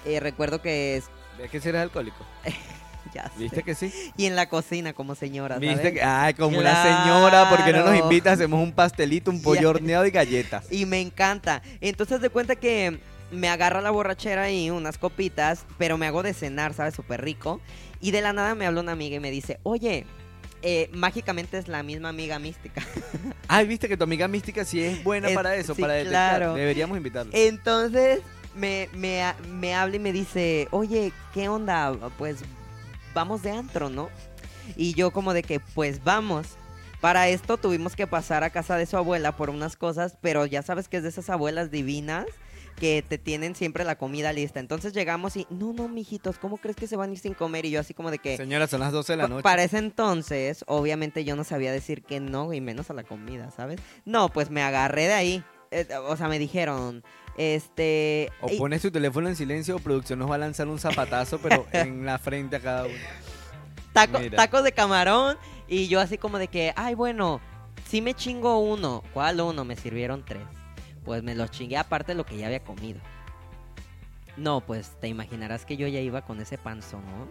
Eh, 0.05 0.19
recuerdo 0.19 0.61
que 0.61 0.97
es... 0.97 1.05
¿Ves 1.37 1.49
que 1.49 1.59
si 1.61 1.69
eres 1.69 1.81
alcohólico? 1.81 2.25
Ya 3.13 3.23
sé. 3.23 3.39
¿Viste 3.39 3.63
que 3.63 3.73
sí? 3.73 3.91
Y 4.17 4.25
en 4.25 4.35
la 4.35 4.49
cocina 4.49 4.93
como 4.93 5.15
señora, 5.15 5.55
¿sabes? 5.55 5.69
¿Viste 5.69 5.93
que? 5.93 6.03
Ay, 6.03 6.35
como 6.35 6.59
una 6.59 6.83
señora, 6.83 7.49
porque 7.49 7.73
no 7.73 7.83
nos 7.83 7.97
invita, 7.97 8.33
hacemos 8.33 8.61
un 8.61 8.71
pastelito, 8.71 9.31
un 9.31 9.41
pollo 9.41 9.69
horneado 9.71 10.05
y 10.05 10.11
galletas. 10.11 10.65
Y 10.71 10.85
me 10.85 11.01
encanta. 11.01 11.63
Entonces 11.81 12.21
de 12.21 12.29
cuenta 12.29 12.55
que 12.55 12.99
me 13.31 13.47
agarra 13.49 13.81
la 13.81 13.89
borrachera 13.89 14.51
y 14.51 14.69
unas 14.69 14.99
copitas, 14.99 15.65
pero 15.79 15.97
me 15.97 16.05
hago 16.05 16.21
de 16.21 16.33
cenar, 16.35 16.73
¿sabes? 16.75 16.93
Súper 16.93 17.21
rico. 17.23 17.61
Y 17.99 18.11
de 18.11 18.21
la 18.21 18.31
nada 18.33 18.53
me 18.53 18.67
habla 18.67 18.81
una 18.81 18.91
amiga 18.91 19.15
y 19.15 19.19
me 19.19 19.31
dice, 19.31 19.59
oye, 19.63 20.05
eh, 20.61 20.89
mágicamente 20.93 21.57
es 21.57 21.67
la 21.67 21.81
misma 21.81 22.09
amiga 22.09 22.37
mística. 22.37 22.85
Ay, 23.47 23.65
viste 23.65 23.87
que 23.87 23.97
tu 23.97 24.03
amiga 24.03 24.27
mística 24.27 24.65
sí 24.65 24.83
es 24.83 25.03
buena 25.03 25.29
Es- 25.29 25.35
para 25.35 25.55
eso, 25.55 25.73
sí, 25.73 25.81
para 25.81 25.93
detectar. 25.93 26.37
claro. 26.37 26.53
Deberíamos 26.53 26.97
invitarla. 26.97 27.31
Entonces 27.35 28.19
me, 28.55 28.89
me, 28.93 29.33
me 29.47 29.75
habla 29.75 29.95
y 29.95 29.99
me 29.99 30.11
dice, 30.11 30.67
oye, 30.71 31.13
¿qué 31.33 31.49
onda? 31.49 31.93
Pues 32.17 32.37
vamos 33.13 33.41
de 33.41 33.51
antro, 33.51 33.89
¿no? 33.89 34.09
Y 34.75 34.93
yo 34.93 35.11
como 35.11 35.33
de 35.33 35.43
que, 35.43 35.59
pues 35.59 36.03
vamos. 36.03 36.47
Para 37.01 37.29
esto 37.29 37.57
tuvimos 37.57 37.95
que 37.95 38.07
pasar 38.07 38.43
a 38.43 38.49
casa 38.49 38.75
de 38.75 38.85
su 38.85 38.97
abuela 38.97 39.35
por 39.35 39.49
unas 39.49 39.77
cosas, 39.77 40.17
pero 40.21 40.45
ya 40.45 40.61
sabes 40.61 40.89
que 40.89 40.97
es 40.97 41.03
de 41.03 41.09
esas 41.09 41.29
abuelas 41.29 41.71
divinas 41.71 42.25
que 42.79 43.03
te 43.07 43.17
tienen 43.17 43.55
siempre 43.55 43.83
la 43.83 43.97
comida 43.97 44.33
lista. 44.33 44.59
Entonces 44.59 44.93
llegamos 44.93 45.35
y, 45.35 45.45
no, 45.49 45.73
no, 45.73 45.87
mijitos, 45.87 46.39
¿cómo 46.39 46.57
crees 46.57 46.75
que 46.75 46.87
se 46.87 46.95
van 46.95 47.09
a 47.09 47.13
ir 47.13 47.19
sin 47.19 47.33
comer? 47.33 47.65
Y 47.65 47.71
yo 47.71 47.79
así 47.79 47.93
como 47.93 48.09
de 48.11 48.19
que... 48.19 48.37
Señora, 48.37 48.67
son 48.67 48.79
las 48.79 48.91
12 48.91 49.13
de 49.13 49.17
la 49.17 49.27
noche. 49.27 49.43
Para 49.43 49.63
ese 49.63 49.77
entonces, 49.77 50.63
obviamente 50.67 51.23
yo 51.23 51.35
no 51.35 51.43
sabía 51.43 51.71
decir 51.71 52.03
que 52.03 52.19
no, 52.19 52.53
y 52.53 52.61
menos 52.61 52.89
a 52.89 52.93
la 52.93 53.03
comida, 53.03 53.51
¿sabes? 53.51 53.79
No, 54.05 54.29
pues 54.29 54.49
me 54.49 54.61
agarré 54.61 55.07
de 55.07 55.13
ahí. 55.13 55.43
Eh, 55.71 55.87
o 56.07 56.17
sea, 56.17 56.27
me 56.27 56.39
dijeron, 56.39 57.03
este... 57.39 58.29
O 58.41 58.49
pones 58.57 58.81
tu 58.81 58.91
teléfono 58.91 59.29
en 59.29 59.35
silencio 59.37 59.77
o 59.77 59.79
producción 59.79 60.19
nos 60.19 60.29
va 60.29 60.35
a 60.35 60.39
lanzar 60.39 60.67
un 60.67 60.77
zapatazo, 60.77 61.39
pero 61.39 61.65
en 61.71 62.05
la 62.05 62.19
frente 62.19 62.57
a 62.57 62.59
cada 62.59 62.85
uno. 62.85 62.93
taco- 63.93 64.19
tacos 64.35 64.63
de 64.65 64.73
camarón, 64.73 65.37
y 65.65 65.87
yo 65.87 66.01
así 66.01 66.17
como 66.17 66.37
de 66.37 66.49
que, 66.49 66.73
ay, 66.75 66.95
bueno, 66.95 67.39
sí 67.87 68.01
me 68.01 68.13
chingo 68.13 68.59
uno. 68.59 69.03
¿Cuál 69.13 69.39
uno? 69.39 69.63
Me 69.63 69.77
sirvieron 69.77 70.25
tres. 70.25 70.43
Pues 71.05 71.23
me 71.23 71.33
los 71.33 71.49
chingué 71.49 71.77
aparte 71.77 72.11
de 72.11 72.17
lo 72.17 72.25
que 72.25 72.35
ya 72.35 72.47
había 72.47 72.59
comido. 72.63 72.99
No, 74.35 74.59
pues 74.59 74.91
te 74.99 75.07
imaginarás 75.07 75.65
que 75.65 75.77
yo 75.77 75.87
ya 75.87 76.01
iba 76.01 76.21
con 76.23 76.41
ese 76.41 76.57
panzón, 76.57 77.05
¿no? 77.05 77.27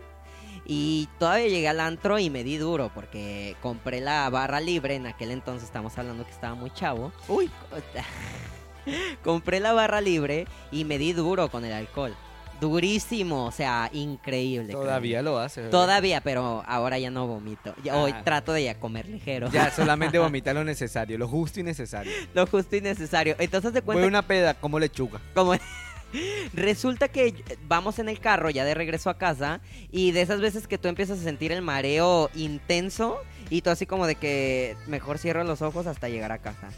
Y 0.64 1.09
todavía 1.18 1.48
llegué 1.48 1.68
al 1.68 1.80
antro 1.80 2.18
y 2.18 2.30
me 2.30 2.44
di 2.44 2.56
duro 2.56 2.90
porque 2.94 3.56
compré 3.62 4.00
la 4.00 4.28
barra 4.30 4.61
libre. 4.61 4.94
En 4.96 5.06
aquel 5.06 5.30
entonces 5.32 5.64
estamos 5.64 5.96
hablando 5.98 6.24
que 6.24 6.30
estaba 6.32 6.54
muy 6.54 6.70
chavo. 6.70 7.12
Uy. 7.28 7.50
compré 9.24 9.61
la 9.61 9.72
barra 9.72 10.01
libre 10.01 10.47
y 10.70 10.84
me 10.84 10.99
di 10.99 11.12
duro 11.12 11.49
con 11.51 11.64
el 11.64 11.72
alcohol. 11.72 12.14
Durísimo, 12.61 13.47
o 13.47 13.53
sea, 13.53 13.89
increíble. 13.93 14.72
Todavía 14.72 15.22
lo 15.22 15.39
hace. 15.39 15.61
¿verdad? 15.61 15.70
Todavía, 15.78 16.20
pero 16.22 16.64
ahora 16.66 16.99
ya 16.99 17.09
no 17.09 17.24
vomito. 17.28 17.72
Ya- 17.84 17.97
Hoy 17.97 18.11
Ah. 18.12 18.24
trato 18.24 18.53
de 18.53 18.64
ya 18.64 18.74
comer 18.80 19.07
ligero. 19.09 19.49
Ya, 19.53 19.70
solamente 19.76 20.18
vomita 20.18 20.53
lo 20.53 20.64
necesario, 20.64 21.16
lo 21.18 21.28
justo 21.28 21.61
y 21.61 21.62
necesario. 21.62 22.11
Lo 22.34 22.47
justo 22.49 22.74
y 22.74 22.80
necesario. 22.80 23.36
Entonces 23.39 23.72
te 23.72 23.78
Fue 23.80 23.95
cuenta 23.95 24.07
una 24.09 24.22
peda 24.22 24.55
como 24.55 24.80
lechuga. 24.80 25.20
como 25.34 25.55
resulta 26.55 27.09
que 27.09 27.45
vamos 27.68 27.99
en 27.99 28.09
el 28.09 28.18
carro 28.18 28.51
ya 28.51 28.64
de 28.64 28.74
regreso 28.74 29.11
a 29.11 29.18
casa 29.18 29.61
y 29.93 30.12
de 30.12 30.22
esas 30.22 30.41
veces 30.41 30.66
que 30.66 30.78
tú 30.78 30.89
empiezas 30.89 31.20
a 31.20 31.22
sentir 31.22 31.53
el 31.53 31.62
mareo 31.62 32.30
intenso 32.34 33.18
y 33.51 33.61
tú 33.62 33.70
así 33.70 33.86
como 33.86 34.07
de 34.07 34.14
que 34.14 34.74
mejor 34.86 35.18
cierro 35.18 35.45
los 35.45 35.62
ojos 35.62 35.86
hasta 35.86 36.09
llegar 36.09 36.32
a 36.32 36.39
casa. 36.39 36.70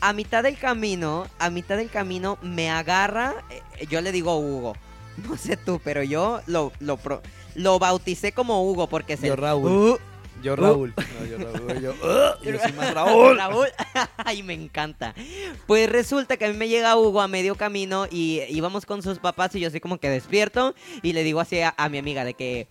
A 0.00 0.12
mitad 0.12 0.42
del 0.42 0.58
camino, 0.58 1.26
a 1.38 1.50
mitad 1.50 1.76
del 1.76 1.90
camino 1.90 2.38
me 2.42 2.70
agarra, 2.70 3.34
eh, 3.50 3.86
yo 3.88 4.00
le 4.00 4.12
digo 4.12 4.36
Hugo. 4.38 4.74
No 5.28 5.36
sé 5.38 5.56
tú, 5.56 5.80
pero 5.82 6.02
yo 6.02 6.42
lo 6.46 6.72
lo 6.78 6.98
pro- 6.98 7.22
lo 7.54 7.78
bauticé 7.78 8.32
como 8.32 8.62
Hugo 8.70 8.86
porque 8.86 9.16
se 9.16 9.28
Yo 9.28 9.36
Raúl. 9.36 9.70
Uh, 9.72 9.98
Yo 10.42 10.52
Uh. 10.52 10.56
Raúl. 10.56 10.94
No, 11.18 11.24
yo 11.26 11.38
Raúl. 11.38 11.80
Yo, 11.80 11.90
"Ugh", 11.92 12.38
yo 12.44 12.58
soy 12.60 12.72
más 12.74 12.92
Raúl. 12.92 13.36
Raúl. 13.38 13.68
Ay, 14.18 14.42
me 14.42 14.52
encanta. 14.52 15.14
Pues 15.66 15.88
resulta 15.90 16.36
que 16.36 16.44
a 16.44 16.48
mí 16.50 16.56
me 16.58 16.68
llega 16.68 16.94
Hugo 16.98 17.22
a 17.22 17.28
medio 17.28 17.54
camino 17.54 18.06
y 18.10 18.42
íbamos 18.50 18.84
con 18.84 19.02
sus 19.02 19.18
papás 19.18 19.54
y 19.54 19.60
yo 19.60 19.68
así 19.68 19.80
como 19.80 19.96
que 19.96 20.10
despierto 20.10 20.74
y 21.02 21.14
le 21.14 21.24
digo 21.24 21.40
así 21.40 21.60
a, 21.60 21.74
a 21.78 21.88
mi 21.88 21.96
amiga 21.96 22.22
de 22.26 22.34
que... 22.34 22.68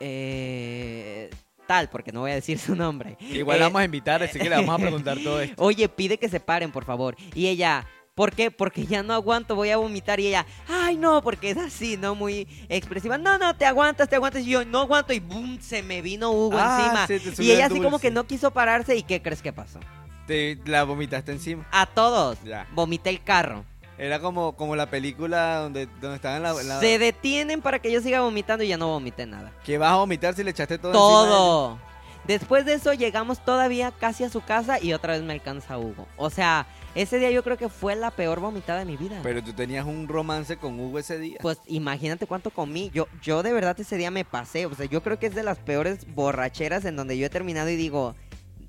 eh, 0.00 1.30
tal, 1.74 1.88
porque 1.90 2.12
no 2.12 2.20
voy 2.20 2.30
a 2.30 2.34
decir 2.34 2.58
su 2.66 2.74
nombre. 2.76 3.16
Igual 3.20 3.56
Eh, 3.56 3.60
la 3.60 3.66
vamos 3.66 3.80
a 3.80 3.84
invitar, 3.84 4.22
así 4.22 4.38
que 4.38 4.48
le 4.48 4.56
vamos 4.56 4.74
a 4.76 4.78
preguntar 4.78 5.18
todo 5.18 5.40
esto. 5.40 5.62
Oye, 5.62 5.88
pide 5.88 6.18
que 6.18 6.28
se 6.28 6.40
paren, 6.40 6.70
por 6.70 6.84
favor. 6.84 7.16
Y 7.34 7.48
ella, 7.48 7.86
¿por 8.14 8.32
qué? 8.32 8.50
Porque 8.50 8.86
ya 8.86 9.02
no 9.02 9.12
aguanto, 9.14 9.56
voy 9.56 9.70
a 9.70 9.76
vomitar. 9.76 10.20
Y 10.20 10.28
ella, 10.28 10.46
ay, 10.68 10.96
no, 10.96 11.20
porque 11.22 11.50
es 11.50 11.56
así, 11.56 11.96
¿no? 11.96 12.14
Muy 12.14 12.46
expresiva. 12.68 13.18
No, 13.18 13.38
no, 13.38 13.56
te 13.56 13.66
aguantas, 13.66 14.08
te 14.08 14.16
aguantas. 14.16 14.42
Y 14.42 14.50
yo, 14.50 14.64
no 14.64 14.80
aguanto. 14.82 15.12
Y 15.12 15.20
boom, 15.20 15.58
se 15.60 15.82
me 15.82 16.00
vino 16.02 16.30
Hugo 16.30 16.56
Ah, 16.58 17.06
encima. 17.08 17.34
Y 17.44 17.50
ella 17.50 17.66
así 17.66 17.80
como 17.80 17.98
que 17.98 18.10
no 18.10 18.24
quiso 18.24 18.52
pararse. 18.52 18.96
¿Y 18.96 19.02
qué 19.02 19.20
crees 19.20 19.42
que 19.42 19.52
pasó? 19.52 19.80
Te 20.26 20.58
la 20.64 20.84
vomitaste 20.84 21.32
encima. 21.32 21.66
A 21.70 21.86
todos. 21.86 22.38
Ya. 22.44 22.66
Vomité 22.72 23.10
el 23.10 23.22
carro. 23.22 23.64
Era 23.96 24.18
como, 24.20 24.56
como 24.56 24.74
la 24.74 24.90
película 24.90 25.58
donde, 25.58 25.86
donde 26.00 26.16
estaban 26.16 26.42
la, 26.42 26.52
la- 26.52 26.80
Se 26.80 26.98
detienen 26.98 27.62
para 27.62 27.78
que 27.78 27.92
yo 27.92 28.00
siga 28.00 28.20
vomitando 28.22 28.64
y 28.64 28.68
ya 28.68 28.76
no 28.76 28.88
vomité 28.88 29.24
nada. 29.26 29.52
que 29.64 29.78
vas 29.78 29.92
a 29.92 29.96
vomitar 29.96 30.34
si 30.34 30.42
le 30.42 30.50
echaste 30.50 30.78
todo 30.78 30.90
encima 30.92 31.22
de 31.22 31.28
Todo. 31.28 31.78
Después 32.26 32.64
de 32.64 32.72
eso 32.72 32.94
llegamos 32.94 33.44
todavía 33.44 33.92
casi 33.92 34.24
a 34.24 34.30
su 34.30 34.40
casa 34.40 34.82
y 34.82 34.94
otra 34.94 35.12
vez 35.12 35.22
me 35.22 35.34
alcanza 35.34 35.76
Hugo. 35.78 36.06
O 36.16 36.30
sea, 36.30 36.66
ese 36.94 37.18
día 37.18 37.30
yo 37.30 37.44
creo 37.44 37.58
que 37.58 37.68
fue 37.68 37.94
la 37.96 38.10
peor 38.10 38.40
vomitada 38.40 38.78
de 38.78 38.86
mi 38.86 38.96
vida. 38.96 39.20
Pero 39.22 39.44
tú 39.44 39.52
tenías 39.52 39.84
un 39.84 40.08
romance 40.08 40.56
con 40.56 40.80
Hugo 40.80 40.98
ese 40.98 41.18
día. 41.18 41.36
Pues 41.42 41.58
imagínate 41.66 42.26
cuánto 42.26 42.48
comí. 42.50 42.90
Yo, 42.94 43.08
yo 43.22 43.42
de 43.42 43.52
verdad 43.52 43.78
ese 43.78 43.98
día 43.98 44.10
me 44.10 44.24
pasé. 44.24 44.64
O 44.64 44.74
sea, 44.74 44.86
yo 44.86 45.02
creo 45.02 45.18
que 45.18 45.26
es 45.26 45.34
de 45.34 45.42
las 45.42 45.58
peores 45.58 46.06
borracheras 46.14 46.86
en 46.86 46.96
donde 46.96 47.18
yo 47.18 47.26
he 47.26 47.30
terminado 47.30 47.68
y 47.68 47.76
digo, 47.76 48.14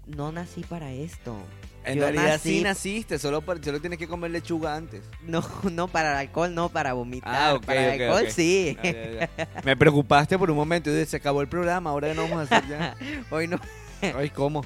no 0.05 0.34
nací 0.34 0.61
para 0.63 0.91
esto. 0.91 1.38
En 1.86 1.95
yo 1.97 2.01
realidad 2.01 2.36
nací- 2.36 2.39
sí 2.41 2.61
naciste, 2.61 3.19
solo, 3.19 3.43
solo 3.63 3.79
tienes 3.81 3.99
que 3.99 4.07
comer 4.07 4.31
lechuga 4.31 4.75
antes. 4.75 5.01
No, 5.21 5.43
no 5.71 5.88
para 5.88 6.11
el 6.13 6.17
alcohol, 6.27 6.53
no 6.53 6.69
para 6.69 6.93
vomitar. 6.93 7.36
Ah, 7.36 7.53
ok, 7.55 7.65
para 7.65 7.93
el 7.95 8.01
alcohol 8.01 8.31
sí. 8.31 8.77
Ah, 8.79 8.83
ya, 8.83 9.29
ya. 9.38 9.47
Me 9.63 9.75
preocupaste 9.77 10.38
por 10.38 10.49
un 10.51 10.57
momento 10.57 10.89
y 10.89 11.05
se 11.05 11.17
acabó 11.17 11.41
el 11.41 11.47
programa, 11.47 11.89
ahora 11.91 12.13
no 12.13 12.23
vamos 12.23 12.51
a 12.51 12.57
hacer 12.57 12.69
ya. 12.69 12.95
Hoy 13.29 13.47
no. 13.47 13.59
Ay, 14.01 14.29
¿cómo? 14.29 14.63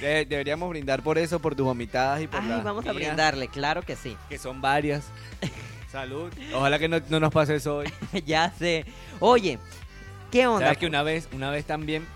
De- 0.00 0.24
deberíamos 0.24 0.68
brindar 0.70 1.02
por 1.02 1.18
eso, 1.18 1.40
por 1.40 1.54
tus 1.54 1.64
vomitadas 1.66 2.22
y 2.22 2.26
por 2.28 2.40
Ay, 2.40 2.48
las 2.48 2.64
vamos 2.64 2.86
a 2.86 2.92
brindarle, 2.92 3.48
claro 3.48 3.82
que 3.82 3.96
sí. 3.96 4.16
Que 4.28 4.38
son 4.38 4.60
varias. 4.60 5.04
Salud. 5.92 6.32
Ojalá 6.54 6.78
que 6.78 6.88
no, 6.88 7.00
no 7.08 7.20
nos 7.20 7.32
pase 7.32 7.56
eso 7.56 7.76
hoy. 7.78 7.92
ya 8.26 8.52
sé. 8.58 8.84
Oye, 9.20 9.58
¿qué 10.30 10.46
onda? 10.46 10.66
Sabes 10.66 10.78
que 10.78 10.86
una 10.86 11.02
vez, 11.02 11.28
una 11.32 11.50
vez 11.50 11.64
también, 11.64 12.06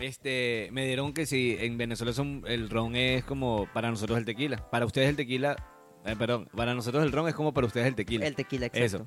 este, 0.00 0.68
me 0.72 0.86
dieron 0.86 1.12
que 1.12 1.26
si 1.26 1.56
en 1.58 1.78
Venezuela 1.78 2.12
son, 2.12 2.42
el 2.46 2.68
ron 2.70 2.96
es 2.96 3.24
como 3.24 3.66
para 3.72 3.90
nosotros 3.90 4.18
el 4.18 4.24
tequila. 4.24 4.68
Para 4.70 4.84
ustedes 4.86 5.08
el 5.08 5.16
tequila, 5.16 5.56
eh, 6.04 6.14
perdón, 6.18 6.48
para 6.54 6.74
nosotros 6.74 7.02
el 7.04 7.12
ron 7.12 7.28
es 7.28 7.34
como 7.34 7.52
para 7.54 7.66
ustedes 7.66 7.86
el 7.86 7.94
tequila. 7.94 8.26
El 8.26 8.34
tequila, 8.36 8.66
exacto. 8.66 8.84
Eso. 8.84 9.04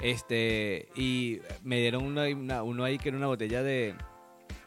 Este, 0.00 0.88
y 0.94 1.40
me 1.64 1.78
dieron 1.80 2.04
uno, 2.04 2.20
ahí- 2.20 2.34
una- 2.34 2.62
uno 2.62 2.84
ahí 2.84 2.98
que 2.98 3.08
era 3.08 3.18
una 3.18 3.26
botella 3.26 3.62
de 3.62 3.94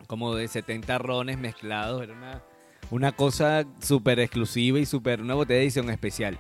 como 0.08 0.36
de 0.36 0.48
70 0.50 0.98
rones 0.98 1.38
mezclados. 1.38 2.04
Era 2.04 2.14
una, 2.14 2.44
una 2.90 3.12
cosa 3.14 3.66
súper 3.80 4.20
exclusiva 4.20 4.78
y 4.80 4.86
súper, 4.86 5.22
una 5.22 5.36
botella 5.36 5.60
de 5.60 5.64
edición 5.64 5.90
especial. 5.90 6.38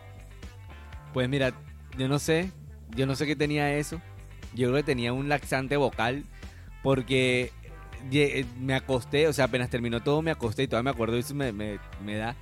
Pues 1.14 1.30
mira, 1.30 1.54
yo 1.98 2.10
no 2.10 2.20
sé, 2.20 2.52
yo 2.96 3.06
no 3.06 3.16
sé 3.16 3.26
qué 3.26 3.36
tenía 3.38 3.74
eso. 3.76 4.02
Yo 4.54 4.68
creo 4.68 4.78
que 4.80 4.84
tenía 4.84 5.14
un 5.14 5.30
laxante 5.30 5.78
vocal 5.78 6.26
porque 6.84 7.52
me 8.60 8.74
acosté, 8.76 9.28
o 9.28 9.34
sea, 9.34 9.46
apenas 9.46 9.70
terminó 9.70 10.02
todo 10.02 10.22
me 10.22 10.32
acosté 10.32 10.64
y 10.64 10.68
todavía 10.68 10.92
me 10.92 10.96
acuerdo 10.96 11.18
y 11.18 11.22
eso 11.22 11.34
me, 11.36 11.52
me, 11.52 11.80
da. 12.16 12.36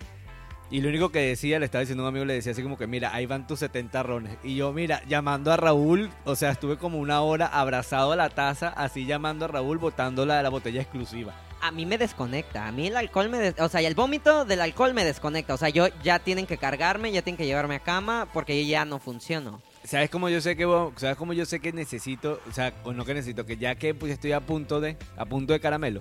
Y 0.71 0.81
lo 0.81 0.89
único 0.89 1.09
que 1.11 1.19
decía, 1.19 1.57
le 1.57 1.65
estaba 1.65 1.79
diciendo 1.79 2.03
a 2.03 2.07
un 2.07 2.13
amigo, 2.13 2.25
le 2.25 2.33
decía 2.35 2.51
así 2.51 2.61
como 2.61 2.77
que, 2.77 2.85
mira, 2.85 3.13
ahí 3.13 3.25
van 3.25 3.47
tus 3.47 3.57
70 3.59 4.03
rones. 4.03 4.37
Y 4.43 4.55
yo, 4.55 4.71
mira, 4.71 5.01
llamando 5.07 5.51
a 5.51 5.57
Raúl, 5.57 6.11
o 6.25 6.35
sea, 6.35 6.51
estuve 6.51 6.77
como 6.77 6.99
una 6.99 7.21
hora 7.21 7.47
abrazado 7.47 8.11
a 8.11 8.15
la 8.15 8.29
taza, 8.29 8.67
así 8.69 9.05
llamando 9.07 9.45
a 9.45 9.47
Raúl, 9.47 9.79
botando 9.79 10.27
la, 10.27 10.43
la 10.43 10.49
botella 10.49 10.81
exclusiva. 10.81 11.33
A 11.61 11.71
mí 11.71 11.85
me 11.87 11.97
desconecta. 11.97 12.67
A 12.67 12.71
mí 12.71 12.87
el 12.87 12.95
alcohol 12.95 13.29
me... 13.29 13.39
des- 13.39 13.59
O 13.59 13.67
sea, 13.67 13.81
el 13.81 13.95
vómito 13.95 14.45
del 14.45 14.61
alcohol 14.61 14.93
me 14.93 15.03
desconecta. 15.03 15.55
O 15.55 15.57
sea, 15.57 15.69
yo 15.69 15.87
ya 16.03 16.19
tienen 16.19 16.45
que 16.45 16.57
cargarme, 16.57 17.11
ya 17.11 17.21
tienen 17.23 17.37
que 17.37 17.45
llevarme 17.47 17.75
a 17.75 17.79
cama 17.79 18.27
porque 18.31 18.65
ya 18.67 18.85
no 18.85 18.99
funciono. 18.99 19.61
¿Sabes 19.89 20.11
cómo 20.11 20.29
yo 20.29 20.39
sé 20.39 20.55
que 20.55 20.67
sabes 20.97 21.17
cómo 21.17 21.33
yo 21.33 21.47
sé 21.47 21.59
que 21.59 21.73
necesito, 21.73 22.39
o 22.47 22.53
sea, 22.53 22.75
o 22.83 22.93
no 22.93 23.05
que 23.05 23.15
necesito, 23.15 23.47
que 23.47 23.57
ya 23.57 23.73
que 23.73 23.95
pues 23.95 24.11
estoy 24.11 24.33
a 24.33 24.39
punto 24.39 24.79
de 24.79 24.97
a 25.17 25.25
punto 25.25 25.51
de 25.51 25.59
caramelo 25.59 25.99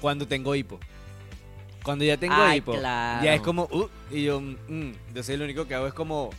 cuando 0.00 0.26
tengo 0.26 0.54
hipo. 0.54 0.80
Cuando 1.82 2.02
ya 2.02 2.16
tengo 2.16 2.34
Ay, 2.38 2.58
hipo, 2.58 2.72
claro. 2.72 3.22
ya 3.22 3.34
es 3.34 3.42
como 3.42 3.64
uh, 3.64 3.90
y 4.10 4.22
yo 4.22 4.40
mm, 4.40 4.92
entonces 5.08 5.38
lo 5.38 5.44
único 5.44 5.68
que 5.68 5.74
hago 5.74 5.86
es 5.86 5.92
como 5.92 6.30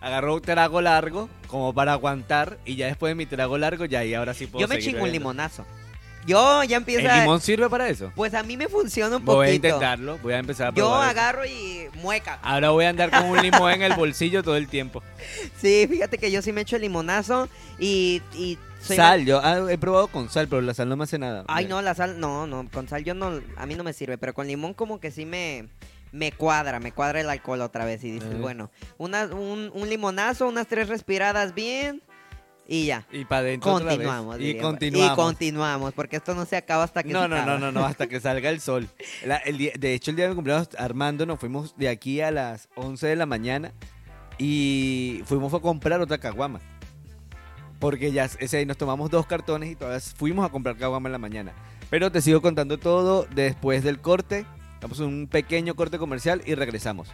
agarro 0.00 0.36
un 0.36 0.40
trago 0.40 0.80
largo 0.80 1.28
como 1.48 1.74
para 1.74 1.92
aguantar 1.92 2.56
y 2.64 2.76
ya 2.76 2.86
después 2.86 3.10
de 3.10 3.14
mi 3.14 3.26
trago 3.26 3.58
largo 3.58 3.84
ya 3.84 4.02
y 4.02 4.14
ahora 4.14 4.32
sí 4.32 4.46
puedo 4.46 4.62
Yo 4.64 4.68
me 4.68 4.76
seguir 4.76 4.92
chingo 4.92 5.04
un 5.04 5.12
limonazo. 5.12 5.66
Yo 6.26 6.62
ya 6.64 6.76
empiezo 6.76 7.00
¿El 7.00 7.10
a... 7.10 7.20
limón 7.20 7.40
sirve 7.40 7.68
para 7.68 7.88
eso? 7.88 8.12
Pues 8.14 8.34
a 8.34 8.42
mí 8.42 8.56
me 8.56 8.68
funciona 8.68 9.16
un 9.16 9.24
poquito. 9.24 9.36
Voy 9.36 9.48
a 9.48 9.54
intentarlo, 9.54 10.18
voy 10.18 10.32
a 10.34 10.38
empezar 10.38 10.68
a 10.68 10.70
Yo 10.70 10.84
probar 10.86 11.10
eso. 11.10 11.10
agarro 11.10 11.46
y 11.46 11.88
mueca. 11.94 12.38
Ahora 12.42 12.70
voy 12.70 12.84
a 12.84 12.90
andar 12.90 13.10
con 13.10 13.24
un 13.24 13.42
limón 13.42 13.72
en 13.72 13.82
el 13.82 13.94
bolsillo 13.94 14.42
todo 14.42 14.56
el 14.56 14.68
tiempo. 14.68 15.02
Sí, 15.60 15.86
fíjate 15.88 16.18
que 16.18 16.30
yo 16.30 16.42
sí 16.42 16.52
me 16.52 16.62
echo 16.62 16.76
el 16.76 16.82
limonazo 16.82 17.48
y... 17.78 18.20
y 18.34 18.58
soy 18.80 18.96
Sal, 18.96 19.24
yo 19.24 19.40
ah, 19.42 19.70
he 19.70 19.78
probado 19.78 20.08
con 20.08 20.28
sal, 20.28 20.48
pero 20.48 20.60
la 20.60 20.74
sal 20.74 20.88
no 20.88 20.96
me 20.96 21.04
hace 21.04 21.16
nada. 21.16 21.44
Ay, 21.46 21.66
no, 21.66 21.80
la 21.82 21.94
sal, 21.94 22.18
no, 22.18 22.48
no, 22.48 22.68
con 22.72 22.88
sal 22.88 23.04
yo 23.04 23.14
no, 23.14 23.40
a 23.56 23.66
mí 23.66 23.76
no 23.76 23.84
me 23.84 23.92
sirve, 23.92 24.18
pero 24.18 24.34
con 24.34 24.48
limón 24.48 24.74
como 24.74 24.98
que 24.98 25.12
sí 25.12 25.24
me, 25.24 25.68
me 26.10 26.32
cuadra, 26.32 26.80
me 26.80 26.90
cuadra 26.90 27.20
el 27.20 27.30
alcohol 27.30 27.60
otra 27.60 27.84
vez 27.84 28.02
y 28.02 28.10
dices, 28.10 28.36
bueno, 28.40 28.72
una, 28.98 29.26
un, 29.26 29.70
un 29.72 29.88
limonazo, 29.88 30.48
unas 30.48 30.66
tres 30.66 30.88
respiradas 30.88 31.54
bien 31.54 32.02
y 32.74 32.86
ya. 32.86 33.06
Y 33.12 33.24
para 33.26 33.40
adentro. 33.42 33.72
Continuamos. 33.72 34.40
Y 34.40 34.56
continuamos. 34.56 35.12
Y 35.12 35.16
continuamos, 35.16 35.92
porque 35.92 36.16
esto 36.16 36.34
no 36.34 36.44
se 36.46 36.56
acaba 36.56 36.84
hasta 36.84 37.02
que 37.02 37.12
No, 37.12 37.22
se 37.22 37.28
no, 37.28 37.36
no, 37.36 37.42
acaba. 37.42 37.58
no, 37.58 37.72
no, 37.72 37.84
hasta 37.84 38.06
que 38.06 38.18
salga 38.20 38.48
el 38.48 38.60
sol. 38.60 38.88
La- 39.26 39.36
el 39.36 39.58
día- 39.58 39.72
de 39.78 39.92
hecho, 39.94 40.10
el 40.10 40.16
día 40.16 40.24
de 40.24 40.30
mi 40.30 40.34
cumpleaños, 40.36 40.68
Armando, 40.78 41.26
nos 41.26 41.38
fuimos 41.38 41.76
de 41.76 41.88
aquí 41.90 42.20
a 42.22 42.30
las 42.30 42.68
11 42.76 43.06
de 43.06 43.16
la 43.16 43.26
mañana 43.26 43.72
y 44.38 45.22
fuimos 45.26 45.52
a 45.52 45.60
comprar 45.60 46.00
otra 46.00 46.18
caguama. 46.18 46.60
Porque 47.78 48.12
ya 48.12 48.24
ese 48.38 48.64
nos 48.64 48.76
tomamos 48.76 49.10
dos 49.10 49.26
cartones 49.26 49.70
y 49.70 49.74
todas 49.76 50.14
fuimos 50.14 50.46
a 50.46 50.48
comprar 50.50 50.76
caguama 50.76 51.08
en 51.08 51.12
la 51.12 51.18
mañana. 51.18 51.52
Pero 51.90 52.10
te 52.10 52.22
sigo 52.22 52.40
contando 52.40 52.78
todo 52.78 53.26
después 53.34 53.84
del 53.84 54.00
corte. 54.00 54.46
Vamos 54.80 54.98
a 55.00 55.04
un 55.04 55.26
pequeño 55.30 55.74
corte 55.74 55.98
comercial 55.98 56.42
y 56.46 56.54
regresamos. 56.54 57.08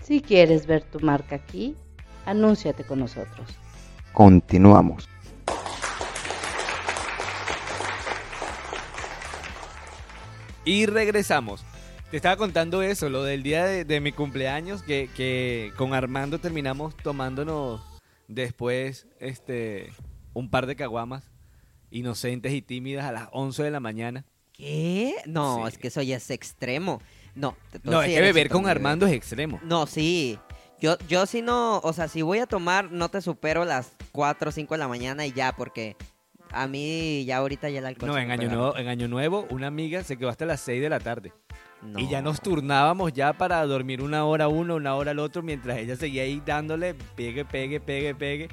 Si 0.09 0.21
quieres 0.21 0.65
ver 0.65 0.81
tu 0.83 0.99
marca 0.99 1.35
aquí, 1.35 1.75
anúnciate 2.25 2.83
con 2.83 2.99
nosotros. 2.99 3.47
Continuamos. 4.11 5.07
Y 10.65 10.85
regresamos. 10.85 11.63
Te 12.11 12.17
estaba 12.17 12.37
contando 12.37 12.81
eso, 12.81 13.09
lo 13.09 13.23
del 13.23 13.43
día 13.43 13.65
de, 13.65 13.85
de 13.85 14.01
mi 14.01 14.11
cumpleaños, 14.11 14.81
que, 14.81 15.09
que 15.15 15.71
con 15.77 15.93
Armando 15.93 16.39
terminamos 16.39 16.95
tomándonos 16.97 17.81
después 18.27 19.07
este 19.19 19.91
un 20.33 20.49
par 20.49 20.65
de 20.67 20.75
caguamas 20.75 21.31
inocentes 21.91 22.53
y 22.53 22.61
tímidas 22.61 23.05
a 23.05 23.11
las 23.11 23.29
11 23.31 23.63
de 23.63 23.71
la 23.71 23.79
mañana. 23.79 24.25
¿Qué? 24.53 25.15
No, 25.25 25.57
Sí. 25.63 25.67
es 25.73 25.77
que 25.77 25.87
eso 25.87 26.01
ya 26.01 26.17
es 26.17 26.29
extremo. 26.31 27.01
No, 27.39 27.55
No, 27.83 28.01
es 28.01 28.09
que 28.09 28.21
beber 28.21 28.49
con 28.49 28.67
Armando 28.67 29.07
es 29.07 29.13
extremo. 29.13 29.59
No, 29.63 29.87
sí. 29.87 30.37
Yo, 30.81 30.97
yo 31.07 31.25
sí 31.25 31.41
no, 31.41 31.79
o 31.79 31.93
sea, 31.93 32.07
si 32.07 32.21
voy 32.21 32.39
a 32.39 32.45
tomar, 32.45 32.91
no 32.91 33.09
te 33.09 33.21
supero 33.21 33.65
las 33.65 33.93
4 34.11 34.49
o 34.49 34.51
5 34.51 34.73
de 34.73 34.77
la 34.77 34.87
mañana 34.87 35.25
y 35.25 35.31
ya, 35.31 35.53
porque 35.53 35.95
a 36.51 36.67
mí 36.67 37.23
ya 37.25 37.37
ahorita 37.37 37.69
ya 37.69 37.79
el 37.79 37.85
alcohol. 37.85 38.09
No, 38.09 38.17
en 38.17 38.31
año, 38.31 38.49
nuevo, 38.49 38.77
en 38.77 38.87
año 38.87 39.07
Nuevo 39.07 39.45
una 39.49 39.67
amiga 39.67 40.03
se 40.03 40.17
quedó 40.17 40.29
hasta 40.29 40.45
las 40.45 40.59
6 40.61 40.81
de 40.81 40.89
la 40.89 40.99
tarde. 40.99 41.33
No. 41.81 41.97
Y 41.97 42.09
ya 42.09 42.21
nos 42.21 42.41
turnábamos 42.41 43.13
ya 43.13 43.31
para 43.33 43.65
dormir 43.65 44.01
una 44.01 44.25
hora 44.25 44.49
uno, 44.49 44.75
una 44.75 44.95
hora 44.95 45.11
al 45.11 45.19
otro, 45.19 45.41
mientras 45.41 45.77
ella 45.77 45.95
seguía 45.95 46.23
ahí 46.23 46.41
dándole 46.45 46.93
pegue, 47.15 47.45
pegue, 47.45 47.79
pegue, 47.79 48.15
pegue, 48.15 48.49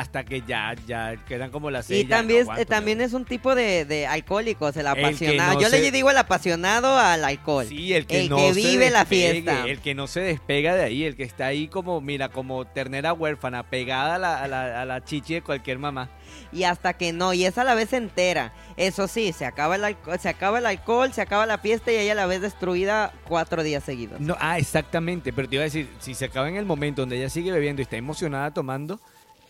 hasta 0.00 0.24
que 0.24 0.42
ya, 0.42 0.74
ya 0.86 1.16
quedan 1.26 1.50
como 1.50 1.70
las 1.70 1.86
seis. 1.86 2.04
Y 2.04 2.08
también, 2.08 2.46
eh, 2.58 2.66
también 2.66 3.00
es 3.00 3.14
un 3.14 3.24
tipo 3.24 3.54
de, 3.54 3.86
de 3.86 4.06
alcohólicos, 4.06 4.76
el 4.76 4.86
apasionado. 4.86 5.54
no 5.54 5.60
Yo 5.62 5.68
se- 5.70 5.80
le 5.80 5.90
digo 5.90 6.10
el 6.10 6.18
apasionado 6.18 6.98
al 6.98 7.24
alcohol. 7.24 7.64
Sí, 7.66 7.94
el 7.94 8.06
que 8.06 8.20
el 8.20 8.28
no 8.28 8.36
que 8.36 8.52
se 8.52 8.60
vive 8.60 8.90
la 8.90 9.06
fiesta. 9.06 9.64
El 9.66 9.80
que 9.80 9.94
no 9.94 10.06
se 10.06 10.20
despega 10.20 10.74
de 10.74 10.84
ahí, 10.84 11.04
el 11.04 11.16
que 11.16 11.22
está 11.22 11.46
ahí 11.46 11.68
como, 11.68 12.02
mira, 12.02 12.28
como 12.28 12.66
ternera 12.66 13.14
huérfana, 13.14 13.62
pegada 13.62 14.16
a 14.16 14.18
la, 14.18 14.42
a 14.42 14.48
la, 14.48 14.82
a 14.82 14.84
la 14.84 15.02
chichi 15.02 15.32
de 15.34 15.42
cualquier 15.42 15.78
mamá. 15.78 16.10
Y 16.52 16.64
hasta 16.64 16.92
que 16.92 17.14
no, 17.14 17.32
y 17.32 17.46
es 17.46 17.56
a 17.56 17.64
la 17.64 17.74
vez 17.74 17.94
entera. 17.94 18.52
Eso 18.76 19.08
sí, 19.08 19.32
se 19.32 19.46
acaba 19.46 19.76
el 19.76 19.84
alcohol, 19.84 20.18
se 20.20 20.28
acaba 20.28 20.58
el 20.58 20.66
alcohol, 20.66 21.10
se 21.14 21.22
acaba 21.22 21.46
la 21.46 21.56
fiesta 21.56 21.90
y 21.90 21.96
ella 21.96 22.12
a 22.12 22.16
la 22.16 22.26
vez 22.26 22.42
destruida 22.42 23.12
cuatro 23.26 23.62
días 23.62 23.82
seguidos. 23.82 24.20
No, 24.20 24.36
ah, 24.40 24.58
exactamente, 24.58 25.32
pero 25.32 25.48
te 25.48 25.54
iba 25.56 25.62
a 25.62 25.64
decir, 25.64 25.88
si 26.00 26.14
se 26.14 26.26
acaba 26.26 26.48
en 26.50 26.56
el 26.56 26.66
momento 26.66 27.00
donde 27.02 27.16
ella 27.16 27.30
sigue 27.30 27.50
bebiendo 27.50 27.80
y 27.80 27.84
está 27.84 27.96
emocionada 27.96 28.50
tomando, 28.52 29.00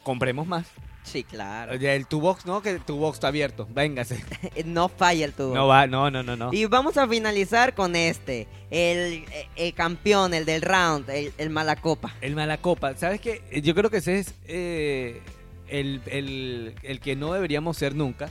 compremos 0.06 0.46
más. 0.46 0.66
Sí, 1.02 1.22
claro. 1.24 1.72
El 1.72 2.06
tu 2.06 2.20
box, 2.20 2.46
no, 2.46 2.62
que 2.62 2.78
tu 2.80 2.96
box 2.96 3.16
está 3.16 3.28
abierto, 3.28 3.66
véngase. 3.72 4.24
No 4.64 4.88
falla 4.88 5.24
el 5.24 5.32
tubo. 5.32 5.54
No 5.54 5.66
va, 5.66 5.86
no, 5.86 6.10
no, 6.10 6.22
no, 6.22 6.36
no. 6.36 6.52
Y 6.52 6.64
vamos 6.66 6.96
a 6.96 7.06
finalizar 7.08 7.74
con 7.74 7.94
este, 7.96 8.46
el, 8.70 9.24
el 9.56 9.74
campeón, 9.74 10.32
el 10.34 10.44
del 10.44 10.62
round, 10.62 11.08
el, 11.10 11.32
el 11.38 11.50
Malacopa. 11.50 12.12
El 12.20 12.34
Malacopa, 12.36 12.94
¿sabes 12.96 13.20
qué? 13.20 13.42
Yo 13.62 13.74
creo 13.74 13.90
que 13.90 13.98
ese 13.98 14.18
es 14.20 14.34
eh, 14.46 15.20
el, 15.68 16.00
el- 16.06 16.74
el 16.82 17.00
que 17.00 17.14
no 17.16 17.32
deberíamos 17.32 17.76
ser 17.76 17.94
nunca. 17.94 18.28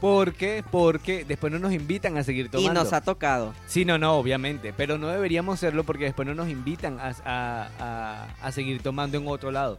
¿Por 0.00 0.34
qué? 0.34 0.62
Porque 0.70 1.24
después 1.24 1.52
no 1.52 1.58
nos 1.58 1.72
invitan 1.72 2.16
a 2.18 2.22
seguir 2.22 2.46
Y 2.46 2.48
tomando. 2.50 2.84
nos 2.84 2.92
ha 2.92 3.00
tocado. 3.00 3.52
Sí, 3.66 3.84
no, 3.84 3.98
no, 3.98 4.14
obviamente. 4.14 4.72
Pero 4.76 4.96
no 4.96 5.08
deberíamos 5.08 5.58
serlo 5.58 5.82
porque 5.82 6.04
después 6.04 6.26
no 6.28 6.36
nos 6.36 6.48
invitan 6.48 7.00
a, 7.00 7.12
a- 7.24 7.68
a- 7.80 8.28
a 8.46 8.52
seguir 8.52 8.80
tomando 8.80 9.18
en 9.18 9.26
otro 9.26 9.50
lado. 9.50 9.76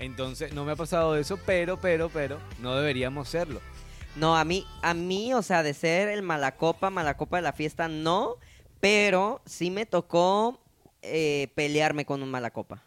Entonces, 0.00 0.52
no 0.52 0.64
me 0.64 0.72
ha 0.72 0.76
pasado 0.76 1.16
eso, 1.16 1.38
pero, 1.46 1.78
pero, 1.80 2.08
pero, 2.08 2.38
no 2.60 2.74
deberíamos 2.74 3.28
serlo. 3.28 3.60
No, 4.16 4.36
a 4.36 4.44
mí, 4.44 4.66
a 4.82 4.92
mí, 4.94 5.32
o 5.34 5.42
sea, 5.42 5.62
de 5.62 5.72
ser 5.74 6.08
el 6.08 6.22
Malacopa, 6.22 6.90
Malacopa 6.90 7.36
de 7.36 7.42
la 7.42 7.52
fiesta, 7.52 7.86
no. 7.86 8.34
Pero 8.80 9.42
sí 9.44 9.70
me 9.70 9.84
tocó 9.86 10.58
eh, 11.02 11.48
pelearme 11.54 12.04
con 12.06 12.22
un 12.22 12.30
Malacopa. 12.30 12.82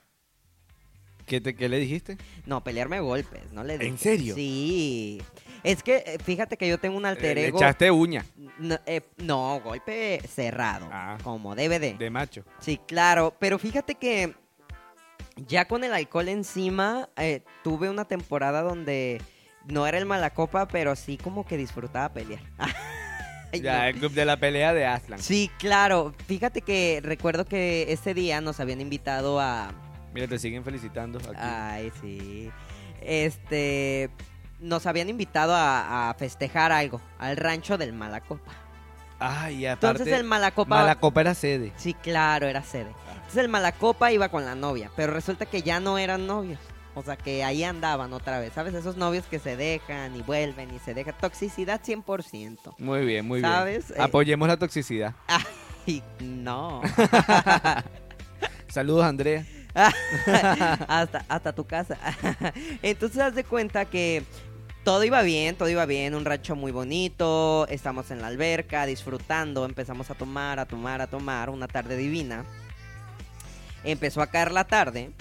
¿Qué, 1.26 1.40
te, 1.40 1.56
qué 1.56 1.70
le 1.70 1.78
dijiste? 1.80 2.18
No, 2.46 2.64
pelearme 2.64 2.98
a 2.98 3.02
golpes, 3.02 3.54
no 3.54 3.64
le 3.64 3.76
¿En 3.76 3.80
dije. 3.80 3.98
serio? 3.98 4.36
Sí. 4.36 5.22
Es 5.64 5.82
que, 5.82 6.04
eh, 6.06 6.18
fíjate 6.22 6.58
que 6.58 6.68
yo 6.68 6.78
tengo 6.80 6.98
un 6.98 7.06
alter 7.06 7.38
Eh, 7.38 7.42
Le 7.42 7.48
ego. 7.48 7.58
echaste 7.58 7.90
uña 7.90 8.26
No, 8.58 8.78
eh, 8.86 9.02
no, 9.18 9.62
golpe 9.64 10.20
cerrado. 10.28 10.90
Ah. 10.92 11.18
Como 11.24 11.56
DVD. 11.56 11.96
de 11.98 12.10
macho. 12.10 12.44
Sí, 12.60 12.78
claro. 12.86 13.34
Pero 13.40 13.58
fíjate 13.58 13.96
que 13.96 14.36
ya 15.36 15.66
con 15.66 15.84
el 15.84 15.94
alcohol 15.94 16.30
encima, 16.30 17.10
eh, 17.18 17.42
tuve 17.64 17.90
una 17.90 18.06
temporada 18.06 18.62
donde 18.62 19.22
no 19.66 19.88
era 19.88 19.98
el 19.98 20.06
Malacopa, 20.06 20.68
pero 20.68 20.96
sí 20.96 21.18
como 21.18 21.46
que 21.46 21.58
disfrutaba 21.58 22.10
pelear. 22.14 22.42
Ay, 22.58 22.72
Ya, 23.62 23.80
no. 23.80 23.84
el 23.86 23.96
club 24.00 24.12
de 24.14 24.26
la 24.26 24.38
pelea 24.38 24.74
de 24.74 24.86
Aslan. 24.88 25.20
Sí, 25.20 25.52
claro. 25.60 26.14
Fíjate 26.28 26.62
que 26.62 27.02
recuerdo 27.04 27.46
que 27.46 27.92
ese 27.94 28.16
día 28.16 28.42
nos 28.42 28.60
habían 28.60 28.82
invitado 28.82 29.40
a, 29.40 29.72
Mira, 30.14 30.28
te 30.28 30.40
siguen 30.40 30.64
felicitando 30.64 31.20
aquí. 31.20 31.38
Ay, 31.38 31.92
sí. 32.02 32.52
Este. 33.02 34.10
Nos 34.60 34.86
habían 34.86 35.10
invitado 35.10 35.54
a, 35.54 36.10
a 36.10 36.14
festejar 36.14 36.72
algo 36.72 37.02
al 37.20 37.36
rancho 37.38 37.78
del 37.78 37.94
Malacopa. 37.94 38.52
Ay, 39.20 39.58
y 39.58 39.66
aparte, 39.68 39.88
Entonces 39.88 40.20
el 40.20 40.24
Malacopa. 40.24 40.76
Malacopa 40.78 41.22
era 41.22 41.34
sede. 41.36 41.74
Sí, 41.76 41.94
claro, 41.94 42.48
era 42.48 42.64
sede. 42.64 42.92
Entonces 43.24 43.44
el 43.44 43.50
Malacopa 43.50 44.12
iba 44.12 44.30
con 44.30 44.46
la 44.46 44.56
novia, 44.56 44.92
pero 44.96 45.14
resulta 45.14 45.46
que 45.46 45.62
ya 45.62 45.80
no 45.80 45.98
eran 45.98 46.28
novios. 46.28 46.60
O 46.96 47.02
sea, 47.02 47.16
que 47.18 47.44
ahí 47.44 47.64
andaban 47.64 48.14
otra 48.14 48.40
vez. 48.40 48.54
¿Sabes? 48.54 48.76
Esos 48.76 48.98
novios 48.98 49.26
que 49.26 49.40
se 49.40 49.58
dejan 49.58 50.16
y 50.16 50.22
vuelven 50.22 50.74
y 50.74 50.80
se 50.80 50.94
dejan. 50.94 51.16
Toxicidad 51.20 51.82
100%. 51.82 52.76
Muy 52.78 53.06
bien, 53.06 53.28
muy 53.28 53.42
¿Sabes? 53.42 53.88
bien. 53.88 54.00
Eh, 54.00 54.04
Apoyemos 54.04 54.48
la 54.48 54.58
toxicidad. 54.58 55.16
Ay, 55.88 56.04
no. 56.20 56.82
Saludos, 58.68 59.06
Andrea. 59.06 59.44
hasta, 60.88 61.26
hasta 61.28 61.54
tu 61.54 61.66
casa. 61.66 61.98
Entonces 62.84 63.20
haz 63.20 63.34
de 63.34 63.44
cuenta 63.44 63.86
que 63.86 64.24
todo 64.84 65.04
iba 65.04 65.22
bien, 65.24 65.56
todo 65.56 65.70
iba 65.70 65.86
bien, 65.86 66.14
un 66.14 66.26
rancho 66.26 66.56
muy 66.56 66.72
bonito, 66.72 67.66
estamos 67.70 68.12
en 68.12 68.22
la 68.22 68.28
alberca 68.28 68.86
disfrutando, 68.86 69.66
empezamos 69.66 70.12
a 70.12 70.14
tomar, 70.16 70.60
a 70.60 70.66
tomar, 70.66 71.02
a 71.02 71.08
tomar, 71.08 71.50
una 71.50 71.68
tarde 71.68 71.98
divina. 71.98 72.46
Empezó 73.84 74.22
a 74.22 74.28
caer 74.28 74.52
la 74.52 74.66
tarde 74.66 75.12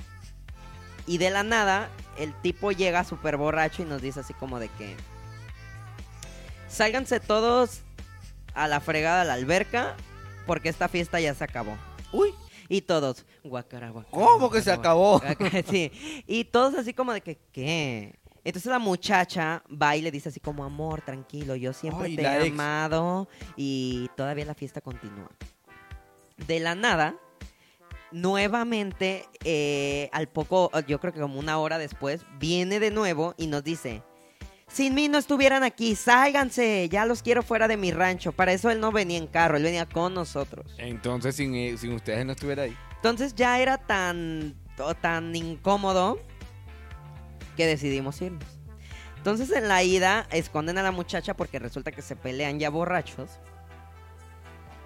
y 1.07 1.19
de 1.19 1.31
la 1.31 1.43
nada 1.43 1.91
el 2.19 2.33
tipo 2.43 2.71
llega 2.73 3.05
súper 3.05 3.37
borracho 3.37 3.83
y 3.83 3.87
nos 3.87 4.01
dice 4.03 4.21
así 4.21 4.35
como 4.35 4.59
de 4.61 4.69
que 4.69 4.97
sálganse 6.69 7.21
todos 7.21 7.81
a 8.55 8.69
la 8.69 8.81
fregada 8.81 9.23
a 9.23 9.25
la 9.25 9.35
alberca 9.35 9.95
porque 10.47 10.69
esta 10.69 10.89
fiesta 10.89 11.21
ya 11.21 11.35
se 11.35 11.45
acabó. 11.45 11.77
Uy, 12.13 12.35
Y 12.69 12.83
todos, 12.83 13.25
guacara, 13.45 13.91
guacara, 13.91 14.11
¿Cómo 14.13 14.51
que 14.51 14.63
se 14.63 14.73
acabó? 14.73 15.19
guacara". 15.21 15.63
Sí. 15.71 16.25
Y 16.27 16.45
todos 16.45 16.75
así 16.75 16.93
como 16.95 17.13
de 17.13 17.21
que, 17.21 17.39
¿qué? 17.53 18.19
Entonces 18.45 18.71
la 18.73 18.79
muchacha 18.81 19.63
va 19.71 19.95
y 19.97 20.03
le 20.03 20.11
dice 20.11 20.29
así 20.29 20.41
como, 20.41 20.65
amor, 20.65 21.01
tranquilo, 21.03 21.55
yo 21.55 21.73
siempre 21.73 22.07
Ay, 22.09 22.17
te 22.17 22.23
he 22.23 22.47
ex. 22.47 22.53
amado 22.53 23.29
y 23.57 24.09
todavía 24.17 24.45
la 24.45 24.55
fiesta 24.55 24.81
continúa. 24.81 25.31
De 26.49 26.59
la 26.59 26.75
nada, 26.75 27.15
nuevamente, 28.13 29.27
eh, 29.45 30.09
al 30.13 30.29
poco, 30.29 30.71
yo 30.87 31.01
creo 31.01 31.13
que 31.13 31.21
como 31.21 31.39
una 31.39 31.59
hora 31.59 31.79
después, 31.79 32.25
viene 32.39 32.81
de 32.81 32.91
nuevo 32.91 33.35
y 33.37 33.47
nos 33.47 33.65
dice, 33.65 34.03
sin 34.69 34.95
mí 34.95 35.09
no 35.09 35.19
estuvieran 35.19 35.63
aquí, 35.63 35.95
sálganse, 35.95 36.89
ya 36.89 37.05
los 37.05 37.23
quiero 37.23 37.43
fuera 37.43 37.69
de 37.69 37.77
mi 37.77 37.91
rancho. 37.91 38.33
Para 38.33 38.53
eso 38.53 38.71
él 38.71 38.81
no 38.81 38.91
venía 38.91 39.19
en 39.19 39.27
carro, 39.27 39.57
él 39.57 39.63
venía 39.63 39.87
con 39.87 40.15
nosotros. 40.15 40.67
entonces 40.79 41.37
sin, 41.37 41.55
eh, 41.55 41.77
sin 41.77 41.93
ustedes 41.93 42.25
no 42.25 42.33
estuviera 42.33 42.63
ahí. 42.63 42.77
Entonces 42.97 43.35
ya 43.35 43.61
era 43.61 43.79
tan, 43.79 44.55
tan 45.01 45.35
incómodo 45.37 46.19
que 47.57 47.67
decidimos 47.67 48.21
irnos. 48.23 48.47
Entonces 49.17 49.51
en 49.53 49.69
la 49.69 49.83
ida 49.83 50.27
esconden 50.31 50.79
a 50.79 50.83
la 50.83 50.91
muchacha 50.91 51.35
porque 51.35 51.59
resulta 51.59 51.93
que 51.93 52.03
se 52.03 52.17
pelean 52.17 52.59
ya 52.59 52.71
borrachos. 52.71 53.31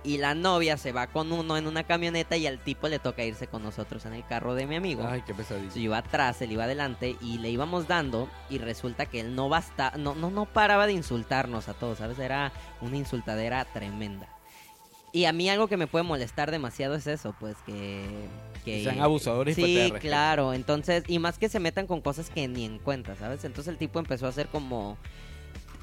Y 0.06 0.18
la 0.18 0.36
novia 0.36 0.76
se 0.76 0.92
va 0.92 1.08
con 1.08 1.32
uno 1.32 1.56
en 1.56 1.66
una 1.66 1.82
camioneta 1.82 2.36
y 2.36 2.46
al 2.46 2.60
tipo 2.60 2.86
le 2.86 3.00
toca 3.00 3.24
irse 3.24 3.48
con 3.48 3.64
nosotros 3.64 4.06
en 4.06 4.12
el 4.12 4.24
carro 4.24 4.54
de 4.54 4.64
mi 4.64 4.76
amigo. 4.76 5.04
Ay, 5.04 5.22
qué 5.26 5.34
pesadilla. 5.34 5.74
Yo 5.74 5.80
iba 5.80 5.98
atrás, 5.98 6.40
él 6.42 6.52
iba 6.52 6.62
adelante 6.62 7.16
y 7.20 7.38
le 7.38 7.50
íbamos 7.50 7.88
dando 7.88 8.28
y 8.48 8.58
resulta 8.58 9.06
que 9.06 9.18
él 9.18 9.34
no 9.34 9.48
basta, 9.48 9.92
no, 9.98 10.14
no, 10.14 10.30
no 10.30 10.46
paraba 10.46 10.86
de 10.86 10.92
insultarnos 10.92 11.68
a 11.68 11.74
todos, 11.74 11.98
¿sabes? 11.98 12.20
Era 12.20 12.52
una 12.80 12.96
insultadera 12.96 13.64
tremenda. 13.64 14.28
Y 15.10 15.24
a 15.24 15.32
mí 15.32 15.48
algo 15.48 15.66
que 15.66 15.76
me 15.76 15.88
puede 15.88 16.04
molestar 16.04 16.52
demasiado 16.52 16.94
es 16.94 17.08
eso, 17.08 17.34
pues 17.40 17.56
que... 17.66 18.28
Que 18.64 18.84
sean 18.84 19.00
abusadores 19.00 19.56
Sí, 19.56 19.92
claro, 20.00 20.52
entonces, 20.52 21.02
y 21.08 21.18
más 21.18 21.38
que 21.38 21.48
se 21.48 21.58
metan 21.58 21.86
con 21.86 22.00
cosas 22.00 22.30
que 22.30 22.46
ni 22.46 22.64
en 22.64 22.78
cuenta, 22.78 23.16
¿sabes? 23.16 23.44
Entonces 23.44 23.72
el 23.72 23.78
tipo 23.78 23.98
empezó 23.98 24.26
a 24.26 24.28
hacer 24.28 24.46
como... 24.48 24.98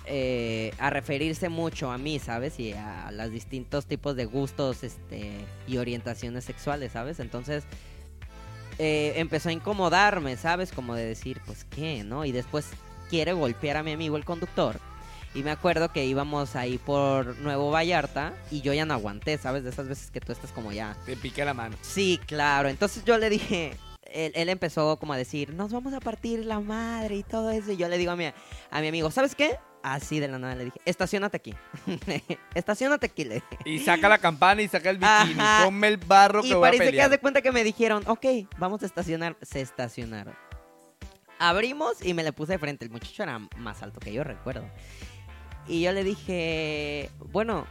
eh, 0.06 0.74
a 0.80 0.89
referirse 0.89 1.47
mucho 1.49 1.91
a 1.91 1.97
mí, 1.97 2.20
¿sabes? 2.20 2.60
Y 2.60 2.74
a 2.74 3.10
los 3.12 3.32
distintos 3.32 3.86
tipos 3.86 4.16
de 4.16 4.26
gustos 4.26 4.84
este, 4.84 5.32
y 5.68 5.78
orientaciones 5.78 6.43
sexuales, 6.43 6.91
¿sabes? 6.91 7.20
Entonces 7.20 7.64
eh, 8.80 9.14
empezó 9.16 9.49
a 9.49 9.54
incomodarme, 9.54 10.36
¿sabes? 10.36 10.72
Como 10.72 10.95
de 10.95 11.06
decir, 11.06 11.39
pues 11.45 11.66
qué, 11.66 12.04
¿no? 12.04 12.26
Y 12.26 12.32
después 12.32 12.68
quiere 13.10 13.34
golpear 13.34 13.78
a 13.78 13.84
mi 13.84 13.91
amigo 13.91 14.18
el 14.18 14.26
conductor. 14.26 14.80
Y 15.36 15.41
me 15.41 15.51
acuerdo 15.51 15.91
que 15.91 16.06
íbamos 16.06 16.56
ahí 16.56 16.78
por 16.78 17.38
Nuevo 17.39 17.72
Vallarta 17.72 18.34
y 18.51 18.62
yo 18.62 18.74
ya 18.74 18.86
no 18.86 18.93
aguanté, 18.93 19.38
¿sabes? 19.38 19.64
De 19.64 19.70
esas 19.70 19.88
veces 19.88 20.12
que 20.12 20.20
tú 20.20 20.32
estás 20.32 20.51
como 20.51 20.72
ya... 20.72 20.95
Te 21.06 21.16
pica 21.16 21.43
la 21.45 21.54
mano. 21.54 21.76
Sí, 21.82 22.20
claro. 22.28 22.70
Entonces 22.70 23.04
yo 23.04 23.18
le 23.18 23.30
dije, 23.30 23.78
él, 24.04 24.32
él 24.36 24.49
empezó 24.49 24.97
como 24.99 25.14
a 25.14 25.18
decir, 25.18 25.54
nos 25.54 25.72
vamos 25.72 25.93
a 25.93 26.01
partir 26.01 26.45
la 26.45 26.60
madre 26.60 27.16
y 27.16 27.24
todo 27.24 27.49
eso. 27.49 27.72
Y 27.72 27.78
yo 27.78 27.88
le 27.88 27.97
digo 27.97 28.12
a 28.12 28.16
mi, 28.16 28.26
a 28.26 28.82
mi 28.82 28.88
amigo, 28.88 29.10
¿sabes 29.10 29.34
qué? 29.34 29.58
Así 29.84 30.21
de 30.21 30.29
la 30.29 30.39
nada 30.39 30.55
le 30.55 30.65
dije, 30.65 30.79
estacionate 30.86 31.36
aquí. 31.36 31.53
estacionate 32.55 33.05
aquí, 33.07 33.25
le 33.25 33.36
dije. 33.36 33.57
Y 33.65 33.79
saca 33.79 34.07
la 34.07 34.17
campana 34.17 34.61
y 34.61 34.67
saca 34.69 34.89
el 34.89 34.97
bikini. 34.97 35.39
Ajá. 35.39 35.65
Ponme 35.65 35.89
el 35.89 35.97
barro 35.97 36.41
que 36.41 36.47
Y 36.47 36.53
voy 36.53 36.59
a 36.59 36.61
parece 36.67 36.84
que 36.86 36.89
pelear. 36.91 37.05
haz 37.05 37.11
de 37.11 37.17
cuenta 37.19 37.41
que 37.41 37.51
me 37.51 37.65
dijeron, 37.65 38.01
ok, 38.07 38.25
vamos 38.57 38.81
a 38.84 38.86
estacionar. 38.86 39.36
Se 39.41 39.59
estacionaron. 39.59 40.34
Abrimos 41.38 42.03
y 42.03 42.13
me 42.13 42.23
le 42.23 42.31
puse 42.31 42.53
de 42.53 42.59
frente. 42.59 42.86
El 42.86 42.91
muchacho 42.91 43.23
era 43.23 43.39
más 43.57 43.84
alto 43.84 43.99
que 43.99 44.13
yo, 44.13 44.23
recuerdo. 44.23 44.65
Y 45.67 45.81
yo 45.81 45.91
le 45.91 46.05
dije, 46.05 47.09
bueno, 47.19 47.67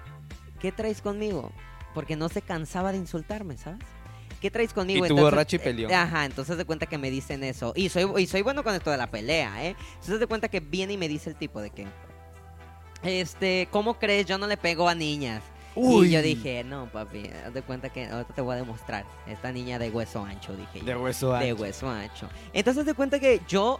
¿qué 0.61 0.71
traes 0.71 1.01
conmigo? 1.01 1.51
Porque 1.95 2.15
no 2.17 2.29
se 2.29 2.43
cansaba 2.43 2.93
de 2.93 2.99
insultarme, 2.99 3.57
¿sabes? 3.57 3.81
¿Qué 4.43 4.51
traes 4.51 4.73
conmigo? 4.75 5.07
Y 5.07 5.09
tú 5.09 5.17
borracho 5.17 5.57
y 5.57 5.61
peleón. 5.61 5.91
eh, 5.91 5.95
Ajá, 5.95 6.25
entonces 6.27 6.57
de 6.59 6.65
cuenta 6.65 6.87
que 6.87 6.99
me 6.99 7.11
dicen 7.11 7.45
eso. 7.45 7.73
Y 7.77 7.89
soy, 7.89 8.07
y 8.21 8.27
soy 8.27 8.43
bueno 8.43 8.63
con 8.65 8.75
esto 8.75 8.91
de 8.91 8.97
la 8.99 9.11
pelea, 9.11 9.65
¿eh? 9.65 9.77
Entonces 9.95 10.19
de 10.21 10.27
cuenta 10.27 10.49
que 10.49 10.59
viene 10.61 10.95
y 10.95 10.97
me 10.99 11.07
dice 11.09 11.31
el 11.31 11.37
tipo 11.37 11.61
de 11.63 11.71
que... 11.71 11.87
Este, 13.03 13.69
¿cómo 13.71 13.99
crees? 13.99 14.27
Yo 14.27 14.39
no 14.39 14.47
le 14.47 14.57
pego 14.57 14.89
a 14.89 14.95
niñas. 14.95 15.43
Uy. 15.75 16.09
Y 16.09 16.11
yo 16.11 16.23
dije, 16.23 16.63
no, 16.65 16.87
papi, 16.93 17.31
haz 17.47 17.55
de 17.55 17.63
cuenta 17.63 17.89
que 17.89 18.07
ahorita 18.07 18.35
te 18.35 18.41
voy 18.43 18.55
a 18.55 18.57
demostrar. 18.57 19.05
Esta 19.27 19.51
niña 19.53 19.79
de 19.79 19.91
hueso 19.91 20.25
ancho, 20.25 20.55
dije 20.55 20.81
yo. 20.81 20.85
De 20.85 20.97
hueso 20.97 21.33
De 21.39 21.51
ancho. 21.51 21.63
hueso 21.63 21.89
ancho. 21.89 22.29
Entonces 22.53 22.85
de 22.85 22.95
cuenta 22.95 23.19
que 23.19 23.41
yo 23.49 23.79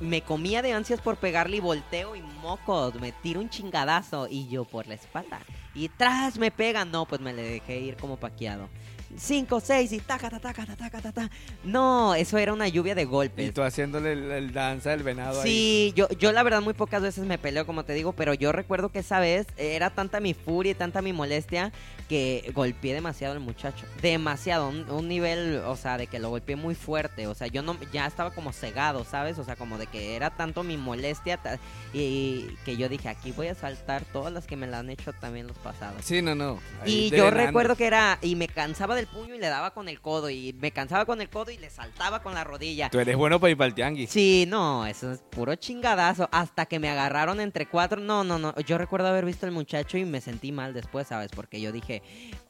me 0.00 0.22
comía 0.22 0.62
de 0.62 0.72
ansias 0.72 1.00
por 1.00 1.16
pegarle 1.16 1.58
y 1.58 1.60
volteo 1.60 2.16
y 2.16 2.22
mocos, 2.22 2.94
me 3.00 3.12
tiro 3.12 3.40
un 3.40 3.48
chingadazo 3.50 4.28
y 4.30 4.48
yo 4.48 4.64
por 4.64 4.86
la 4.86 4.94
espalda. 4.94 5.40
Y 5.74 5.88
tras 5.88 6.38
me 6.38 6.50
pega, 6.50 6.84
no, 6.84 7.06
pues 7.06 7.20
me 7.20 7.32
le 7.32 7.42
dejé 7.42 7.78
ir 7.80 7.96
como 7.96 8.16
paqueado. 8.18 8.68
Cinco, 9.16 9.60
seis 9.60 9.92
y 9.92 9.98
taca, 9.98 10.30
taca, 10.30 10.52
taca, 10.52 10.66
taca, 10.76 10.90
taca, 11.00 11.12
taca. 11.12 11.30
No, 11.64 12.14
eso 12.14 12.38
era 12.38 12.52
una 12.52 12.68
lluvia 12.68 12.94
de 12.94 13.04
golpes. 13.04 13.48
Y 13.48 13.52
tú 13.52 13.62
haciéndole 13.62 14.12
el, 14.12 14.30
el 14.30 14.52
danza 14.52 14.90
del 14.90 15.02
venado 15.02 15.40
ahí. 15.40 15.48
Sí, 15.48 15.92
yo, 15.96 16.08
yo 16.10 16.32
la 16.32 16.42
verdad 16.42 16.60
muy 16.62 16.74
pocas 16.74 17.02
veces 17.02 17.24
me 17.26 17.36
peleo, 17.38 17.66
como 17.66 17.84
te 17.84 17.92
digo, 17.92 18.12
pero 18.12 18.34
yo 18.34 18.52
recuerdo 18.52 18.90
que 18.90 19.00
esa 19.00 19.20
vez 19.20 19.46
era 19.56 19.90
tanta 19.90 20.20
mi 20.20 20.34
furia 20.34 20.72
y 20.72 20.74
tanta 20.74 21.02
mi 21.02 21.12
molestia 21.12 21.72
que 22.10 22.50
golpeé 22.56 22.92
demasiado 22.92 23.34
al 23.34 23.38
muchacho. 23.40 23.86
Demasiado, 24.02 24.68
un, 24.68 24.90
un 24.90 25.06
nivel, 25.06 25.62
o 25.64 25.76
sea, 25.76 25.96
de 25.96 26.08
que 26.08 26.18
lo 26.18 26.28
golpeé 26.28 26.56
muy 26.56 26.74
fuerte. 26.74 27.28
O 27.28 27.34
sea, 27.36 27.46
yo 27.46 27.62
no, 27.62 27.76
ya 27.92 28.04
estaba 28.04 28.32
como 28.32 28.52
cegado, 28.52 29.04
¿sabes? 29.04 29.38
O 29.38 29.44
sea, 29.44 29.54
como 29.54 29.78
de 29.78 29.86
que 29.86 30.16
era 30.16 30.30
tanto 30.30 30.64
mi 30.64 30.76
molestia 30.76 31.36
ta- 31.36 31.60
y, 31.94 32.48
que 32.64 32.76
yo 32.76 32.88
dije, 32.88 33.08
aquí 33.08 33.30
voy 33.30 33.46
a 33.46 33.54
saltar 33.54 34.04
todas 34.12 34.32
las 34.32 34.48
que 34.48 34.56
me 34.56 34.66
la 34.66 34.80
han 34.80 34.90
hecho 34.90 35.12
también 35.12 35.46
los 35.46 35.56
pasados. 35.58 36.04
Sí, 36.04 36.20
no, 36.20 36.34
no. 36.34 36.58
Ahí 36.82 37.06
Y 37.06 37.10
yo 37.16 37.30
recuerdo 37.30 37.76
que 37.76 37.86
era, 37.86 38.18
y 38.22 38.34
me 38.34 38.48
cansaba 38.48 38.96
del 38.96 39.06
puño 39.06 39.36
y 39.36 39.38
le 39.38 39.46
daba 39.46 39.70
con 39.70 39.88
el 39.88 40.00
codo, 40.00 40.30
y 40.30 40.52
me 40.54 40.72
cansaba 40.72 41.04
con 41.06 41.20
el 41.20 41.28
codo 41.30 41.52
y 41.52 41.58
le 41.58 41.70
saltaba 41.70 42.24
con 42.24 42.34
la 42.34 42.42
rodilla. 42.42 42.90
Tú 42.90 42.98
eres 42.98 43.16
bueno 43.16 43.38
para 43.38 43.52
ir 43.52 43.56
para 43.56 43.68
el 43.68 43.74
tianguis. 43.74 44.10
Sí, 44.10 44.46
no, 44.48 44.84
eso 44.84 45.12
es 45.12 45.20
puro 45.30 45.54
chingadazo. 45.54 46.28
Hasta 46.32 46.66
que 46.66 46.80
me 46.80 46.88
agarraron 46.90 47.38
entre 47.40 47.66
cuatro. 47.66 48.00
No, 48.00 48.24
no, 48.24 48.36
no. 48.40 48.52
Yo 48.62 48.78
recuerdo 48.78 49.06
haber 49.06 49.24
visto 49.24 49.46
al 49.46 49.52
muchacho 49.52 49.96
y 49.96 50.04
me 50.04 50.20
sentí 50.20 50.50
mal 50.50 50.74
después, 50.74 51.06
¿sabes? 51.06 51.30
Porque 51.34 51.60
yo 51.60 51.70
dije, 51.70 51.99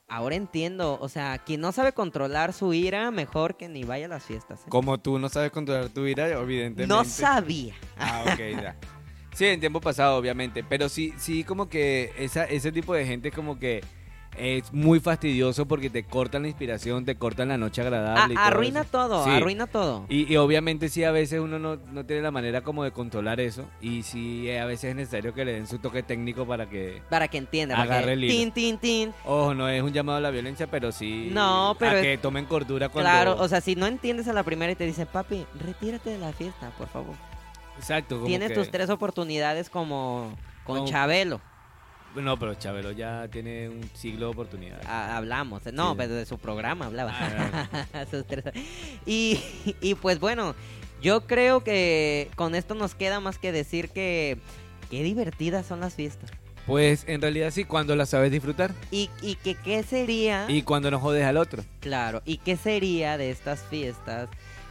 ahora 0.09 0.35
entiendo. 0.35 0.99
O 1.01 1.09
sea, 1.09 1.39
quien 1.39 1.61
no 1.61 1.73
sabe 1.73 1.93
controlar 1.93 2.53
su 2.53 2.75
ira, 2.75 3.11
mejor 3.11 3.57
que 3.57 3.69
ni 3.69 3.85
vaya 3.85 4.07
a 4.07 4.09
las 4.09 4.25
fiestas. 4.25 4.61
¿eh? 4.61 4.69
Como 4.69 4.99
tú 4.99 5.19
no 5.19 5.29
sabes 5.29 5.51
controlar 5.51 5.89
tu 5.89 6.07
ira, 6.07 6.29
evidentemente. 6.29 6.87
No 6.87 7.05
sabía. 7.05 7.75
Ah, 7.97 8.25
ok, 8.27 8.39
ya. 8.61 8.77
Sí, 9.33 9.47
en 9.47 9.61
tiempo 9.61 9.81
pasado, 9.81 10.17
obviamente. 10.17 10.65
Pero 10.65 10.89
sí, 10.89 11.15
sí, 11.17 11.45
como 11.45 11.69
que 11.69 12.13
esa, 12.19 12.45
ese 12.45 12.73
tipo 12.73 12.95
de 12.95 13.07
gente 13.07 13.31
como 13.31 13.59
que 13.59 13.83
es 14.37 14.73
muy 14.73 15.01
fastidioso 15.01 15.67
porque 15.67 15.91
te 15.91 16.05
cortan 16.05 16.43
la 16.43 16.49
inspiración, 16.49 17.05
te 17.05 17.17
cortan 17.17 17.49
la 17.49 17.59
noche 17.59 17.83
agradable. 17.83 18.35
y 18.35 18.37
A- 18.37 18.41
todo 18.41 18.47
arruina 18.47 18.85
todo, 18.85 19.25
Sí. 19.25 19.31
arruina 19.31 19.67
todo. 19.67 20.07
Y, 20.09 20.33
y 20.33 20.37
obviamente 20.37 20.89
sí, 20.89 21.05
a 21.05 21.11
veces 21.11 21.41
uno 21.41 21.59
no, 21.59 21.77
no 21.77 22.07
tiene 22.07 22.23
la 22.23 22.31
manera 22.31 22.63
como 22.63 22.85
de 22.85 22.93
controlar 22.93 23.41
eso. 23.41 23.65
Y 23.81 24.03
sí, 24.03 24.49
eh, 24.49 24.61
a 24.61 24.65
veces 24.67 24.91
es 24.91 24.97
necesario 24.97 25.35
que 25.35 25.45
le 25.45 25.53
den 25.55 25.67
su 25.67 25.79
toque 25.79 26.03
técnico 26.03 26.47
para 26.47 26.67
que... 26.71 27.03
Para 27.11 27.29
que 27.29 27.39
entienda. 27.39 27.75
para 27.75 27.85
Agarre 27.85 28.07
que 28.07 28.13
el 28.13 28.25
hilo. 28.25 28.33
tin, 28.33 28.53
tin, 28.53 28.79
tin. 28.79 29.15
Ojo, 29.25 29.53
no 29.55 29.69
es 29.69 29.83
un 29.83 29.93
llamado 29.93 30.19
a 30.19 30.21
la 30.21 30.31
violencia, 30.31 30.67
pero 30.69 30.93
sí... 30.93 31.29
No, 31.33 31.77
pero 31.79 31.93
A 31.93 31.97
es- 31.97 32.03
que 32.03 32.19
tomen 32.19 32.45
cordura 32.47 32.89
cuando... 32.89 33.11
Claro, 33.11 33.37
o 33.39 33.49
sea, 33.49 33.61
si 33.61 33.75
no 33.77 33.87
entiendes 33.87 34.29
a 34.29 34.33
la 34.33 34.43
primera 34.45 34.73
y 34.73 34.77
te 34.77 34.85
dicen, 34.87 35.09
papi, 35.13 35.45
retírate 35.59 36.11
de 36.11 36.19
la 36.19 36.33
fiesta, 36.33 36.71
por 36.79 36.89
favor. 36.89 37.15
Exacto. 37.77 38.17
como 38.17 38.27
Tienes 38.27 38.49
que- 38.51 38.55
tus 38.55 38.71
tres 38.71 38.91
oportunidades 38.91 39.71
como 39.71 40.35
con 40.65 40.79
Como- 40.79 40.89
Chabelo. 40.89 41.41
No, 42.17 42.39
pero 42.39 42.55
Chabelo 42.55 42.91
ya 42.93 43.29
tiene 43.29 43.69
un 43.69 43.89
siglo 43.95 44.27
de 44.27 44.33
oportunidad. 44.33 44.81
Ah, 44.87 45.17
hablamos, 45.17 45.63
no, 45.73 45.91
Sí. 45.93 45.95
pero 45.99 46.15
de 46.15 46.27
su 46.27 46.39
programa 46.39 46.87
hablaba. 46.87 47.13
Ah, 47.93 48.05
y, 49.07 49.41
y 49.81 49.95
pues 49.95 50.19
bueno, 50.19 50.55
yo 51.03 51.27
creo 51.27 51.63
que 51.63 52.29
con 52.37 52.55
esto 52.55 52.75
nos 52.75 52.95
queda 52.95 53.21
más 53.21 53.39
que 53.39 53.53
decir 53.53 53.91
que 53.91 54.39
qué 54.91 55.03
divertidas 55.03 55.67
son 55.67 55.81
las 55.81 55.95
fiestas. 55.95 56.31
Pues 56.67 57.05
en 57.09 57.23
realidad 57.23 57.51
sí, 57.53 57.65
cuando 57.65 57.97
la 57.97 58.07
sabes 58.07 58.31
disfrutar. 58.31 58.73
Y, 58.91 59.09
y 59.23 59.37
que 59.37 59.55
qué 59.55 59.83
sería, 59.83 60.45
Y 60.49 60.63
cuando 60.63 60.91
no 60.91 61.01
jodes 61.01 61.25
al 61.25 61.37
otro. 61.37 61.65
claro, 61.81 62.23
y 62.25 62.37
qué 62.39 62.57
sería 62.57 63.17
de 63.19 63.31
estas 63.31 63.63
fiestas 63.63 64.29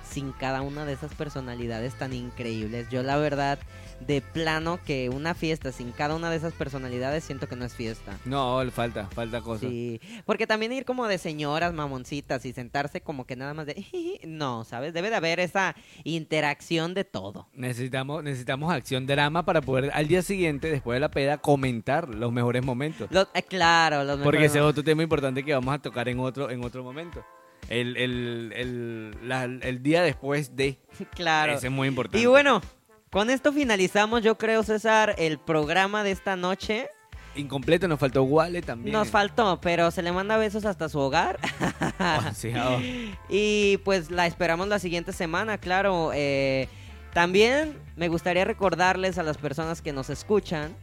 sin 0.09 0.31
cada 0.31 0.61
una 0.61 0.85
de 0.85 0.93
esas 0.93 1.13
personalidades 1.13 1.93
tan 1.95 2.13
increíbles. 2.13 2.87
Yo 2.89 3.03
la 3.03 3.17
verdad, 3.17 3.59
de 4.05 4.21
plano 4.21 4.79
que 4.85 5.09
una 5.09 5.33
fiesta 5.35 5.71
sin 5.71 5.91
cada 5.91 6.15
una 6.15 6.29
de 6.29 6.37
esas 6.37 6.53
personalidades 6.53 7.23
siento 7.23 7.47
que 7.47 7.55
no 7.55 7.65
es 7.65 7.73
fiesta. 7.75 8.17
No, 8.25 8.59
falta, 8.71 9.07
falta 9.07 9.41
cosas. 9.41 9.69
Sí, 9.69 9.99
porque 10.25 10.47
también 10.47 10.71
ir 10.71 10.85
como 10.85 11.07
de 11.07 11.17
señoras 11.17 11.73
mamoncitas 11.73 12.45
y 12.45 12.53
sentarse 12.53 13.01
como 13.01 13.25
que 13.25 13.35
nada 13.35 13.53
más 13.53 13.65
de... 13.65 14.19
No, 14.25 14.63
¿sabes? 14.63 14.93
Debe 14.93 15.09
de 15.09 15.15
haber 15.17 15.39
esa 15.39 15.75
interacción 16.03 16.93
de 16.93 17.03
todo. 17.05 17.47
Necesitamos, 17.53 18.23
necesitamos 18.23 18.71
acción 18.73 19.05
drama 19.05 19.43
para 19.45 19.61
poder 19.61 19.91
al 19.93 20.07
día 20.07 20.21
siguiente, 20.21 20.69
después 20.69 20.95
de 20.95 20.99
la 20.99 21.09
peda, 21.11 21.37
comentar 21.37 22.09
los 22.09 22.31
mejores 22.31 22.63
momentos. 22.63 23.09
Los- 23.11 23.27
eh, 23.33 23.43
claro, 23.43 24.03
los 24.03 24.17
Porque 24.19 24.37
mejores 24.39 24.51
ese 24.51 24.59
es 24.59 24.63
otro 24.65 24.83
tema 24.83 25.03
importante 25.03 25.43
que 25.43 25.53
vamos 25.53 25.73
a 25.73 25.79
tocar 25.79 26.09
en 26.09 26.19
otro, 26.19 26.49
en 26.49 26.63
otro 26.63 26.83
momento. 26.83 27.23
El, 27.69 27.97
el, 27.97 28.53
el, 28.55 29.27
la- 29.27 29.43
el 29.43 29.83
día 29.83 30.01
después 30.01 30.55
de. 30.55 30.79
Claro. 31.15 31.53
Ese 31.53 31.67
es 31.67 31.73
muy 31.73 31.87
importante. 31.87 32.19
Y 32.19 32.25
bueno, 32.25 32.61
con 33.09 33.29
esto 33.29 33.51
finalizamos, 33.51 34.21
yo 34.21 34.37
creo, 34.37 34.63
César, 34.63 35.15
el 35.17 35.39
programa 35.39 36.03
de 36.03 36.11
esta 36.11 36.35
noche. 36.35 36.89
Incompleto, 37.35 37.87
nos 37.87 37.99
faltó 37.99 38.23
Wale 38.23 38.61
también. 38.61 38.93
Nos 38.93 39.09
faltó, 39.09 39.59
pero 39.61 39.91
se 39.91 40.01
le 40.01 40.11
manda 40.11 40.37
besos 40.37 40.65
hasta 40.65 40.89
su 40.89 40.99
hogar. 40.99 41.39
Sí, 42.33 42.51
ah, 42.55 42.79
Y 43.29 43.77
pues 43.77 44.11
la 44.11 44.27
esperamos 44.27 44.67
la 44.67 44.79
siguiente 44.79 45.13
semana, 45.13 45.57
claro. 45.57 46.11
eh, 46.13 46.67
también 47.13 47.77
me 47.95 48.07
gustaría 48.07 48.45
recordarles 48.45 49.17
a 49.17 49.23
las 49.23 49.37
personas 49.37 49.81
que 49.81 49.93
nos 49.93 50.09
escuchan 50.09 50.75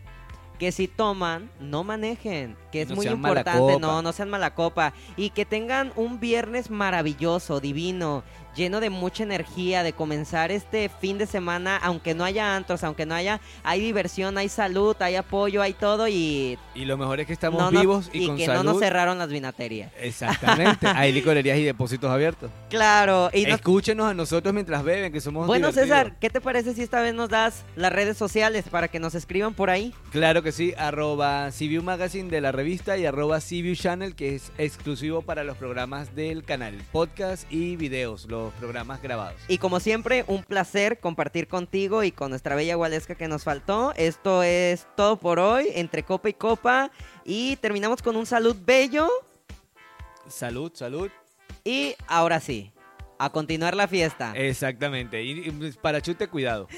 que 0.59 0.72
si 0.72 0.89
toman, 0.89 1.51
no 1.61 1.85
manejen, 1.85 2.57
que 2.72 2.83
es 2.83 2.89
No 2.89 2.97
muy 2.97 3.07
importante, 3.07 3.79
no, 3.79 4.03
no 4.03 4.12
sean 4.12 4.31
mala 4.31 4.55
copa. 4.55 4.93
Y 5.16 5.31
que 5.31 5.45
tengan 5.45 5.93
un 5.97 6.18
viernes 6.18 6.70
maravilloso, 6.70 7.61
divino, 7.61 8.24
lleno 8.57 8.81
de 8.81 8.91
mucha 8.91 9.23
energía, 9.23 9.83
de 9.83 9.93
comenzar 9.93 10.51
este 10.51 10.89
fin 10.89 11.19
de 11.19 11.27
semana, 11.27 11.77
aunque 11.77 12.15
no 12.15 12.25
haya 12.25 12.57
antros, 12.57 12.83
aunque 12.85 13.07
no 13.07 13.15
haya, 13.15 13.41
hay 13.63 13.81
diversión, 13.81 14.39
hay 14.39 14.49
salud, 14.49 14.97
hay 15.01 15.17
apoyo, 15.17 15.63
hay 15.63 15.73
todo 15.75 16.09
y, 16.09 16.59
Y 16.75 16.85
lo 16.87 16.97
mejor 16.97 17.21
es 17.21 17.27
que 17.27 17.33
estamos 17.33 17.61
no 17.61 17.71
nos- 17.71 17.81
vivos 17.81 18.11
y, 18.13 18.25
y 18.25 18.27
con 18.29 18.37
que 18.37 18.47
salud. 18.47 18.65
no 18.65 18.73
nos 18.73 18.81
cerraron 18.81 19.19
las 19.19 19.29
vinaterías. 19.29 19.93
Exactamente. 20.01 20.87
Hay 20.87 21.13
licorerías 21.13 21.59
y 21.59 21.63
depósitos 21.65 22.11
abiertos. 22.11 22.51
Claro, 22.71 23.31
y 23.33 23.43
nos 23.45 23.57
Escúchenos 23.57 24.07
a 24.07 24.15
nosotros 24.15 24.53
mientras 24.55 24.83
beben, 24.83 25.13
que 25.13 25.21
somos 25.21 25.47
Bueno, 25.47 25.69
divertidos. 25.71 25.99
César, 25.99 26.17
¿qué 26.21 26.31
te 26.31 26.41
parece 26.41 26.73
si 26.75 26.83
esta 26.83 27.01
vez 27.01 27.15
nos 27.15 27.29
das 27.29 27.65
las 27.77 27.93
redes 27.93 28.17
sociales 28.17 28.65
para 28.71 28.89
que 28.89 28.99
nos 29.01 29.15
escriban 29.15 29.55
por 29.55 29.71
ahí? 29.71 29.93
Claro 30.11 30.43
que 30.43 30.53
sí, 30.53 30.73
arroba 30.79 31.51
CView 31.51 31.83
Magazine 31.83 32.31
de 32.31 32.41
la 32.41 32.53
revista 32.53 32.97
y 32.97 33.07
arroba 33.07 33.41
CView 33.41 33.75
Channel 33.75 34.15
que 34.15 34.35
es 34.37 34.53
exclusivo 34.59 35.23
para 35.23 35.45
los 35.45 35.57
programas 35.57 36.15
del 36.15 36.45
canal, 36.45 36.75
podcast 36.93 37.51
y 37.53 37.77
videos, 37.77 38.27
los 38.47 38.55
programas 38.55 39.03
grabados. 39.03 39.41
Y 39.49 39.59
como 39.59 39.81
siempre, 39.81 40.25
un 40.27 40.43
placer 40.43 40.99
compartir 41.01 41.49
contigo 41.49 42.03
y 42.03 42.13
con 42.13 42.31
nuestra 42.31 42.55
bella 42.55 42.75
Gualesca 42.75 43.15
que 43.15 43.29
nos 43.29 43.45
faltó. 43.45 43.93
Esto 43.97 44.43
es 44.43 44.87
todo 44.97 45.17
por 45.17 45.39
hoy, 45.39 45.69
entre 45.75 46.03
copa 46.03 46.29
y 46.29 46.35
copa. 46.35 46.91
Y 47.25 47.57
terminamos 47.57 48.03
con 48.03 48.17
un 48.17 48.27
salud 48.27 48.57
bello. 48.65 49.09
Salud, 50.29 50.73
salud. 50.75 51.11
Y 51.65 51.95
ahora 52.07 52.41
sí, 52.41 52.73
a 53.19 53.31
continuar 53.31 53.75
la 53.75 53.89
fiesta. 53.89 54.33
Exactamente. 54.37 55.23
Y, 55.23 55.49
y 55.49 55.73
para 55.81 56.01
chute, 56.01 56.29
cuidado. 56.29 56.69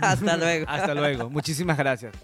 Hasta 0.00 0.36
luego. 0.36 0.66
Hasta 0.68 0.94
luego. 0.94 1.30
Muchísimas 1.30 1.76
gracias. 1.76 2.14